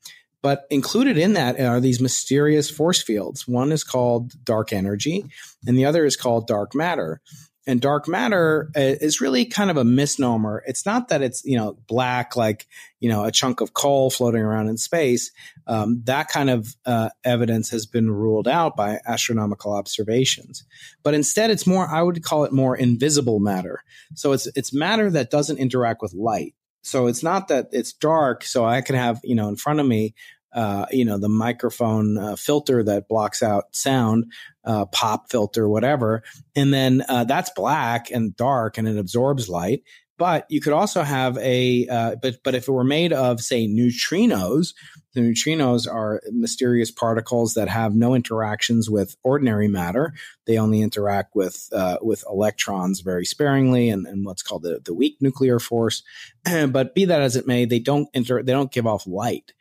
But 0.42 0.64
included 0.70 1.16
in 1.16 1.32
that 1.32 1.58
are 1.58 1.80
these 1.80 2.02
mysterious 2.02 2.70
force 2.70 3.02
fields. 3.02 3.48
One 3.48 3.72
is 3.72 3.82
called 3.82 4.44
dark 4.44 4.74
energy, 4.74 5.24
and 5.66 5.78
the 5.78 5.86
other 5.86 6.04
is 6.04 6.16
called 6.16 6.46
dark 6.46 6.74
matter 6.74 7.22
and 7.66 7.80
dark 7.80 8.06
matter 8.06 8.70
uh, 8.76 8.80
is 8.80 9.20
really 9.20 9.44
kind 9.46 9.70
of 9.70 9.76
a 9.76 9.84
misnomer. 9.84 10.62
It's 10.66 10.84
not 10.84 11.08
that 11.08 11.22
it's 11.22 11.44
you 11.44 11.56
know 11.56 11.78
black 11.86 12.36
like 12.36 12.66
you 13.00 13.08
know 13.08 13.24
a 13.24 13.32
chunk 13.32 13.60
of 13.60 13.74
coal 13.74 14.10
floating 14.10 14.42
around 14.42 14.68
in 14.68 14.76
space. 14.76 15.30
Um, 15.66 16.02
that 16.04 16.28
kind 16.28 16.50
of 16.50 16.74
uh, 16.84 17.10
evidence 17.24 17.70
has 17.70 17.86
been 17.86 18.10
ruled 18.10 18.48
out 18.48 18.76
by 18.76 18.98
astronomical 19.06 19.72
observations. 19.72 20.64
But 21.02 21.14
instead, 21.14 21.50
it's 21.50 21.66
more 21.66 21.88
I 21.88 22.02
would 22.02 22.22
call 22.22 22.44
it 22.44 22.52
more 22.52 22.76
invisible 22.76 23.40
matter. 23.40 23.82
So 24.14 24.32
it's 24.32 24.46
it's 24.54 24.74
matter 24.74 25.10
that 25.10 25.30
doesn't 25.30 25.58
interact 25.58 26.02
with 26.02 26.12
light. 26.12 26.54
So 26.82 27.06
it's 27.06 27.22
not 27.22 27.48
that 27.48 27.68
it's 27.72 27.94
dark. 27.94 28.44
So 28.44 28.64
I 28.64 28.82
can 28.82 28.94
have 28.96 29.20
you 29.24 29.34
know 29.34 29.48
in 29.48 29.56
front 29.56 29.80
of 29.80 29.86
me 29.86 30.14
uh, 30.54 30.86
you 30.92 31.04
know, 31.04 31.18
the 31.18 31.28
microphone 31.28 32.16
uh, 32.16 32.36
filter 32.36 32.84
that 32.84 33.08
blocks 33.08 33.42
out 33.42 33.64
sound, 33.72 34.32
uh, 34.64 34.86
pop 34.86 35.30
filter, 35.30 35.68
whatever. 35.68 36.22
And 36.56 36.72
then 36.72 37.04
uh, 37.08 37.24
that's 37.24 37.50
black 37.50 38.10
and 38.10 38.36
dark 38.36 38.78
and 38.78 38.88
it 38.88 38.96
absorbs 38.96 39.48
light. 39.48 39.82
But 40.16 40.46
you 40.48 40.60
could 40.60 40.72
also 40.72 41.02
have 41.02 41.36
a, 41.38 41.88
uh, 41.88 42.16
but, 42.22 42.36
but 42.44 42.54
if 42.54 42.68
it 42.68 42.72
were 42.72 42.84
made 42.84 43.12
of, 43.12 43.40
say, 43.40 43.66
neutrinos, 43.66 44.72
the 45.14 45.20
neutrinos 45.20 45.92
are 45.92 46.20
mysterious 46.30 46.90
particles 46.90 47.54
that 47.54 47.68
have 47.68 47.94
no 47.94 48.14
interactions 48.14 48.88
with 48.88 49.16
ordinary 49.22 49.68
matter. 49.68 50.12
They 50.46 50.58
only 50.58 50.82
interact 50.82 51.34
with 51.34 51.68
uh, 51.72 51.98
with 52.02 52.24
electrons 52.28 53.00
very 53.00 53.24
sparingly, 53.24 53.88
and, 53.88 54.06
and 54.06 54.24
what's 54.24 54.42
called 54.42 54.62
the, 54.62 54.80
the 54.84 54.94
weak 54.94 55.16
nuclear 55.20 55.58
force. 55.58 56.02
but 56.44 56.94
be 56.94 57.04
that 57.06 57.22
as 57.22 57.36
it 57.36 57.46
may, 57.46 57.64
they 57.64 57.78
don't 57.78 58.08
inter- 58.12 58.42
they 58.42 58.52
don't 58.52 58.72
give 58.72 58.86
off 58.86 59.06
light 59.06 59.52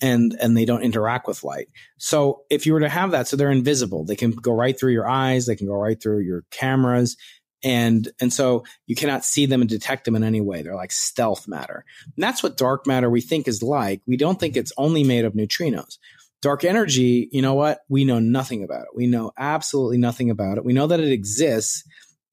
and 0.00 0.36
and 0.40 0.56
they 0.56 0.64
don't 0.64 0.82
interact 0.82 1.26
with 1.26 1.44
light. 1.44 1.68
So 1.98 2.42
if 2.50 2.66
you 2.66 2.72
were 2.72 2.80
to 2.80 2.88
have 2.88 3.10
that, 3.12 3.28
so 3.28 3.36
they're 3.36 3.50
invisible. 3.50 4.04
They 4.04 4.16
can 4.16 4.30
go 4.32 4.52
right 4.52 4.78
through 4.78 4.92
your 4.92 5.08
eyes. 5.08 5.46
They 5.46 5.56
can 5.56 5.66
go 5.66 5.74
right 5.74 6.00
through 6.00 6.20
your 6.20 6.44
cameras. 6.50 7.16
And, 7.62 8.08
and 8.20 8.32
so 8.32 8.64
you 8.86 8.96
cannot 8.96 9.24
see 9.24 9.46
them 9.46 9.60
and 9.60 9.68
detect 9.68 10.04
them 10.04 10.16
in 10.16 10.24
any 10.24 10.40
way. 10.40 10.62
They're 10.62 10.74
like 10.74 10.92
stealth 10.92 11.46
matter. 11.46 11.84
And 12.04 12.22
that's 12.22 12.42
what 12.42 12.56
dark 12.56 12.86
matter 12.86 13.10
we 13.10 13.20
think 13.20 13.46
is 13.46 13.62
like. 13.62 14.00
We 14.06 14.16
don't 14.16 14.40
think 14.40 14.56
it's 14.56 14.72
only 14.78 15.04
made 15.04 15.26
of 15.26 15.34
neutrinos. 15.34 15.98
Dark 16.40 16.64
energy, 16.64 17.28
you 17.32 17.42
know 17.42 17.52
what? 17.52 17.80
We 17.90 18.06
know 18.06 18.18
nothing 18.18 18.64
about 18.64 18.82
it. 18.84 18.96
We 18.96 19.06
know 19.06 19.32
absolutely 19.36 19.98
nothing 19.98 20.30
about 20.30 20.56
it. 20.56 20.64
We 20.64 20.72
know 20.72 20.86
that 20.86 21.00
it 21.00 21.12
exists 21.12 21.84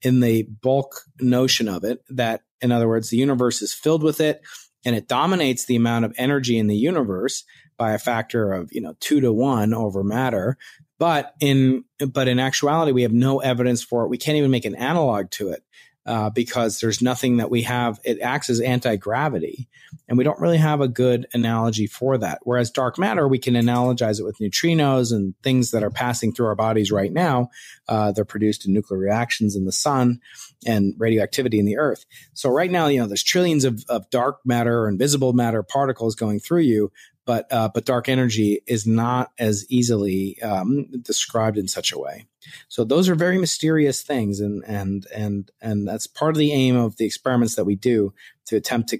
in 0.02 0.22
the 0.22 0.44
bulk 0.44 1.02
notion 1.20 1.68
of 1.68 1.84
it, 1.84 2.00
that 2.10 2.42
in 2.62 2.72
other 2.72 2.88
words, 2.88 3.10
the 3.10 3.18
universe 3.18 3.62
is 3.62 3.74
filled 3.74 4.04
with 4.04 4.22
it 4.22 4.42
and 4.88 4.96
it 4.96 5.10
dominates 5.10 5.66
the 5.66 5.76
amount 5.76 6.06
of 6.06 6.14
energy 6.18 6.58
in 6.58 6.68
the 6.68 6.76
universe 6.78 7.44
by 7.78 7.92
a 7.92 8.00
factor 8.00 8.54
of 8.54 8.70
you 8.72 8.80
know 8.80 8.96
two 9.02 9.20
to 9.20 9.34
one 9.34 9.74
over 9.74 10.02
matter. 10.02 10.58
But 10.98 11.36
in 11.42 11.84
but 12.14 12.30
in 12.30 12.40
actuality 12.40 12.94
we 12.94 13.02
have 13.02 13.12
no 13.12 13.40
evidence 13.40 13.84
for 13.84 14.06
it. 14.06 14.08
We 14.08 14.18
can't 14.18 14.38
even 14.38 14.50
make 14.50 14.64
an 14.64 14.76
analog 14.76 15.30
to 15.32 15.50
it 15.50 15.62
uh, 16.08 16.30
because 16.30 16.80
there's 16.80 17.02
nothing 17.02 17.38
that 17.38 17.52
we 17.52 17.64
have. 17.64 18.00
It 18.04 18.22
acts 18.22 18.50
as 18.50 18.62
anti 18.62 18.96
gravity, 18.96 19.68
and 20.08 20.18
we 20.18 20.24
don't 20.24 20.40
really 20.40 20.58
have 20.58 20.80
a 20.80 20.88
good 20.88 21.28
analogy 21.34 21.86
for 21.86 22.18
that. 22.18 22.40
Whereas 22.44 22.72
dark 22.72 22.98
matter, 22.98 23.28
we 23.28 23.40
can 23.40 23.56
analogize 23.56 24.20
it 24.20 24.24
with 24.24 24.38
neutrinos 24.40 25.14
and 25.14 25.36
things 25.44 25.72
that 25.72 25.84
are 25.84 25.92
passing 25.92 26.34
through 26.34 26.48
our 26.48 26.56
bodies 26.56 26.92
right 26.92 27.12
now. 27.12 27.50
Uh, 27.88 28.14
they're 28.14 28.26
produced 28.26 28.66
in 28.66 28.74
nuclear 28.74 29.00
reactions 29.00 29.56
in 29.56 29.66
the 29.66 29.72
sun 29.72 30.22
and 30.66 30.96
radioactivity 30.98 31.60
in 31.60 31.66
the 31.66 31.78
earth. 31.78 32.06
So 32.34 32.50
right 32.50 32.72
now, 32.72 32.88
you 32.88 33.00
know, 33.00 33.08
there's 33.08 33.24
trillions 33.24 33.66
of, 33.66 33.84
of 33.90 34.10
dark 34.10 34.40
matter 34.46 34.82
or 34.82 34.90
invisible 34.90 35.34
matter 35.34 35.62
particles 35.62 36.16
going 36.16 36.40
through 36.40 36.62
you, 36.62 36.92
but 37.28 37.52
uh, 37.52 37.70
but 37.72 37.86
dark 37.86 38.08
energy 38.08 38.62
is 38.66 38.88
not 38.88 39.32
as 39.38 39.66
easily 39.70 40.42
um, 40.42 40.88
described 41.02 41.58
in 41.58 41.68
such 41.68 41.92
a 41.92 42.00
way. 42.00 42.26
So 42.70 42.86
those 42.86 43.10
are 43.10 43.16
very 43.16 43.38
mysterious 43.38 44.02
things, 44.02 44.40
and 44.40 44.64
and 44.66 45.06
and 45.14 45.52
and 45.62 45.86
that's 45.86 46.08
part 46.08 46.32
of 46.32 46.38
the 46.38 46.54
aim 46.54 46.78
of 46.78 46.96
the 46.96 47.06
experiments 47.06 47.56
that 47.56 47.66
we 47.66 47.76
do 47.76 48.14
to 48.46 48.56
attempt 48.56 48.90
to 48.90 49.00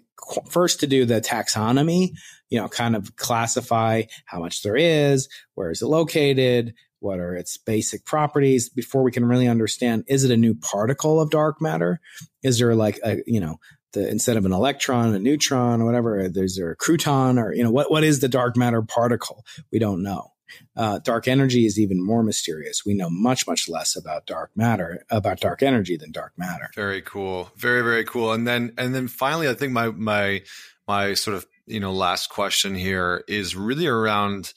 first 0.50 0.82
to 0.82 0.88
do 0.88 1.06
the 1.06 1.22
taxonomy, 1.22 2.12
you 2.50 2.60
know, 2.60 2.68
kind 2.68 2.98
of 2.98 3.16
classify 3.16 4.04
how 4.26 4.40
much 4.40 4.62
there 4.62 4.76
is, 4.76 5.30
where 5.56 5.72
is 5.72 5.82
it 5.82 5.88
located, 5.88 6.74
what 7.00 7.20
are 7.20 7.34
its 7.34 7.58
basic 7.58 8.04
properties 8.06 8.70
before 8.70 9.04
we 9.04 9.12
can 9.12 9.26
really 9.26 9.48
understand 9.48 10.04
is 10.08 10.24
it 10.24 10.32
a 10.32 10.38
new 10.38 10.56
particle 10.56 11.22
of 11.22 11.30
dark 11.30 11.62
matter 11.62 12.00
is 12.44 12.60
there 12.60 12.76
like 12.76 13.00
a 13.04 13.18
you 13.26 13.40
know 13.40 13.58
the 13.98 14.10
instead 14.10 14.38
of 14.38 14.46
an 14.46 14.54
electron, 14.54 15.14
a 15.14 15.20
neutron, 15.20 15.82
or 15.82 15.86
whatever, 15.86 16.30
there's 16.30 16.56
there 16.56 16.72
a 16.72 16.76
cruton, 16.76 17.38
or 17.38 17.54
you 17.54 17.64
know 17.64 17.72
what 17.72 17.92
what 17.92 18.04
is 18.04 18.20
the 18.20 18.30
dark 18.30 18.56
matter 18.56 18.82
particle? 18.82 19.46
We 19.72 19.80
don't 19.80 20.04
know. 20.04 20.34
Uh, 20.76 21.00
dark 21.00 21.28
energy 21.28 21.66
is 21.66 21.80
even 21.80 22.04
more 22.04 22.24
mysterious. 22.24 22.86
We 22.86 22.94
know 22.94 23.10
much 23.10 23.48
much 23.48 23.68
less 23.68 23.96
about 23.96 24.26
dark 24.26 24.52
matter 24.56 25.04
about 25.10 25.40
dark 25.40 25.62
energy 25.62 25.98
than 25.98 26.12
dark 26.12 26.34
matter. 26.38 26.70
Very 26.76 27.02
cool, 27.02 27.52
very 27.56 27.82
very 27.82 28.06
cool. 28.06 28.34
And 28.34 28.48
then 28.48 28.74
and 28.78 28.94
then 28.94 29.08
finally, 29.08 29.50
I 29.50 29.54
think 29.54 29.74
my 29.74 29.90
my 29.90 30.44
my 30.88 31.14
sort 31.14 31.36
of 31.36 31.46
you 31.66 31.80
know 31.80 31.92
last 31.92 32.30
question 32.30 32.76
here 32.76 33.24
is 33.28 33.56
really 33.56 33.88
around 33.88 34.54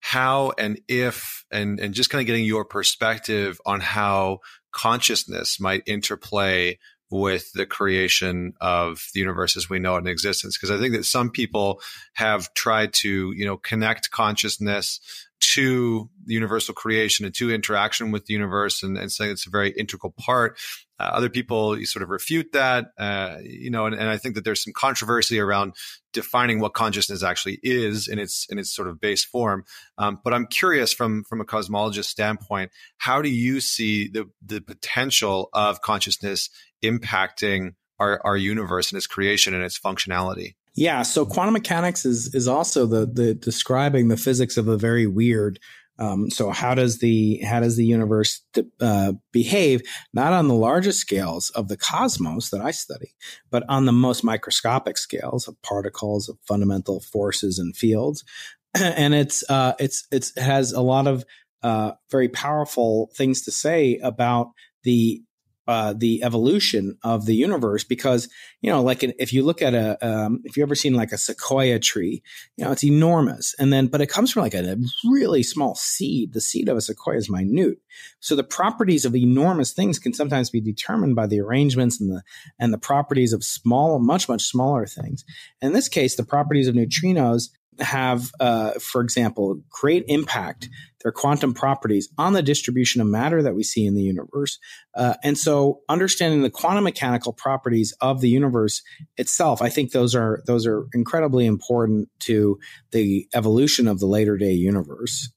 how 0.00 0.52
and 0.58 0.80
if 0.88 1.44
and 1.50 1.78
and 1.78 1.94
just 1.94 2.10
kind 2.10 2.20
of 2.20 2.26
getting 2.26 2.44
your 2.44 2.64
perspective 2.64 3.60
on 3.64 3.80
how 3.80 4.40
consciousness 4.72 5.60
might 5.60 5.82
interplay 5.86 6.78
with 7.10 7.52
the 7.52 7.66
creation 7.66 8.54
of 8.60 9.08
the 9.14 9.20
universe 9.20 9.56
as 9.56 9.68
we 9.68 9.78
know 9.78 9.96
it 9.96 10.00
in 10.00 10.06
existence 10.06 10.56
because 10.56 10.70
i 10.70 10.78
think 10.78 10.94
that 10.94 11.04
some 11.04 11.30
people 11.30 11.80
have 12.14 12.52
tried 12.54 12.92
to 12.92 13.32
you 13.36 13.44
know 13.44 13.56
connect 13.56 14.10
consciousness 14.10 15.00
to 15.40 16.10
the 16.26 16.34
universal 16.34 16.74
creation 16.74 17.24
and 17.24 17.34
to 17.34 17.50
interaction 17.50 18.10
with 18.10 18.26
the 18.26 18.34
universe 18.34 18.82
and, 18.82 18.98
and 18.98 19.10
saying 19.10 19.30
it's 19.30 19.46
a 19.46 19.50
very 19.50 19.70
integral 19.70 20.12
part 20.18 20.58
uh, 21.00 21.12
other 21.14 21.30
people 21.30 21.78
you 21.78 21.86
sort 21.86 22.02
of 22.02 22.10
refute 22.10 22.52
that, 22.52 22.92
uh, 22.98 23.38
you 23.42 23.70
know, 23.70 23.86
and, 23.86 23.94
and, 23.94 24.10
I 24.10 24.18
think 24.18 24.34
that 24.34 24.44
there's 24.44 24.62
some 24.62 24.74
controversy 24.74 25.40
around 25.40 25.72
defining 26.12 26.60
what 26.60 26.74
consciousness 26.74 27.22
actually 27.22 27.58
is 27.62 28.06
in 28.06 28.18
its 28.18 28.46
in 28.50 28.58
its 28.58 28.70
sort 28.70 28.86
of 28.86 29.00
base 29.00 29.24
form. 29.24 29.64
Um, 29.96 30.20
but 30.22 30.34
I'm 30.34 30.46
curious 30.46 30.92
from 30.92 31.24
from 31.24 31.40
a 31.40 31.46
cosmologist 31.46 32.04
standpoint, 32.04 32.70
how 32.98 33.22
do 33.22 33.30
you 33.30 33.60
see 33.60 34.08
the 34.08 34.28
the 34.44 34.60
potential 34.60 35.48
of 35.54 35.80
consciousness 35.80 36.50
impacting 36.82 37.74
our, 37.98 38.20
our 38.24 38.36
universe 38.36 38.90
and 38.90 38.96
its 38.96 39.06
creation 39.06 39.54
and 39.54 39.62
its 39.62 39.78
functionality? 39.78 40.54
Yeah, 40.74 41.02
so 41.02 41.26
quantum 41.26 41.54
mechanics 41.54 42.06
is 42.06 42.34
is 42.34 42.46
also 42.46 42.86
the 42.86 43.04
the 43.04 43.34
describing 43.34 44.08
the 44.08 44.16
physics 44.16 44.56
of 44.56 44.68
a 44.68 44.76
very 44.76 45.06
weird 45.06 45.58
um, 46.00 46.30
so 46.30 46.50
how 46.50 46.74
does 46.74 46.98
the 46.98 47.36
how 47.40 47.60
does 47.60 47.76
the 47.76 47.84
universe 47.84 48.40
uh, 48.80 49.12
behave? 49.32 49.82
Not 50.14 50.32
on 50.32 50.48
the 50.48 50.54
largest 50.54 50.98
scales 50.98 51.50
of 51.50 51.68
the 51.68 51.76
cosmos 51.76 52.48
that 52.50 52.62
I 52.62 52.70
study, 52.70 53.14
but 53.50 53.64
on 53.68 53.84
the 53.84 53.92
most 53.92 54.24
microscopic 54.24 54.96
scales 54.96 55.46
of 55.46 55.60
particles, 55.60 56.30
of 56.30 56.38
fundamental 56.46 57.00
forces 57.00 57.58
and 57.58 57.76
fields. 57.76 58.24
and 58.74 59.12
it's 59.12 59.44
uh, 59.50 59.74
it's 59.78 60.08
it's 60.10 60.34
it 60.36 60.42
has 60.42 60.72
a 60.72 60.80
lot 60.80 61.06
of 61.06 61.24
uh, 61.62 61.92
very 62.10 62.30
powerful 62.30 63.10
things 63.14 63.42
to 63.42 63.50
say 63.50 63.98
about 63.98 64.52
the 64.84 65.22
uh, 65.66 65.94
the 65.96 66.22
evolution 66.22 66.96
of 67.02 67.26
the 67.26 67.34
universe 67.34 67.84
because 67.84 68.28
you 68.60 68.70
know 68.70 68.82
like 68.82 69.02
if 69.02 69.32
you 69.32 69.44
look 69.44 69.62
at 69.62 69.74
a 69.74 69.98
um, 70.06 70.40
if 70.44 70.56
you 70.56 70.62
ever 70.62 70.74
seen 70.74 70.94
like 70.94 71.12
a 71.12 71.18
sequoia 71.18 71.78
tree 71.78 72.22
you 72.56 72.64
know 72.64 72.72
it's 72.72 72.84
enormous. 72.84 73.54
And 73.58 73.72
then 73.72 73.86
but 73.86 74.00
it 74.00 74.08
comes 74.08 74.32
from 74.32 74.42
like 74.42 74.54
a, 74.54 74.72
a 74.72 74.76
really 75.10 75.42
small 75.42 75.74
seed. 75.74 76.32
The 76.32 76.40
seed 76.40 76.68
of 76.68 76.76
a 76.76 76.80
sequoia 76.80 77.16
is 77.16 77.30
minute. 77.30 77.78
So 78.20 78.34
the 78.34 78.44
properties 78.44 79.04
of 79.04 79.14
enormous 79.14 79.72
things 79.72 79.98
can 79.98 80.14
sometimes 80.14 80.50
be 80.50 80.60
determined 80.60 81.16
by 81.16 81.26
the 81.26 81.40
arrangements 81.40 82.00
and 82.00 82.10
the 82.10 82.22
and 82.58 82.72
the 82.72 82.78
properties 82.78 83.32
of 83.32 83.44
small 83.44 83.98
much 83.98 84.28
much 84.28 84.42
smaller 84.42 84.86
things. 84.86 85.24
In 85.60 85.72
this 85.72 85.88
case 85.88 86.16
the 86.16 86.24
properties 86.24 86.68
of 86.68 86.74
neutrinos 86.74 87.50
have, 87.82 88.30
uh, 88.40 88.72
for 88.72 89.00
example, 89.00 89.60
great 89.70 90.04
impact, 90.08 90.68
their 91.02 91.12
quantum 91.12 91.54
properties 91.54 92.08
on 92.18 92.32
the 92.32 92.42
distribution 92.42 93.00
of 93.00 93.06
matter 93.06 93.42
that 93.42 93.54
we 93.54 93.62
see 93.62 93.86
in 93.86 93.94
the 93.94 94.02
universe. 94.02 94.58
Uh, 94.94 95.14
and 95.22 95.38
so 95.38 95.80
understanding 95.88 96.42
the 96.42 96.50
quantum 96.50 96.84
mechanical 96.84 97.32
properties 97.32 97.94
of 98.00 98.20
the 98.20 98.28
universe 98.28 98.82
itself, 99.16 99.62
I 99.62 99.68
think 99.68 99.92
those 99.92 100.14
are, 100.14 100.42
those 100.46 100.66
are 100.66 100.86
incredibly 100.94 101.46
important 101.46 102.08
to 102.20 102.58
the 102.92 103.26
evolution 103.34 103.88
of 103.88 104.00
the 104.00 104.06
later 104.06 104.36
day 104.36 104.52
universe. 104.52 105.30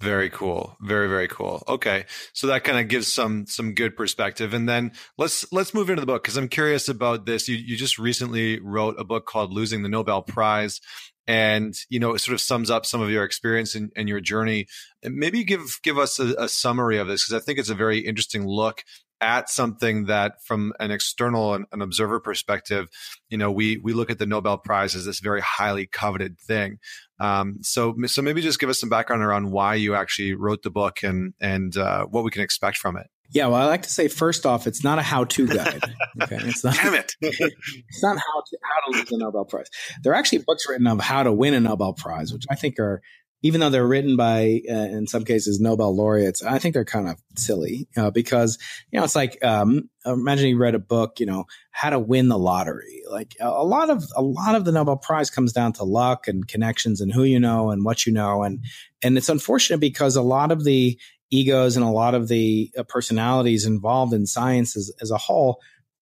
Very 0.00 0.28
cool. 0.28 0.76
Very, 0.82 1.08
very 1.08 1.26
cool. 1.26 1.62
Okay. 1.66 2.04
So 2.34 2.48
that 2.48 2.64
kind 2.64 2.78
of 2.78 2.88
gives 2.88 3.10
some 3.10 3.46
some 3.46 3.72
good 3.72 3.96
perspective. 3.96 4.52
And 4.52 4.68
then 4.68 4.92
let's 5.16 5.50
let's 5.54 5.72
move 5.72 5.88
into 5.88 6.00
the 6.00 6.06
book 6.06 6.22
because 6.22 6.36
I'm 6.36 6.48
curious 6.48 6.90
about 6.90 7.24
this. 7.24 7.48
You 7.48 7.56
you 7.56 7.76
just 7.76 7.98
recently 7.98 8.60
wrote 8.60 8.96
a 8.98 9.04
book 9.04 9.24
called 9.24 9.54
Losing 9.54 9.82
the 9.82 9.88
Nobel 9.88 10.20
Prize 10.20 10.82
and 11.26 11.74
you 11.88 11.98
know 11.98 12.14
it 12.14 12.20
sort 12.20 12.34
of 12.34 12.40
sums 12.40 12.70
up 12.70 12.86
some 12.86 13.00
of 13.00 13.10
your 13.10 13.24
experience 13.24 13.74
and, 13.74 13.92
and 13.96 14.08
your 14.08 14.20
journey. 14.20 14.66
And 15.02 15.16
maybe 15.16 15.44
give 15.44 15.78
give 15.82 15.98
us 15.98 16.18
a, 16.18 16.34
a 16.38 16.48
summary 16.48 16.98
of 16.98 17.06
this 17.06 17.26
because 17.26 17.40
i 17.40 17.44
think 17.44 17.58
it's 17.58 17.70
a 17.70 17.74
very 17.74 17.98
interesting 17.98 18.46
look 18.46 18.82
at 19.20 19.48
something 19.48 20.04
that 20.06 20.42
from 20.42 20.72
an 20.78 20.90
external 20.90 21.54
and 21.54 21.64
an 21.72 21.80
observer 21.80 22.20
perspective 22.20 22.88
you 23.30 23.38
know 23.38 23.50
we 23.50 23.78
we 23.78 23.92
look 23.92 24.10
at 24.10 24.18
the 24.18 24.26
nobel 24.26 24.58
prize 24.58 24.94
as 24.94 25.04
this 25.04 25.20
very 25.20 25.40
highly 25.40 25.86
coveted 25.86 26.38
thing. 26.38 26.78
Um, 27.18 27.58
so 27.62 27.94
so 28.06 28.20
maybe 28.20 28.42
just 28.42 28.60
give 28.60 28.68
us 28.68 28.78
some 28.78 28.90
background 28.90 29.22
around 29.22 29.50
why 29.50 29.74
you 29.74 29.94
actually 29.94 30.34
wrote 30.34 30.62
the 30.62 30.70
book 30.70 31.02
and 31.02 31.34
and 31.40 31.76
uh, 31.76 32.04
what 32.06 32.24
we 32.24 32.30
can 32.30 32.42
expect 32.42 32.76
from 32.76 32.96
it 32.96 33.06
yeah, 33.30 33.46
well, 33.46 33.60
I 33.60 33.66
like 33.66 33.82
to 33.82 33.90
say 33.90 34.08
first 34.08 34.46
off, 34.46 34.66
it's 34.66 34.84
not 34.84 34.98
a 34.98 35.02
how-to 35.02 35.46
guide. 35.46 35.82
Okay, 36.22 36.38
it's 36.40 36.64
not. 36.64 36.74
Damn 36.76 36.94
it! 36.94 37.12
it's 37.20 38.02
not 38.02 38.16
how 38.16 38.40
to 38.40 38.58
how 38.62 38.90
to 38.90 38.98
lose 38.98 39.12
a 39.12 39.18
Nobel 39.18 39.44
Prize. 39.44 39.66
There 40.02 40.14
are 40.14 40.16
actually 40.16 40.38
books 40.46 40.66
written 40.66 40.86
of 40.86 40.98
how 40.98 41.24
to 41.24 41.30
win 41.30 41.52
a 41.52 41.60
Nobel 41.60 41.92
Prize, 41.92 42.32
which 42.32 42.44
I 42.50 42.54
think 42.54 42.78
are, 42.78 43.02
even 43.42 43.60
though 43.60 43.68
they're 43.68 43.86
written 43.86 44.16
by, 44.16 44.62
uh, 44.66 44.72
in 44.72 45.06
some 45.06 45.26
cases, 45.26 45.60
Nobel 45.60 45.94
laureates, 45.94 46.42
I 46.42 46.58
think 46.58 46.72
they're 46.72 46.86
kind 46.86 47.06
of 47.06 47.20
silly 47.36 47.86
uh, 47.98 48.10
because 48.10 48.56
you 48.90 48.98
know 48.98 49.04
it's 49.04 49.14
like 49.14 49.44
um, 49.44 49.90
imagine 50.06 50.48
you 50.48 50.56
read 50.56 50.74
a 50.74 50.78
book, 50.78 51.20
you 51.20 51.26
know, 51.26 51.44
how 51.70 51.90
to 51.90 51.98
win 51.98 52.28
the 52.28 52.38
lottery. 52.38 53.02
Like 53.10 53.34
a, 53.38 53.46
a 53.46 53.64
lot 53.64 53.90
of 53.90 54.02
a 54.16 54.22
lot 54.22 54.54
of 54.54 54.64
the 54.64 54.72
Nobel 54.72 54.96
Prize 54.96 55.28
comes 55.28 55.52
down 55.52 55.74
to 55.74 55.84
luck 55.84 56.28
and 56.28 56.48
connections 56.48 57.02
and 57.02 57.12
who 57.12 57.24
you 57.24 57.38
know 57.38 57.70
and 57.70 57.84
what 57.84 58.06
you 58.06 58.12
know, 58.14 58.42
and 58.42 58.64
and 59.02 59.18
it's 59.18 59.28
unfortunate 59.28 59.80
because 59.80 60.16
a 60.16 60.22
lot 60.22 60.50
of 60.50 60.64
the 60.64 60.98
egos 61.30 61.76
and 61.76 61.84
a 61.84 61.90
lot 61.90 62.14
of 62.14 62.28
the 62.28 62.70
uh, 62.78 62.82
personalities 62.84 63.66
involved 63.66 64.12
in 64.12 64.26
science 64.26 64.76
as, 64.76 64.92
as 65.00 65.10
a 65.10 65.18
whole 65.18 65.60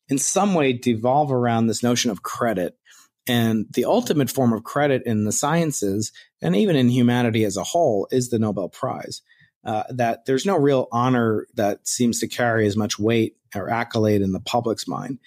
in 0.08 0.18
some 0.18 0.54
way 0.54 0.72
devolve 0.72 1.32
around 1.32 1.66
this 1.66 1.82
notion 1.82 2.10
of 2.10 2.22
credit 2.22 2.76
and 3.26 3.66
the 3.72 3.86
ultimate 3.86 4.30
form 4.30 4.52
of 4.52 4.64
credit 4.64 5.02
in 5.06 5.24
the 5.24 5.32
sciences 5.32 6.12
and 6.42 6.54
even 6.54 6.76
in 6.76 6.88
humanity 6.88 7.44
as 7.44 7.56
a 7.56 7.64
whole 7.64 8.06
is 8.10 8.28
the 8.28 8.38
Nobel 8.38 8.68
Prize. 8.68 9.22
Uh, 9.64 9.84
that 9.88 10.26
there's 10.26 10.44
no 10.44 10.58
real 10.58 10.88
honor 10.92 11.46
that 11.54 11.88
seems 11.88 12.20
to 12.20 12.28
carry 12.28 12.66
as 12.66 12.76
much 12.76 12.98
weight 12.98 13.38
or 13.54 13.70
accolade 13.70 14.20
in 14.20 14.32
the 14.32 14.40
public's 14.40 14.86
mind. 14.86 15.18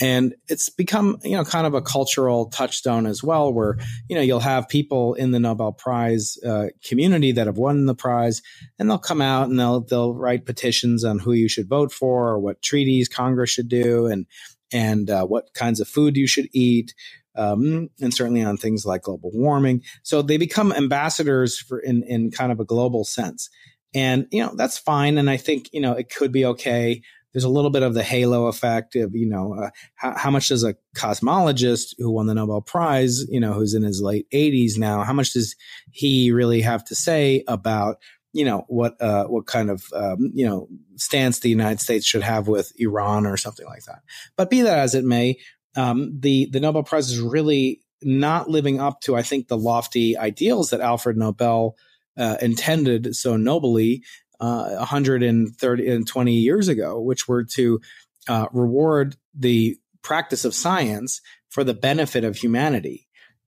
And 0.00 0.34
it's 0.46 0.68
become, 0.68 1.18
you 1.24 1.36
know, 1.36 1.44
kind 1.44 1.66
of 1.66 1.74
a 1.74 1.82
cultural 1.82 2.46
touchstone 2.50 3.04
as 3.04 3.22
well, 3.22 3.52
where, 3.52 3.78
you 4.08 4.14
know, 4.14 4.22
you'll 4.22 4.38
have 4.38 4.68
people 4.68 5.14
in 5.14 5.32
the 5.32 5.40
Nobel 5.40 5.72
Prize 5.72 6.38
uh, 6.46 6.66
community 6.84 7.32
that 7.32 7.48
have 7.48 7.58
won 7.58 7.86
the 7.86 7.96
prize 7.96 8.40
and 8.78 8.88
they'll 8.88 8.98
come 8.98 9.20
out 9.20 9.48
and 9.48 9.58
they'll, 9.58 9.80
they'll 9.80 10.14
write 10.14 10.46
petitions 10.46 11.04
on 11.04 11.18
who 11.18 11.32
you 11.32 11.48
should 11.48 11.68
vote 11.68 11.92
for 11.92 12.28
or 12.28 12.38
what 12.38 12.62
treaties 12.62 13.08
Congress 13.08 13.50
should 13.50 13.68
do 13.68 14.06
and, 14.06 14.26
and 14.72 15.10
uh, 15.10 15.24
what 15.24 15.52
kinds 15.52 15.80
of 15.80 15.88
food 15.88 16.16
you 16.16 16.28
should 16.28 16.48
eat. 16.52 16.94
Um, 17.34 17.90
and 18.00 18.12
certainly 18.12 18.42
on 18.42 18.56
things 18.56 18.84
like 18.84 19.02
global 19.02 19.30
warming. 19.32 19.82
So 20.02 20.22
they 20.22 20.38
become 20.38 20.72
ambassadors 20.72 21.56
for 21.58 21.78
in, 21.78 22.02
in 22.02 22.30
kind 22.32 22.50
of 22.50 22.58
a 22.58 22.64
global 22.64 23.04
sense. 23.04 23.48
And, 23.94 24.26
you 24.30 24.44
know, 24.44 24.54
that's 24.56 24.76
fine. 24.76 25.18
And 25.18 25.30
I 25.30 25.36
think, 25.36 25.70
you 25.72 25.80
know, 25.80 25.92
it 25.92 26.12
could 26.12 26.32
be 26.32 26.44
okay 26.46 27.02
there's 27.38 27.44
a 27.44 27.48
little 27.48 27.70
bit 27.70 27.84
of 27.84 27.94
the 27.94 28.02
halo 28.02 28.48
effect 28.48 28.96
of 28.96 29.14
you 29.14 29.28
know 29.28 29.54
uh, 29.54 29.70
how, 29.94 30.16
how, 30.16 30.28
much 30.28 30.48
does 30.48 30.64
a 30.64 30.74
cosmologist 30.96 31.94
who 31.96 32.10
won 32.10 32.26
the 32.26 32.34
Nobel 32.34 32.60
Prize, 32.60 33.24
you 33.30 33.38
know, 33.38 33.52
who's 33.52 33.74
in 33.74 33.84
his 33.84 34.02
late 34.02 34.28
80s 34.32 34.76
now, 34.76 35.04
how 35.04 35.12
much 35.12 35.34
does 35.34 35.54
he 35.92 36.32
really 36.32 36.62
have 36.62 36.82
to 36.86 36.96
say 36.96 37.44
about 37.46 37.98
you 38.32 38.44
know 38.44 38.64
what 38.66 39.00
uh, 39.00 39.26
what 39.26 39.46
kind 39.46 39.70
of 39.70 39.84
um, 39.94 40.32
you 40.34 40.44
know 40.44 40.68
stance 40.96 41.38
the 41.38 41.48
United 41.48 41.78
States 41.78 42.04
should 42.04 42.24
have 42.24 42.48
with 42.48 42.72
Iran 42.80 43.24
or 43.24 43.36
something 43.36 43.66
like 43.66 43.84
that. 43.84 44.00
But 44.36 44.50
be 44.50 44.62
that 44.62 44.80
as 44.80 44.96
it 44.96 45.04
may, 45.04 45.38
um, 45.76 46.18
the 46.18 46.46
the 46.46 46.58
Nobel 46.58 46.82
Prize 46.82 47.08
is 47.08 47.20
really 47.20 47.82
not 48.02 48.50
living 48.50 48.80
up 48.80 49.00
to 49.02 49.14
I 49.14 49.22
think 49.22 49.46
the 49.46 49.56
lofty 49.56 50.16
ideals 50.16 50.70
that 50.70 50.80
Alfred 50.80 51.16
Nobel 51.16 51.76
uh, 52.16 52.36
intended 52.42 53.14
so 53.14 53.36
nobly 53.36 54.02
uh, 54.40 54.76
130 54.76 55.88
and 55.88 56.06
20 56.06 56.32
years 56.32 56.68
ago, 56.68 57.00
which 57.00 57.26
were 57.28 57.44
to 57.44 57.80
uh, 58.28 58.46
reward 58.52 59.16
the 59.34 59.76
practice 60.02 60.44
of 60.44 60.54
science 60.54 61.20
for 61.48 61.64
the 61.64 61.74
benefit 61.74 62.24
of 62.24 62.36
humanity. 62.36 63.06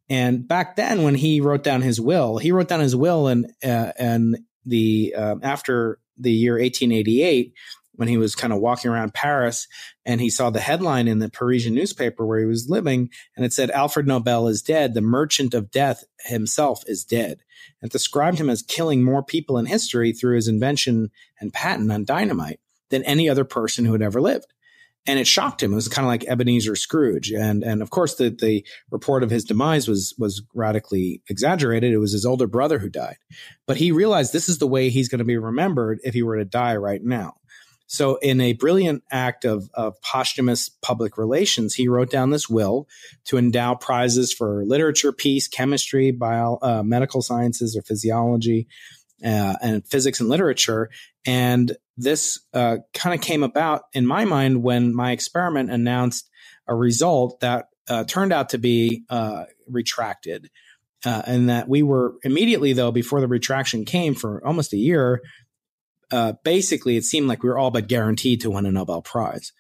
And 0.10 0.48
back 0.48 0.76
then, 0.76 1.04
when 1.04 1.16
he 1.16 1.40
wrote 1.40 1.64
down 1.64 1.82
his 1.82 2.02
will, 2.02 2.38
he 2.38 2.52
wrote 2.52 2.68
down 2.68 2.82
his 2.82 2.96
will 2.96 3.28
and 3.28 3.46
uh, 3.64 3.94
and 3.98 4.40
the 4.66 5.16
uh, 5.18 5.36
after 5.42 6.00
the 6.18 6.32
year 6.32 6.54
1888 6.54 7.54
when 7.96 8.08
he 8.08 8.18
was 8.18 8.36
kind 8.36 8.54
of 8.54 8.60
walking 8.60 8.90
around 8.90 9.14
Paris 9.14 9.68
and 10.06 10.22
he 10.22 10.30
saw 10.30 10.50
the 10.50 10.60
headline 10.60 11.08
in 11.08 11.20
the 11.20 11.30
Parisian 11.30 11.74
newspaper 11.76 12.26
where 12.26 12.40
he 12.40 12.46
was 12.46 12.70
living 12.70 13.10
and 13.36 13.46
it 13.46 13.54
said 13.54 13.72
Alfred 13.72 14.08
Nobel 14.08 14.48
is 14.48 14.62
dead 14.62 14.94
the 14.94 15.02
merchant 15.02 15.54
of 15.54 15.72
death 15.72 16.04
himself 16.26 16.84
is 16.88 17.04
dead 17.04 17.44
and 17.82 17.92
described 17.92 18.40
him 18.40 18.50
as 18.50 18.62
killing 18.62 19.04
more 19.04 19.24
people 19.24 19.58
in 19.58 19.66
history 19.66 20.14
through 20.14 20.36
his 20.36 20.48
invention 20.48 21.12
and 21.40 21.54
patent 21.54 21.92
on 21.92 22.06
dynamite 22.06 22.60
than 22.90 23.04
any 23.04 23.30
other 23.30 23.44
person 23.44 23.86
who 23.86 23.94
had 23.94 24.02
ever 24.02 24.22
lived. 24.22 24.54
And 25.08 25.18
it 25.18 25.26
shocked 25.26 25.64
him. 25.64 25.72
It 25.72 25.76
was 25.76 25.88
kind 25.88 26.06
of 26.06 26.10
like 26.10 26.26
Ebenezer 26.26 26.76
Scrooge. 26.76 27.32
And, 27.32 27.64
and 27.64 27.82
of 27.82 27.90
course, 27.90 28.16
the, 28.16 28.30
the 28.30 28.64
report 28.92 29.24
of 29.24 29.32
his 29.32 29.44
demise 29.44 29.88
was, 29.88 30.14
was 30.20 30.44
radically 30.54 31.24
exaggerated. 31.28 31.92
It 31.92 31.98
was 31.98 32.12
his 32.12 32.26
older 32.26 32.46
brother 32.46 32.78
who 32.78 32.88
died. 32.88 33.18
But 33.66 33.78
he 33.78 33.92
realized 33.92 34.32
this 34.32 34.48
is 34.48 34.60
the 34.60 34.68
way 34.68 34.90
he's 34.90 35.10
going 35.10 35.20
to 35.20 35.26
be 35.26 35.38
remembered 35.38 36.00
if 36.04 36.14
he 36.14 36.22
were 36.22 36.38
to 36.38 36.46
die 36.46 36.76
right 36.76 37.04
now. 37.04 37.34
So, 37.92 38.16
in 38.22 38.40
a 38.40 38.54
brilliant 38.54 39.04
act 39.12 39.44
of, 39.44 39.70
of 39.74 40.02
posthumous 40.02 40.70
public 40.70 41.18
relations, 41.18 41.76
he 41.76 41.90
wrote 41.90 42.10
down 42.10 42.30
this 42.30 42.50
will 42.50 42.88
to 43.26 43.38
endow 43.38 43.76
prizes 43.76 44.32
for 44.32 44.64
literature, 44.66 45.12
peace, 45.12 45.50
chemistry, 45.50 46.12
bio, 46.12 46.58
uh, 46.62 46.84
medical 46.84 47.22
sciences, 47.22 47.76
or 47.76 47.82
physiology, 47.82 48.70
uh, 49.26 49.56
and 49.62 49.86
physics 49.86 50.22
and 50.22 50.30
literature. 50.30 50.90
And 51.26 51.76
this 51.98 52.40
uh, 52.54 52.78
kind 52.94 53.14
of 53.14 53.20
came 53.20 53.44
about 53.44 53.82
in 53.92 54.08
my 54.08 54.24
mind 54.24 54.64
when 54.64 54.96
my 54.96 55.12
experiment 55.12 55.70
announced 55.70 56.30
a 56.70 56.74
result 56.74 57.42
that 57.42 57.66
uh, 57.90 58.06
turned 58.06 58.32
out 58.32 58.52
to 58.52 58.58
be 58.58 59.04
uh, 59.10 59.44
retracted. 59.68 60.50
Uh, 61.04 61.24
and 61.26 61.50
that 61.50 61.68
we 61.68 61.82
were 61.82 62.14
immediately, 62.24 62.74
though, 62.74 62.92
before 62.92 63.22
the 63.22 63.28
retraction 63.28 63.86
came 63.86 64.14
for 64.14 64.46
almost 64.46 64.72
a 64.72 64.78
year, 64.78 65.20
uh, 66.12 66.34
basically 66.44 66.98
it 66.98 67.04
seemed 67.04 67.28
like 67.28 67.44
we 67.44 67.50
were 67.50 67.58
all 67.58 67.72
but 67.72 67.88
guaranteed 67.88 68.42
to 68.42 68.52
win 68.52 68.66
a 68.66 68.72
Nobel 68.72 69.02
Prize. 69.02 69.52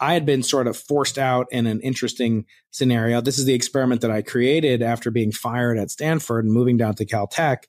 I 0.00 0.14
had 0.14 0.24
been 0.24 0.42
sort 0.42 0.66
of 0.66 0.76
forced 0.76 1.18
out 1.18 1.48
in 1.50 1.66
an 1.66 1.80
interesting 1.80 2.46
scenario. 2.70 3.20
This 3.20 3.38
is 3.38 3.46
the 3.46 3.54
experiment 3.54 4.02
that 4.02 4.10
I 4.10 4.22
created 4.22 4.82
after 4.82 5.10
being 5.10 5.32
fired 5.32 5.78
at 5.78 5.90
Stanford 5.90 6.44
and 6.44 6.54
moving 6.54 6.76
down 6.76 6.94
to 6.96 7.06
Caltech, 7.06 7.64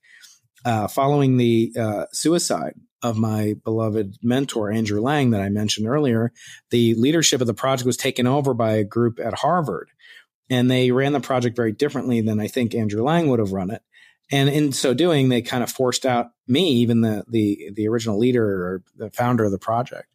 uh, 0.63 0.88
following 0.88 1.38
the 1.38 1.73
uh, 1.80 2.05
suicide 2.11 2.73
of 3.01 3.17
my 3.17 3.55
beloved 3.63 4.17
mentor, 4.21 4.71
Andrew 4.71 5.01
Lange, 5.01 5.32
that 5.32 5.41
I 5.41 5.49
mentioned 5.49 5.88
earlier. 5.88 6.32
The 6.69 6.93
leadership 6.95 7.41
of 7.41 7.47
the 7.47 7.53
project 7.53 7.88
was 7.88 7.97
taken 7.97 8.27
over 8.27 8.53
by 8.53 8.73
a 8.73 8.84
group 8.84 9.19
at 9.19 9.34
Harvard, 9.34 9.89
and 10.49 10.69
they 10.69 10.91
ran 10.91 11.13
the 11.13 11.19
project 11.19 11.55
very 11.55 11.71
differently 11.71 12.21
than 12.21 12.39
I 12.39 12.47
think 12.47 12.75
Andrew 12.75 13.03
Lange 13.03 13.30
would 13.30 13.39
have 13.39 13.53
run 13.53 13.71
it. 13.71 13.82
And 14.32 14.49
in 14.49 14.71
so 14.71 14.93
doing, 14.93 15.30
they 15.30 15.41
kind 15.41 15.63
of 15.63 15.71
forced 15.71 16.05
out 16.05 16.27
me, 16.47 16.69
even 16.69 17.01
the 17.01 17.23
the 17.27 17.71
the 17.73 17.88
original 17.88 18.17
leader 18.17 18.45
or 18.45 18.84
the 18.95 19.09
founder 19.11 19.43
of 19.43 19.51
the 19.51 19.57
project. 19.57 20.07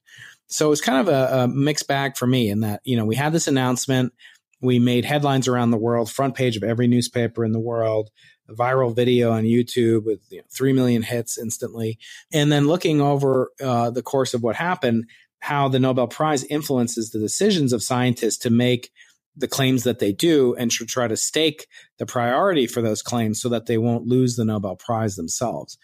So 0.47 0.67
it 0.67 0.71
was 0.71 0.81
kind 0.81 1.01
of 1.01 1.13
a, 1.13 1.45
a 1.45 1.49
mixed 1.49 1.89
bag 1.89 2.17
for 2.17 2.27
me 2.27 2.49
in 2.49 2.61
that 2.61 2.81
you 2.85 2.97
know 2.97 3.05
we 3.05 3.17
had 3.17 3.33
this 3.33 3.49
announcement, 3.49 4.13
we 4.61 4.79
made 4.79 5.05
headlines 5.05 5.49
around 5.49 5.71
the 5.71 5.77
world, 5.79 6.11
front 6.11 6.35
page 6.35 6.57
of 6.57 6.63
every 6.63 6.87
newspaper 6.87 7.45
in 7.45 7.53
the 7.53 7.61
world, 7.61 8.11
a 8.49 8.55
viral 8.55 8.95
video 8.95 9.33
on 9.33 9.45
YouTube 9.45 10.05
with 10.05 10.21
you 10.31 10.39
know, 10.39 10.45
three 10.51 10.73
million 10.73 11.03
hits 11.03 11.37
instantly, 11.37 11.99
and 12.33 12.53
then 12.53 12.67
looking 12.67 13.01
over 13.01 13.51
uh, 13.63 13.91
the 13.91 14.03
course 14.03 14.33
of 14.33 14.43
what 14.43 14.55
happened, 14.55 15.09
how 15.41 15.69
the 15.69 15.81
Nobel 15.81 16.07
Prize 16.07 16.45
influences 16.45 17.11
the 17.11 17.19
decisions 17.19 17.73
of 17.73 17.83
scientists 17.83 18.39
to 18.39 18.51
make 18.51 18.91
the 19.37 19.49
claims 19.49 19.85
that 19.85 19.99
they 19.99 20.13
do 20.13 20.55
and 20.55 20.73
should 20.73 20.89
try 20.89 21.09
to 21.09 21.17
stake 21.17 21.67
the 21.99 22.07
priority 22.07 22.67
for 22.67 22.83
those 22.83 23.03
claims 23.03 23.41
so 23.41 23.49
that 23.49 23.67
they 23.67 23.79
won't 23.79 24.07
lose 24.07 24.37
the 24.37 24.45
Nobel 24.45 24.77
Prize 24.77 25.17
themselves. 25.17 25.77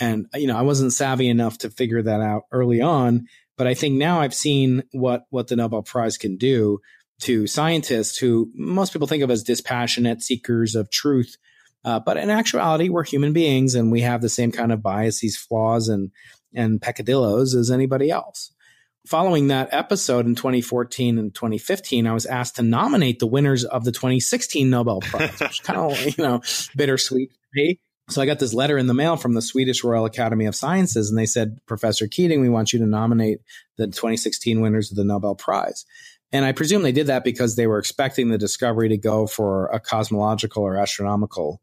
And, 0.00 0.26
you 0.34 0.46
know, 0.46 0.56
I 0.56 0.62
wasn't 0.62 0.92
savvy 0.92 1.28
enough 1.28 1.58
to 1.58 1.70
figure 1.70 2.02
that 2.02 2.20
out 2.20 2.44
early 2.50 2.80
on, 2.80 3.26
but 3.56 3.66
I 3.66 3.74
think 3.74 3.94
now 3.94 4.20
I've 4.20 4.34
seen 4.34 4.82
what, 4.92 5.26
what 5.30 5.48
the 5.48 5.56
Nobel 5.56 5.82
Prize 5.82 6.16
can 6.16 6.36
do 6.36 6.80
to 7.20 7.46
scientists 7.46 8.18
who 8.18 8.50
most 8.54 8.92
people 8.92 9.06
think 9.06 9.22
of 9.22 9.30
as 9.30 9.44
dispassionate 9.44 10.22
seekers 10.22 10.74
of 10.74 10.90
truth. 10.90 11.36
Uh, 11.84 12.00
but 12.00 12.16
in 12.16 12.30
actuality, 12.30 12.88
we're 12.88 13.04
human 13.04 13.32
beings 13.32 13.74
and 13.74 13.92
we 13.92 14.00
have 14.00 14.22
the 14.22 14.28
same 14.28 14.50
kind 14.50 14.72
of 14.72 14.82
biases, 14.82 15.36
flaws, 15.36 15.88
and, 15.88 16.10
and 16.54 16.80
peccadillos 16.80 17.54
as 17.54 17.70
anybody 17.70 18.10
else 18.10 18.53
following 19.06 19.48
that 19.48 19.68
episode 19.72 20.26
in 20.26 20.34
2014 20.34 21.18
and 21.18 21.34
2015, 21.34 22.06
I 22.06 22.12
was 22.12 22.26
asked 22.26 22.56
to 22.56 22.62
nominate 22.62 23.18
the 23.18 23.26
winners 23.26 23.64
of 23.64 23.84
the 23.84 23.92
2016 23.92 24.68
Nobel 24.68 25.00
Prize, 25.00 25.38
which 25.40 25.62
kind 25.62 25.78
of, 25.78 26.04
you 26.18 26.24
know, 26.24 26.42
bittersweet 26.76 27.30
for 27.30 27.48
me. 27.54 27.80
So 28.10 28.20
I 28.20 28.26
got 28.26 28.38
this 28.38 28.52
letter 28.52 28.76
in 28.76 28.86
the 28.86 28.94
mail 28.94 29.16
from 29.16 29.32
the 29.32 29.40
Swedish 29.40 29.82
Royal 29.82 30.04
Academy 30.04 30.44
of 30.44 30.54
Sciences, 30.54 31.08
and 31.08 31.18
they 31.18 31.26
said, 31.26 31.58
Professor 31.66 32.06
Keating, 32.06 32.40
we 32.40 32.50
want 32.50 32.72
you 32.72 32.78
to 32.80 32.86
nominate 32.86 33.38
the 33.78 33.86
2016 33.86 34.60
winners 34.60 34.90
of 34.90 34.96
the 34.96 35.04
Nobel 35.04 35.34
Prize. 35.34 35.86
And 36.30 36.44
I 36.44 36.52
presume 36.52 36.82
they 36.82 36.92
did 36.92 37.06
that 37.06 37.24
because 37.24 37.56
they 37.56 37.66
were 37.66 37.78
expecting 37.78 38.28
the 38.28 38.38
discovery 38.38 38.88
to 38.90 38.98
go 38.98 39.26
for 39.26 39.66
a 39.68 39.80
cosmological 39.80 40.62
or 40.64 40.76
astronomical 40.76 41.62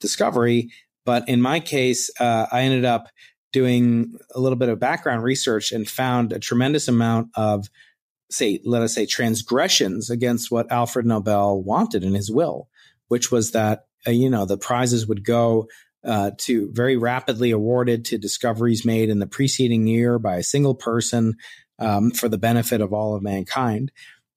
discovery. 0.00 0.70
But 1.06 1.28
in 1.28 1.40
my 1.40 1.60
case, 1.60 2.10
uh, 2.20 2.46
I 2.50 2.62
ended 2.62 2.84
up 2.84 3.08
doing 3.52 4.14
a 4.34 4.40
little 4.40 4.58
bit 4.58 4.68
of 4.68 4.78
background 4.78 5.22
research 5.22 5.72
and 5.72 5.88
found 5.88 6.32
a 6.32 6.38
tremendous 6.38 6.88
amount 6.88 7.28
of 7.34 7.68
say 8.30 8.60
let 8.64 8.82
us 8.82 8.94
say 8.94 9.06
transgressions 9.06 10.10
against 10.10 10.50
what 10.50 10.70
Alfred 10.70 11.06
Nobel 11.06 11.62
wanted 11.62 12.04
in 12.04 12.14
his 12.14 12.30
will 12.30 12.68
which 13.08 13.32
was 13.32 13.52
that 13.52 13.86
uh, 14.06 14.10
you 14.10 14.30
know 14.30 14.44
the 14.44 14.58
prizes 14.58 15.06
would 15.06 15.24
go 15.24 15.66
uh, 16.04 16.30
to 16.38 16.70
very 16.72 16.96
rapidly 16.96 17.50
awarded 17.50 18.04
to 18.04 18.18
discoveries 18.18 18.84
made 18.84 19.08
in 19.08 19.18
the 19.18 19.26
preceding 19.26 19.86
year 19.86 20.18
by 20.18 20.36
a 20.36 20.42
single 20.42 20.74
person 20.74 21.34
um, 21.78 22.10
for 22.10 22.28
the 22.28 22.38
benefit 22.38 22.80
of 22.80 22.92
all 22.92 23.14
of 23.14 23.22
mankind. 23.22 23.90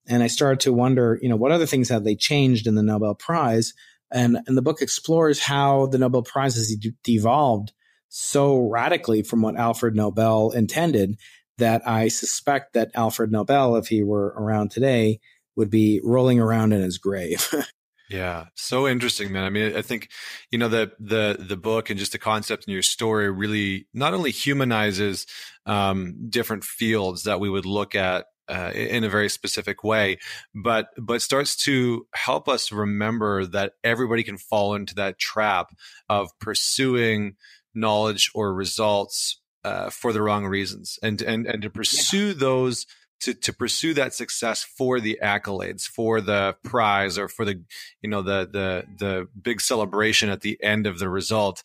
And 0.08 0.24
I 0.24 0.28
started 0.28 0.62
to 0.62 0.74
wonder 0.74 1.20
you 1.22 1.30
know 1.30 1.36
what 1.36 1.52
other 1.52 1.68
things 1.68 1.90
have 1.90 2.04
they 2.04 2.16
changed 2.16 2.66
in 2.66 2.76
the 2.76 2.84
Nobel 2.84 3.14
Prize? 3.14 3.74
And, 4.14 4.40
and 4.46 4.58
the 4.58 4.62
book 4.62 4.82
explores 4.82 5.40
how 5.40 5.86
the 5.86 5.98
Nobel 5.98 6.24
Prize 6.24 6.56
has 6.56 6.76
devolved 7.04 7.72
so 8.14 8.68
radically 8.68 9.24
from 9.24 9.42
what 9.42 9.56
Alfred 9.56 9.96
Nobel 9.96 10.52
intended 10.52 11.18
that 11.58 11.88
I 11.88 12.10
suspect 12.10 12.74
that 12.74 12.92
Alfred 12.94 13.32
Nobel, 13.32 13.78
if 13.78 13.88
he 13.88 14.04
were 14.04 14.34
around 14.38 14.70
today, 14.70 15.22
would 15.56 15.70
be 15.70 16.02
rolling 16.04 16.38
around 16.38 16.74
in 16.74 16.82
his 16.82 16.98
grave. 16.98 17.50
yeah, 18.10 18.48
so 18.56 18.86
interesting, 18.86 19.32
man. 19.32 19.46
I 19.46 19.50
mean, 19.50 19.78
I 19.78 19.82
think 19.82 20.10
you 20.52 20.60
know 20.60 20.68
the 20.68 20.92
the 21.00 21.38
the 21.40 21.56
book 21.56 21.90
and 21.90 21.98
just 21.98 22.12
the 22.12 22.18
concept 22.18 22.66
in 22.68 22.74
your 22.74 22.82
story 22.82 23.32
really 23.32 23.88
not 23.94 24.14
only 24.14 24.32
humanizes 24.32 25.26
um, 25.66 26.28
different 26.30 26.66
fields 26.66 27.24
that 27.24 27.40
we 27.40 27.50
would 27.50 27.66
look 27.66 27.96
at 27.96 28.26
uh, 28.50 28.72
in 28.74 29.06
a 29.06 29.10
very 29.10 29.30
specific 29.30 29.86
way, 29.86 30.18
but 30.54 30.90
but 30.98 31.22
starts 31.22 31.56
to 31.64 32.06
help 32.14 32.50
us 32.50 32.74
remember 32.74 33.46
that 33.46 33.74
everybody 33.86 34.24
can 34.24 34.38
fall 34.38 34.76
into 34.76 34.96
that 34.96 35.18
trap 35.18 35.74
of 36.10 36.38
pursuing 36.40 37.38
knowledge 37.74 38.32
or 38.34 38.54
results 38.54 39.40
uh, 39.64 39.90
for 39.90 40.12
the 40.12 40.22
wrong 40.22 40.46
reasons 40.46 40.98
and 41.04 41.22
and 41.22 41.46
and 41.46 41.62
to 41.62 41.70
pursue 41.70 42.28
yeah. 42.28 42.34
those 42.38 42.88
to 43.20 43.34
to 43.34 43.54
pursue 43.54 43.94
that 43.94 44.14
success 44.14 44.64
for 44.64 45.00
the 45.00 45.20
accolades 45.22 45.84
for 45.84 46.20
the 46.20 46.56
prize 46.64 47.18
or 47.18 47.28
for 47.28 47.46
the 47.46 47.62
you 48.02 48.10
know 48.10 48.22
the 48.22 48.50
the 48.52 48.86
the 48.98 49.28
big 49.40 49.62
celebration 49.62 50.30
at 50.30 50.42
the 50.42 50.58
end 50.64 50.88
of 50.88 51.00
the 51.00 51.10
result 51.10 51.62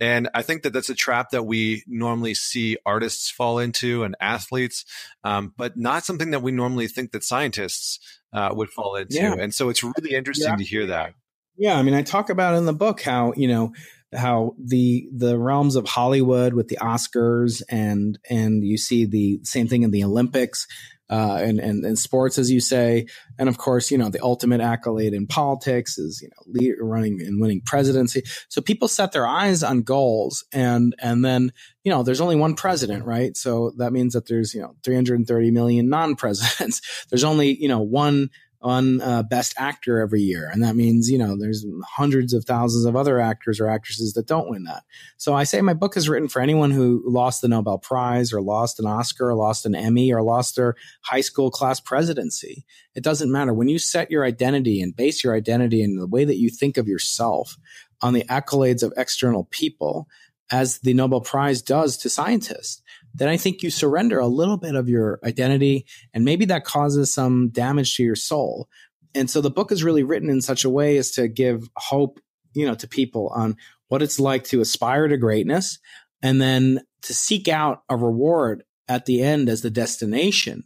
and 0.00 0.28
I 0.34 0.42
think 0.42 0.62
that 0.62 0.72
that's 0.72 0.88
a 0.88 0.94
trap 0.94 1.30
that 1.30 1.44
we 1.44 1.84
normally 1.86 2.34
see 2.34 2.76
artists 2.84 3.30
fall 3.30 3.58
into 3.60 4.02
and 4.02 4.16
athletes, 4.20 4.84
um, 5.22 5.54
but 5.56 5.76
not 5.76 6.04
something 6.04 6.32
that 6.32 6.42
we 6.42 6.50
normally 6.50 6.88
think 6.88 7.12
that 7.12 7.22
scientists 7.22 8.00
uh, 8.32 8.50
would 8.52 8.70
fall 8.70 8.96
into. 8.96 9.16
Yeah. 9.16 9.34
And 9.38 9.54
so 9.54 9.68
it's 9.68 9.84
really 9.84 10.14
interesting 10.14 10.50
yeah. 10.50 10.56
to 10.56 10.64
hear 10.64 10.86
that. 10.86 11.14
Yeah, 11.56 11.78
I 11.78 11.82
mean, 11.82 11.94
I 11.94 12.02
talk 12.02 12.30
about 12.30 12.56
in 12.56 12.64
the 12.64 12.72
book 12.72 13.00
how 13.00 13.32
you 13.36 13.46
know 13.46 13.72
how 14.14 14.54
the 14.58 15.08
the 15.14 15.38
realms 15.38 15.76
of 15.76 15.86
Hollywood 15.86 16.54
with 16.54 16.68
the 16.68 16.76
Oscars 16.76 17.62
and 17.68 18.18
and 18.30 18.64
you 18.64 18.78
see 18.78 19.04
the 19.04 19.40
same 19.42 19.68
thing 19.68 19.82
in 19.82 19.90
the 19.90 20.04
Olympics 20.04 20.66
uh, 21.10 21.38
and, 21.42 21.60
and 21.60 21.84
and 21.84 21.98
sports 21.98 22.38
as 22.38 22.50
you 22.50 22.60
say. 22.60 23.06
And 23.38 23.48
of 23.48 23.58
course 23.58 23.90
you 23.90 23.98
know 23.98 24.08
the 24.08 24.22
ultimate 24.22 24.60
accolade 24.60 25.12
in 25.12 25.26
politics 25.26 25.98
is 25.98 26.20
you 26.22 26.28
know 26.28 26.42
lead, 26.46 26.74
running 26.80 27.20
and 27.20 27.40
winning 27.40 27.60
presidency. 27.60 28.22
So 28.48 28.60
people 28.60 28.88
set 28.88 29.12
their 29.12 29.26
eyes 29.26 29.62
on 29.62 29.82
goals 29.82 30.44
and 30.52 30.94
and 31.00 31.24
then 31.24 31.52
you 31.82 31.90
know 31.90 32.02
there's 32.02 32.20
only 32.20 32.36
one 32.36 32.54
president 32.54 33.04
right? 33.04 33.36
So 33.36 33.72
that 33.78 33.92
means 33.92 34.14
that 34.14 34.26
there's 34.26 34.54
you 34.54 34.62
know 34.62 34.74
330 34.82 35.50
million 35.50 35.88
non-presidents. 35.88 36.80
There's 37.10 37.24
only 37.24 37.54
you 37.60 37.68
know 37.68 37.80
one 37.80 38.30
on 38.64 39.02
uh, 39.02 39.22
Best 39.22 39.54
Actor 39.58 40.00
every 40.00 40.22
year, 40.22 40.48
and 40.50 40.64
that 40.64 40.74
means 40.74 41.10
you 41.10 41.18
know 41.18 41.36
there's 41.38 41.66
hundreds 41.86 42.32
of 42.32 42.46
thousands 42.46 42.86
of 42.86 42.96
other 42.96 43.20
actors 43.20 43.60
or 43.60 43.68
actresses 43.68 44.14
that 44.14 44.26
don't 44.26 44.48
win 44.48 44.64
that. 44.64 44.84
So 45.18 45.34
I 45.34 45.44
say 45.44 45.60
my 45.60 45.74
book 45.74 45.96
is 45.96 46.08
written 46.08 46.28
for 46.28 46.40
anyone 46.40 46.70
who 46.70 47.02
lost 47.06 47.42
the 47.42 47.48
Nobel 47.48 47.78
Prize 47.78 48.32
or 48.32 48.40
lost 48.40 48.80
an 48.80 48.86
Oscar 48.86 49.28
or 49.28 49.34
lost 49.34 49.66
an 49.66 49.74
Emmy 49.74 50.12
or 50.12 50.22
lost 50.22 50.56
their 50.56 50.76
high 51.02 51.20
school 51.20 51.50
class 51.50 51.78
presidency. 51.78 52.64
It 52.94 53.04
doesn't 53.04 53.30
matter 53.30 53.52
when 53.52 53.68
you 53.68 53.78
set 53.78 54.10
your 54.10 54.24
identity 54.24 54.80
and 54.80 54.96
base 54.96 55.22
your 55.22 55.36
identity 55.36 55.82
in 55.82 55.96
the 55.96 56.06
way 56.06 56.24
that 56.24 56.38
you 56.38 56.48
think 56.48 56.78
of 56.78 56.88
yourself 56.88 57.58
on 58.00 58.14
the 58.14 58.24
accolades 58.24 58.82
of 58.82 58.94
external 58.96 59.44
people, 59.44 60.08
as 60.50 60.78
the 60.78 60.94
Nobel 60.94 61.20
Prize 61.20 61.62
does 61.62 61.96
to 61.98 62.10
scientists 62.10 62.82
then 63.14 63.28
I 63.28 63.36
think 63.36 63.62
you 63.62 63.70
surrender 63.70 64.18
a 64.18 64.26
little 64.26 64.56
bit 64.56 64.74
of 64.74 64.88
your 64.88 65.20
identity 65.24 65.86
and 66.12 66.24
maybe 66.24 66.44
that 66.46 66.64
causes 66.64 67.14
some 67.14 67.48
damage 67.50 67.96
to 67.96 68.02
your 68.02 68.16
soul. 68.16 68.68
And 69.14 69.30
so 69.30 69.40
the 69.40 69.50
book 69.50 69.70
is 69.70 69.84
really 69.84 70.02
written 70.02 70.28
in 70.28 70.40
such 70.40 70.64
a 70.64 70.70
way 70.70 70.96
as 70.96 71.12
to 71.12 71.28
give 71.28 71.68
hope, 71.76 72.18
you 72.52 72.66
know, 72.66 72.74
to 72.74 72.88
people 72.88 73.28
on 73.34 73.56
what 73.88 74.02
it's 74.02 74.18
like 74.18 74.44
to 74.44 74.60
aspire 74.60 75.06
to 75.06 75.16
greatness 75.16 75.78
and 76.22 76.40
then 76.40 76.80
to 77.02 77.14
seek 77.14 77.48
out 77.48 77.82
a 77.88 77.96
reward 77.96 78.64
at 78.88 79.06
the 79.06 79.22
end 79.22 79.48
as 79.48 79.62
the 79.62 79.70
destination 79.70 80.64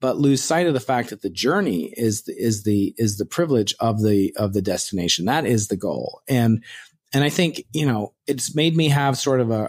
but 0.00 0.18
lose 0.18 0.42
sight 0.42 0.66
of 0.66 0.74
the 0.74 0.80
fact 0.80 1.10
that 1.10 1.22
the 1.22 1.30
journey 1.30 1.92
is 1.96 2.24
the, 2.24 2.34
is 2.36 2.64
the 2.64 2.94
is 2.98 3.16
the 3.16 3.24
privilege 3.24 3.74
of 3.80 4.02
the 4.02 4.34
of 4.36 4.52
the 4.52 4.62
destination 4.62 5.24
that 5.24 5.46
is 5.46 5.68
the 5.68 5.76
goal 5.76 6.20
and 6.28 6.62
And 7.14 7.22
I 7.22 7.28
think, 7.28 7.64
you 7.72 7.86
know, 7.86 8.14
it's 8.26 8.54
made 8.54 8.76
me 8.76 8.88
have 8.88 9.16
sort 9.16 9.40
of 9.40 9.50
a, 9.50 9.64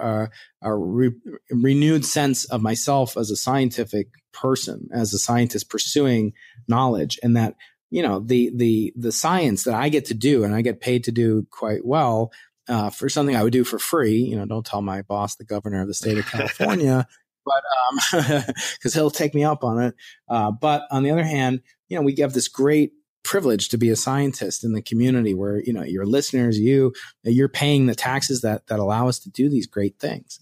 a, 0.64 0.70
a 0.70 0.76
re- 0.76 1.16
renewed 1.52 2.06
sense 2.06 2.46
of 2.46 2.62
myself 2.62 3.16
as 3.16 3.30
a 3.30 3.36
scientific 3.36 4.08
person, 4.34 4.90
as 4.92 5.14
a 5.14 5.20
scientist 5.20 5.70
pursuing 5.70 6.34
knowledge 6.68 7.20
and 7.22 7.38
that, 7.38 7.56
you 7.90 8.02
know, 8.02 8.20
the, 8.20 8.52
the, 8.56 8.94
the 8.96 9.12
science 9.12 9.64
that 9.64 9.76
I 9.76 9.90
get 9.90 10.06
to 10.06 10.14
do 10.14 10.44
and 10.44 10.54
I 10.54 10.62
get 10.62 10.82
paid 10.82 11.04
to 11.06 11.12
do 11.12 11.48
quite 11.52 11.86
well, 11.86 12.32
uh, 12.68 12.90
for 12.90 13.08
something 13.08 13.36
I 13.36 13.44
would 13.44 13.54
do 13.54 13.64
for 13.64 13.80
free, 13.80 14.18
you 14.18 14.36
know, 14.36 14.46
don't 14.46 14.66
tell 14.66 14.82
my 14.82 15.04
boss, 15.04 15.36
the 15.36 15.46
governor 15.46 15.82
of 15.82 15.88
the 15.88 15.94
state 15.94 16.18
of 16.18 16.26
California, 16.32 17.08
but, 17.46 17.64
um, 17.88 18.44
cause 18.84 18.94
he'll 18.94 19.12
take 19.12 19.34
me 19.34 19.44
up 19.44 19.64
on 19.64 19.82
it. 19.82 19.96
Uh, 20.28 20.52
but 20.52 20.84
on 20.92 21.04
the 21.04 21.12
other 21.12 21.24
hand, 21.24 21.62
you 21.88 21.98
know, 21.98 22.04
we 22.04 22.16
have 22.20 22.34
this 22.34 22.50
great 22.50 22.92
privilege 23.28 23.68
to 23.68 23.78
be 23.78 23.90
a 23.90 23.96
scientist 23.96 24.64
in 24.64 24.72
the 24.72 24.82
community 24.82 25.34
where 25.34 25.60
you 25.60 25.74
know 25.74 25.84
your 25.84 26.06
listeners 26.06 26.58
you 26.58 26.94
you're 27.24 27.50
paying 27.50 27.86
the 27.86 27.94
taxes 27.94 28.40
that 28.42 28.66
that 28.68 28.80
allow 28.80 29.10
us 29.10 29.20
to 29.20 29.30
do 29.30 29.50
these 29.50 29.68
great 29.68 30.00
things. 30.00 30.40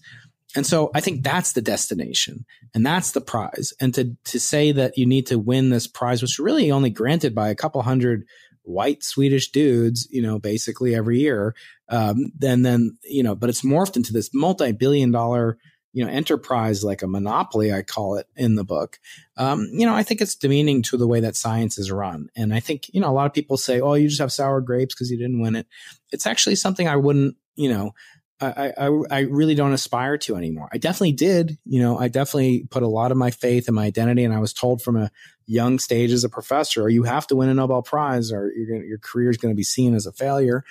And 0.54 0.64
so 0.64 0.90
i 0.94 1.00
think 1.00 1.22
that's 1.22 1.52
the 1.52 1.60
destination 1.60 2.46
and 2.72 2.86
that's 2.86 3.10
the 3.10 3.20
prize. 3.20 3.72
And 3.80 3.92
to 3.94 4.16
to 4.26 4.38
say 4.38 4.72
that 4.72 4.96
you 4.96 5.04
need 5.04 5.26
to 5.26 5.38
win 5.38 5.70
this 5.70 5.88
prize 5.88 6.22
which 6.22 6.38
really 6.38 6.70
only 6.70 6.90
granted 6.90 7.34
by 7.34 7.48
a 7.48 7.56
couple 7.56 7.82
hundred 7.82 8.24
white 8.62 9.02
swedish 9.02 9.50
dudes 9.50 10.08
you 10.10 10.22
know 10.22 10.38
basically 10.38 10.94
every 10.94 11.18
year 11.20 11.54
um, 11.88 12.32
then 12.38 12.62
then 12.62 12.98
you 13.04 13.22
know 13.22 13.34
but 13.34 13.50
it's 13.50 13.62
morphed 13.62 13.96
into 13.96 14.12
this 14.12 14.30
multi-billion 14.32 15.10
dollar 15.10 15.58
you 15.96 16.04
know 16.04 16.10
enterprise 16.10 16.84
like 16.84 17.02
a 17.02 17.06
monopoly 17.06 17.72
i 17.72 17.80
call 17.80 18.16
it 18.16 18.26
in 18.36 18.54
the 18.54 18.64
book 18.64 19.00
um, 19.38 19.66
you 19.72 19.86
know 19.86 19.94
i 19.94 20.02
think 20.02 20.20
it's 20.20 20.34
demeaning 20.34 20.82
to 20.82 20.98
the 20.98 21.08
way 21.08 21.20
that 21.20 21.34
science 21.34 21.78
is 21.78 21.90
run 21.90 22.28
and 22.36 22.52
i 22.52 22.60
think 22.60 22.92
you 22.92 23.00
know 23.00 23.08
a 23.08 23.16
lot 23.16 23.24
of 23.24 23.32
people 23.32 23.56
say 23.56 23.80
oh 23.80 23.94
you 23.94 24.06
just 24.06 24.20
have 24.20 24.30
sour 24.30 24.60
grapes 24.60 24.94
because 24.94 25.10
you 25.10 25.16
didn't 25.16 25.40
win 25.40 25.56
it 25.56 25.66
it's 26.12 26.26
actually 26.26 26.54
something 26.54 26.86
i 26.86 26.96
wouldn't 26.96 27.34
you 27.56 27.70
know 27.70 27.92
I, 28.38 28.74
I, 28.76 28.90
I 29.10 29.20
really 29.20 29.54
don't 29.54 29.72
aspire 29.72 30.18
to 30.18 30.36
anymore. 30.36 30.68
I 30.70 30.76
definitely 30.76 31.12
did. 31.12 31.56
You 31.64 31.80
know, 31.80 31.98
I 31.98 32.08
definitely 32.08 32.66
put 32.70 32.82
a 32.82 32.86
lot 32.86 33.10
of 33.10 33.16
my 33.16 33.30
faith 33.30 33.66
in 33.66 33.74
my 33.74 33.86
identity. 33.86 34.24
And 34.24 34.34
I 34.34 34.40
was 34.40 34.52
told 34.52 34.82
from 34.82 34.98
a 34.98 35.10
young 35.46 35.78
stage 35.78 36.12
as 36.12 36.22
a 36.22 36.28
professor, 36.28 36.86
you 36.90 37.04
have 37.04 37.26
to 37.28 37.36
win 37.36 37.48
a 37.48 37.54
Nobel 37.54 37.80
Prize 37.80 38.30
or 38.30 38.52
gonna, 38.68 38.84
your 38.84 38.98
career 38.98 39.30
is 39.30 39.38
going 39.38 39.52
to 39.52 39.56
be 39.56 39.62
seen 39.62 39.94
as 39.94 40.04
a 40.04 40.12
failure. 40.12 40.64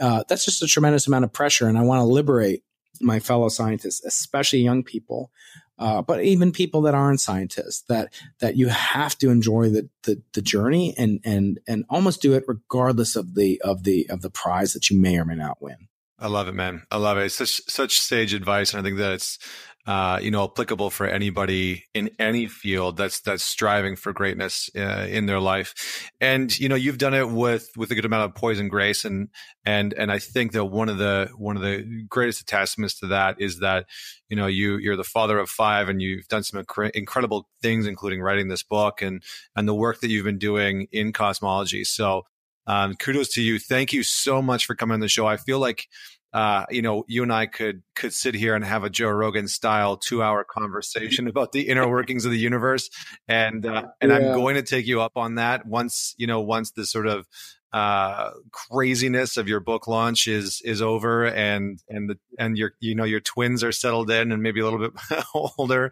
Uh, 0.00 0.24
that's 0.28 0.44
just 0.44 0.64
a 0.64 0.66
tremendous 0.66 1.06
amount 1.06 1.24
of 1.24 1.32
pressure. 1.32 1.68
And 1.68 1.78
I 1.78 1.82
want 1.82 2.00
to 2.00 2.06
liberate 2.06 2.64
my 3.00 3.20
fellow 3.20 3.48
scientists, 3.48 4.04
especially 4.04 4.60
young 4.60 4.82
people, 4.82 5.30
uh, 5.78 6.02
but 6.02 6.22
even 6.22 6.52
people 6.52 6.82
that 6.82 6.94
aren't 6.94 7.20
scientists, 7.20 7.82
that 7.88 8.12
that 8.40 8.56
you 8.56 8.68
have 8.68 9.16
to 9.18 9.30
enjoy 9.30 9.68
the, 9.68 9.88
the 10.04 10.22
the 10.34 10.42
journey 10.42 10.94
and 10.96 11.20
and 11.24 11.58
and 11.66 11.84
almost 11.88 12.22
do 12.22 12.34
it 12.34 12.44
regardless 12.46 13.16
of 13.16 13.34
the 13.34 13.60
of 13.62 13.82
the 13.84 14.06
of 14.08 14.22
the 14.22 14.30
prize 14.30 14.74
that 14.74 14.90
you 14.90 15.00
may 15.00 15.18
or 15.18 15.24
may 15.24 15.34
not 15.34 15.60
win. 15.60 15.88
I 16.18 16.28
love 16.28 16.46
it, 16.46 16.54
man. 16.54 16.82
I 16.92 16.98
love 16.98 17.18
it. 17.18 17.24
It's 17.24 17.34
such 17.34 17.62
such 17.68 18.00
sage 18.00 18.32
advice, 18.32 18.72
and 18.72 18.80
I 18.80 18.84
think 18.84 18.98
that 18.98 19.12
it's 19.12 19.38
uh, 19.86 20.18
you 20.22 20.30
know 20.30 20.44
applicable 20.44 20.90
for 20.90 21.06
anybody 21.06 21.84
in 21.92 22.10
any 22.18 22.46
field 22.46 22.96
that's 22.96 23.20
that's 23.20 23.42
striving 23.42 23.96
for 23.96 24.12
greatness 24.12 24.70
uh, 24.76 25.06
in 25.08 25.26
their 25.26 25.40
life. 25.40 26.10
And 26.20 26.56
you 26.58 26.68
know 26.68 26.76
you've 26.76 26.98
done 26.98 27.14
it 27.14 27.28
with 27.28 27.68
with 27.76 27.90
a 27.90 27.94
good 27.94 28.04
amount 28.04 28.30
of 28.30 28.34
poise 28.36 28.60
and 28.60 28.70
grace, 28.70 29.04
and 29.04 29.28
and 29.64 29.92
and 29.94 30.12
I 30.12 30.20
think 30.20 30.52
that 30.52 30.66
one 30.66 30.88
of 30.88 30.98
the 30.98 31.30
one 31.36 31.56
of 31.56 31.62
the 31.62 32.04
greatest 32.08 32.40
attachments 32.40 33.00
to 33.00 33.08
that 33.08 33.40
is 33.40 33.58
that 33.58 33.86
you 34.28 34.36
know 34.36 34.46
you 34.46 34.76
you're 34.76 34.96
the 34.96 35.04
father 35.04 35.38
of 35.38 35.50
five, 35.50 35.88
and 35.88 36.00
you've 36.00 36.28
done 36.28 36.44
some 36.44 36.62
inc- 36.62 36.90
incredible 36.90 37.48
things, 37.60 37.86
including 37.86 38.20
writing 38.20 38.48
this 38.48 38.62
book 38.62 39.02
and 39.02 39.22
and 39.56 39.66
the 39.66 39.74
work 39.74 40.00
that 40.00 40.10
you've 40.10 40.24
been 40.24 40.38
doing 40.38 40.86
in 40.92 41.12
cosmology. 41.12 41.82
So 41.82 42.22
um, 42.66 42.94
kudos 42.94 43.30
to 43.30 43.42
you. 43.42 43.58
Thank 43.58 43.92
you 43.92 44.02
so 44.02 44.40
much 44.40 44.66
for 44.66 44.74
coming 44.74 44.94
on 44.94 45.00
the 45.00 45.08
show. 45.08 45.26
I 45.26 45.36
feel 45.36 45.58
like 45.58 45.88
uh, 46.32 46.64
you 46.70 46.82
know, 46.82 47.04
you 47.08 47.22
and 47.22 47.32
I 47.32 47.46
could 47.46 47.82
could 47.94 48.12
sit 48.12 48.34
here 48.34 48.54
and 48.54 48.64
have 48.64 48.84
a 48.84 48.90
Joe 48.90 49.10
Rogan 49.10 49.48
style 49.48 49.96
two 49.96 50.22
hour 50.22 50.44
conversation 50.44 51.28
about 51.28 51.52
the 51.52 51.68
inner 51.68 51.88
workings 51.88 52.24
of 52.24 52.30
the 52.30 52.38
universe, 52.38 52.88
and 53.28 53.66
uh, 53.66 53.84
and 54.00 54.10
yeah. 54.10 54.16
I'm 54.16 54.22
going 54.34 54.54
to 54.56 54.62
take 54.62 54.86
you 54.86 55.02
up 55.02 55.12
on 55.16 55.36
that 55.36 55.66
once 55.66 56.14
you 56.16 56.26
know 56.26 56.40
once 56.40 56.70
the 56.72 56.86
sort 56.86 57.06
of 57.06 57.26
uh, 57.72 58.30
craziness 58.50 59.36
of 59.36 59.48
your 59.48 59.60
book 59.60 59.86
launch 59.88 60.26
is 60.26 60.60
is 60.64 60.82
over 60.82 61.26
and 61.26 61.78
and 61.88 62.10
the 62.10 62.18
and 62.38 62.58
your 62.58 62.72
you 62.80 62.94
know 62.94 63.04
your 63.04 63.20
twins 63.20 63.64
are 63.64 63.72
settled 63.72 64.10
in 64.10 64.30
and 64.30 64.42
maybe 64.42 64.60
a 64.60 64.64
little 64.64 64.78
bit 64.78 64.92
older 65.58 65.90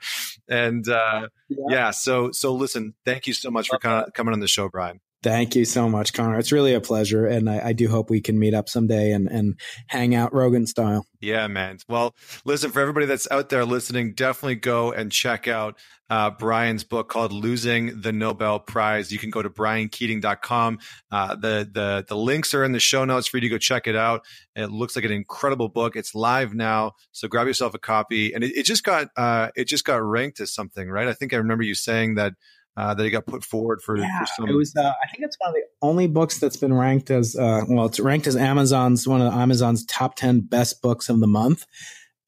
and 0.49 0.89
uh, 0.89 1.29
yeah. 1.49 1.57
yeah. 1.69 1.91
so 1.91 2.33
so 2.33 2.53
listen 2.53 2.95
thank 3.07 3.27
you 3.27 3.33
so 3.33 3.51
much 3.51 3.69
for 3.69 3.79
coming 3.79 4.35
on 4.35 4.41
the 4.41 4.49
show 4.49 4.69
Brian 4.69 5.01
Thank 5.23 5.55
you 5.55 5.67
so 5.67 5.87
much, 5.87 6.15
Connor. 6.15 6.39
It's 6.39 6.51
really 6.51 6.73
a 6.73 6.81
pleasure. 6.81 7.27
And 7.27 7.51
I, 7.51 7.69
I, 7.69 7.73
do 7.75 7.89
hope 7.89 8.09
we 8.09 8.23
can 8.23 8.39
meet 8.39 8.55
up 8.55 8.71
someday 8.71 9.13
and, 9.13 9.29
and 9.29 9.61
hang 9.87 10.15
out 10.15 10.33
Rogan 10.33 10.67
style. 10.67 11.07
Yeah, 11.21 11.47
man. 11.47 11.77
Well, 11.89 12.15
listen, 12.47 12.71
for 12.71 12.81
everybody 12.81 13.05
that's 13.05 13.31
out 13.31 13.51
there 13.51 13.67
listening, 13.67 14.15
definitely 14.15 14.55
go 14.55 14.93
and 14.93 15.13
check 15.13 15.47
out 15.47 15.79
uh, 16.09 16.31
Brian's 16.31 16.85
book 16.85 17.11
called 17.11 17.33
Losing 17.33 18.01
the 18.01 18.13
Nobel 18.13 18.61
Prize. 18.61 19.13
You 19.13 19.19
can 19.19 19.29
go 19.29 19.43
to 19.43 19.51
briankeating.com. 19.51 20.79
Uh, 21.13 21.37
the, 21.37 21.69
the, 21.71 22.07
the 22.09 22.17
links 22.17 22.55
are 22.55 22.65
in 22.65 22.73
the 22.73 22.81
show 22.81 23.05
notes 23.05 23.29
for 23.29 23.37
you 23.37 23.43
to 23.43 23.49
go 23.51 23.59
check 23.59 23.87
it 23.87 23.97
out. 23.97 24.25
It 24.57 24.71
looks 24.71 24.97
like 24.97 25.05
an 25.05 25.13
incredible 25.13 25.69
book. 25.69 25.97
It's 25.97 26.15
live 26.15 26.55
now. 26.55 26.93
So 27.13 27.29
grab 27.29 27.47
yourself 27.47 27.75
a 27.75 27.79
copy. 27.79 28.33
And 28.33 28.43
it, 28.43 28.57
it 28.57 28.63
just 28.65 28.85
got, 28.85 29.09
uh, 29.19 29.49
it 29.55 29.69
just 29.69 29.85
got 29.85 30.03
ranked 30.03 30.41
as 30.41 30.55
something, 30.55 30.89
right? 30.89 31.09
I 31.09 31.13
think 31.13 31.35
I 31.35 31.37
remember 31.37 31.63
you 31.63 31.75
saying 31.75 32.15
that 32.15 32.33
uh, 32.77 32.95
that 32.95 33.03
he 33.03 33.11
got 33.11 33.27
put 33.27 33.45
forward 33.45 33.81
for, 33.83 33.97
yeah, 33.97 34.21
for 34.21 34.27
some. 34.27 34.49
It 34.49 34.55
was, 34.55 34.75
uh, 34.77 34.83
I 34.83 35.09
think 35.11 35.25
it's 35.25 35.37
one 35.39 35.51
of 35.51 35.55
the 35.55 35.63
only 35.83 36.07
books 36.07 36.39
that's 36.39 36.57
been 36.57 36.75
ranked 36.75 37.11
as, 37.11 37.37
uh, 37.37 37.63
well, 37.69 37.87
it's 37.87 38.01
ranked 38.01 38.27
as 38.27 38.37
Amazon's 38.37 39.07
one 39.07 39.21
of 39.21 39.33
Amazon's 39.33 39.85
top 39.87 40.15
ten 40.15 40.41
best 40.41 40.81
books 40.83 41.09
of 41.09 41.21
the 41.21 41.27
month, 41.27 41.67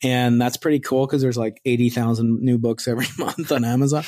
and 0.02 0.40
that's 0.40 0.56
pretty 0.56 0.80
cool 0.80 1.06
because 1.06 1.22
there's 1.22 1.38
like 1.38 1.60
eighty 1.64 1.90
thousand 1.90 2.40
new 2.40 2.58
books 2.58 2.88
every 2.88 3.06
month 3.18 3.52
on 3.52 3.64
Amazon. 3.64 4.04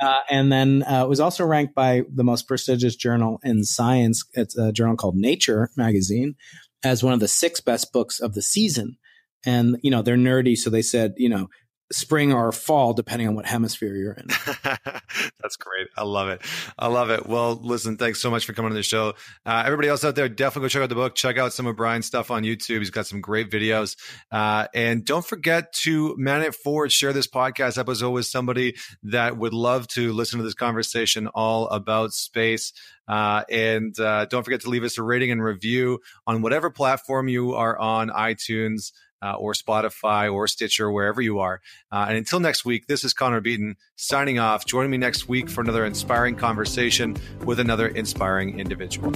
Uh, 0.00 0.20
and 0.30 0.52
then 0.52 0.84
uh, 0.84 1.02
it 1.04 1.08
was 1.08 1.18
also 1.18 1.44
ranked 1.44 1.74
by 1.74 2.02
the 2.14 2.22
most 2.22 2.46
prestigious 2.46 2.94
journal 2.94 3.40
in 3.42 3.64
science. 3.64 4.24
It's 4.34 4.56
a 4.56 4.70
journal 4.72 4.96
called 4.96 5.16
Nature 5.16 5.70
magazine 5.76 6.36
as 6.84 7.02
one 7.02 7.12
of 7.12 7.20
the 7.20 7.26
six 7.26 7.60
best 7.60 7.92
books 7.92 8.20
of 8.20 8.34
the 8.34 8.42
season. 8.42 8.96
And 9.44 9.78
you 9.82 9.90
know 9.90 10.02
they're 10.02 10.16
nerdy, 10.16 10.56
so 10.56 10.70
they 10.70 10.82
said 10.82 11.14
you 11.16 11.28
know 11.28 11.48
spring 11.92 12.32
or 12.32 12.52
fall, 12.52 12.92
depending 12.92 13.28
on 13.28 13.34
what 13.34 13.46
hemisphere 13.46 13.94
you're 13.94 14.12
in. 14.12 14.26
That's 14.64 15.56
great. 15.56 15.88
I 15.96 16.04
love 16.04 16.28
it. 16.28 16.42
I 16.78 16.88
love 16.88 17.10
it. 17.10 17.26
Well, 17.26 17.54
listen, 17.54 17.96
thanks 17.96 18.20
so 18.20 18.30
much 18.30 18.44
for 18.44 18.52
coming 18.52 18.70
on 18.72 18.76
the 18.76 18.82
show. 18.82 19.14
Uh, 19.46 19.62
everybody 19.64 19.88
else 19.88 20.04
out 20.04 20.14
there, 20.14 20.28
definitely 20.28 20.66
go 20.66 20.68
check 20.68 20.82
out 20.82 20.88
the 20.88 20.94
book. 20.94 21.14
Check 21.14 21.38
out 21.38 21.52
some 21.52 21.66
of 21.66 21.76
Brian's 21.76 22.06
stuff 22.06 22.30
on 22.30 22.42
YouTube. 22.42 22.78
He's 22.78 22.90
got 22.90 23.06
some 23.06 23.20
great 23.20 23.50
videos. 23.50 23.96
Uh, 24.30 24.66
and 24.74 25.04
don't 25.04 25.24
forget 25.24 25.72
to 25.72 26.14
man 26.18 26.42
it 26.42 26.54
forward, 26.54 26.92
share 26.92 27.12
this 27.12 27.26
podcast 27.26 27.78
episode 27.78 28.10
with 28.10 28.26
somebody 28.26 28.76
that 29.04 29.36
would 29.38 29.54
love 29.54 29.88
to 29.88 30.12
listen 30.12 30.38
to 30.38 30.44
this 30.44 30.54
conversation 30.54 31.26
all 31.28 31.68
about 31.68 32.12
space. 32.12 32.72
Uh, 33.08 33.42
and 33.50 33.98
uh, 33.98 34.26
don't 34.26 34.44
forget 34.44 34.60
to 34.60 34.68
leave 34.68 34.84
us 34.84 34.98
a 34.98 35.02
rating 35.02 35.30
and 35.30 35.42
review 35.42 35.98
on 36.26 36.42
whatever 36.42 36.70
platform 36.70 37.26
you 37.28 37.54
are 37.54 37.76
on, 37.78 38.10
iTunes, 38.10 38.92
uh, 39.22 39.34
or 39.34 39.52
Spotify 39.52 40.32
or 40.32 40.46
Stitcher, 40.46 40.90
wherever 40.90 41.20
you 41.20 41.38
are. 41.38 41.60
Uh, 41.90 42.06
and 42.08 42.16
until 42.16 42.40
next 42.40 42.64
week, 42.64 42.86
this 42.86 43.04
is 43.04 43.12
Connor 43.12 43.40
Beaton 43.40 43.76
signing 43.96 44.38
off. 44.38 44.66
Join 44.66 44.90
me 44.90 44.96
next 44.96 45.28
week 45.28 45.48
for 45.48 45.60
another 45.60 45.84
inspiring 45.84 46.36
conversation 46.36 47.16
with 47.44 47.60
another 47.60 47.88
inspiring 47.88 48.58
individual. 48.58 49.12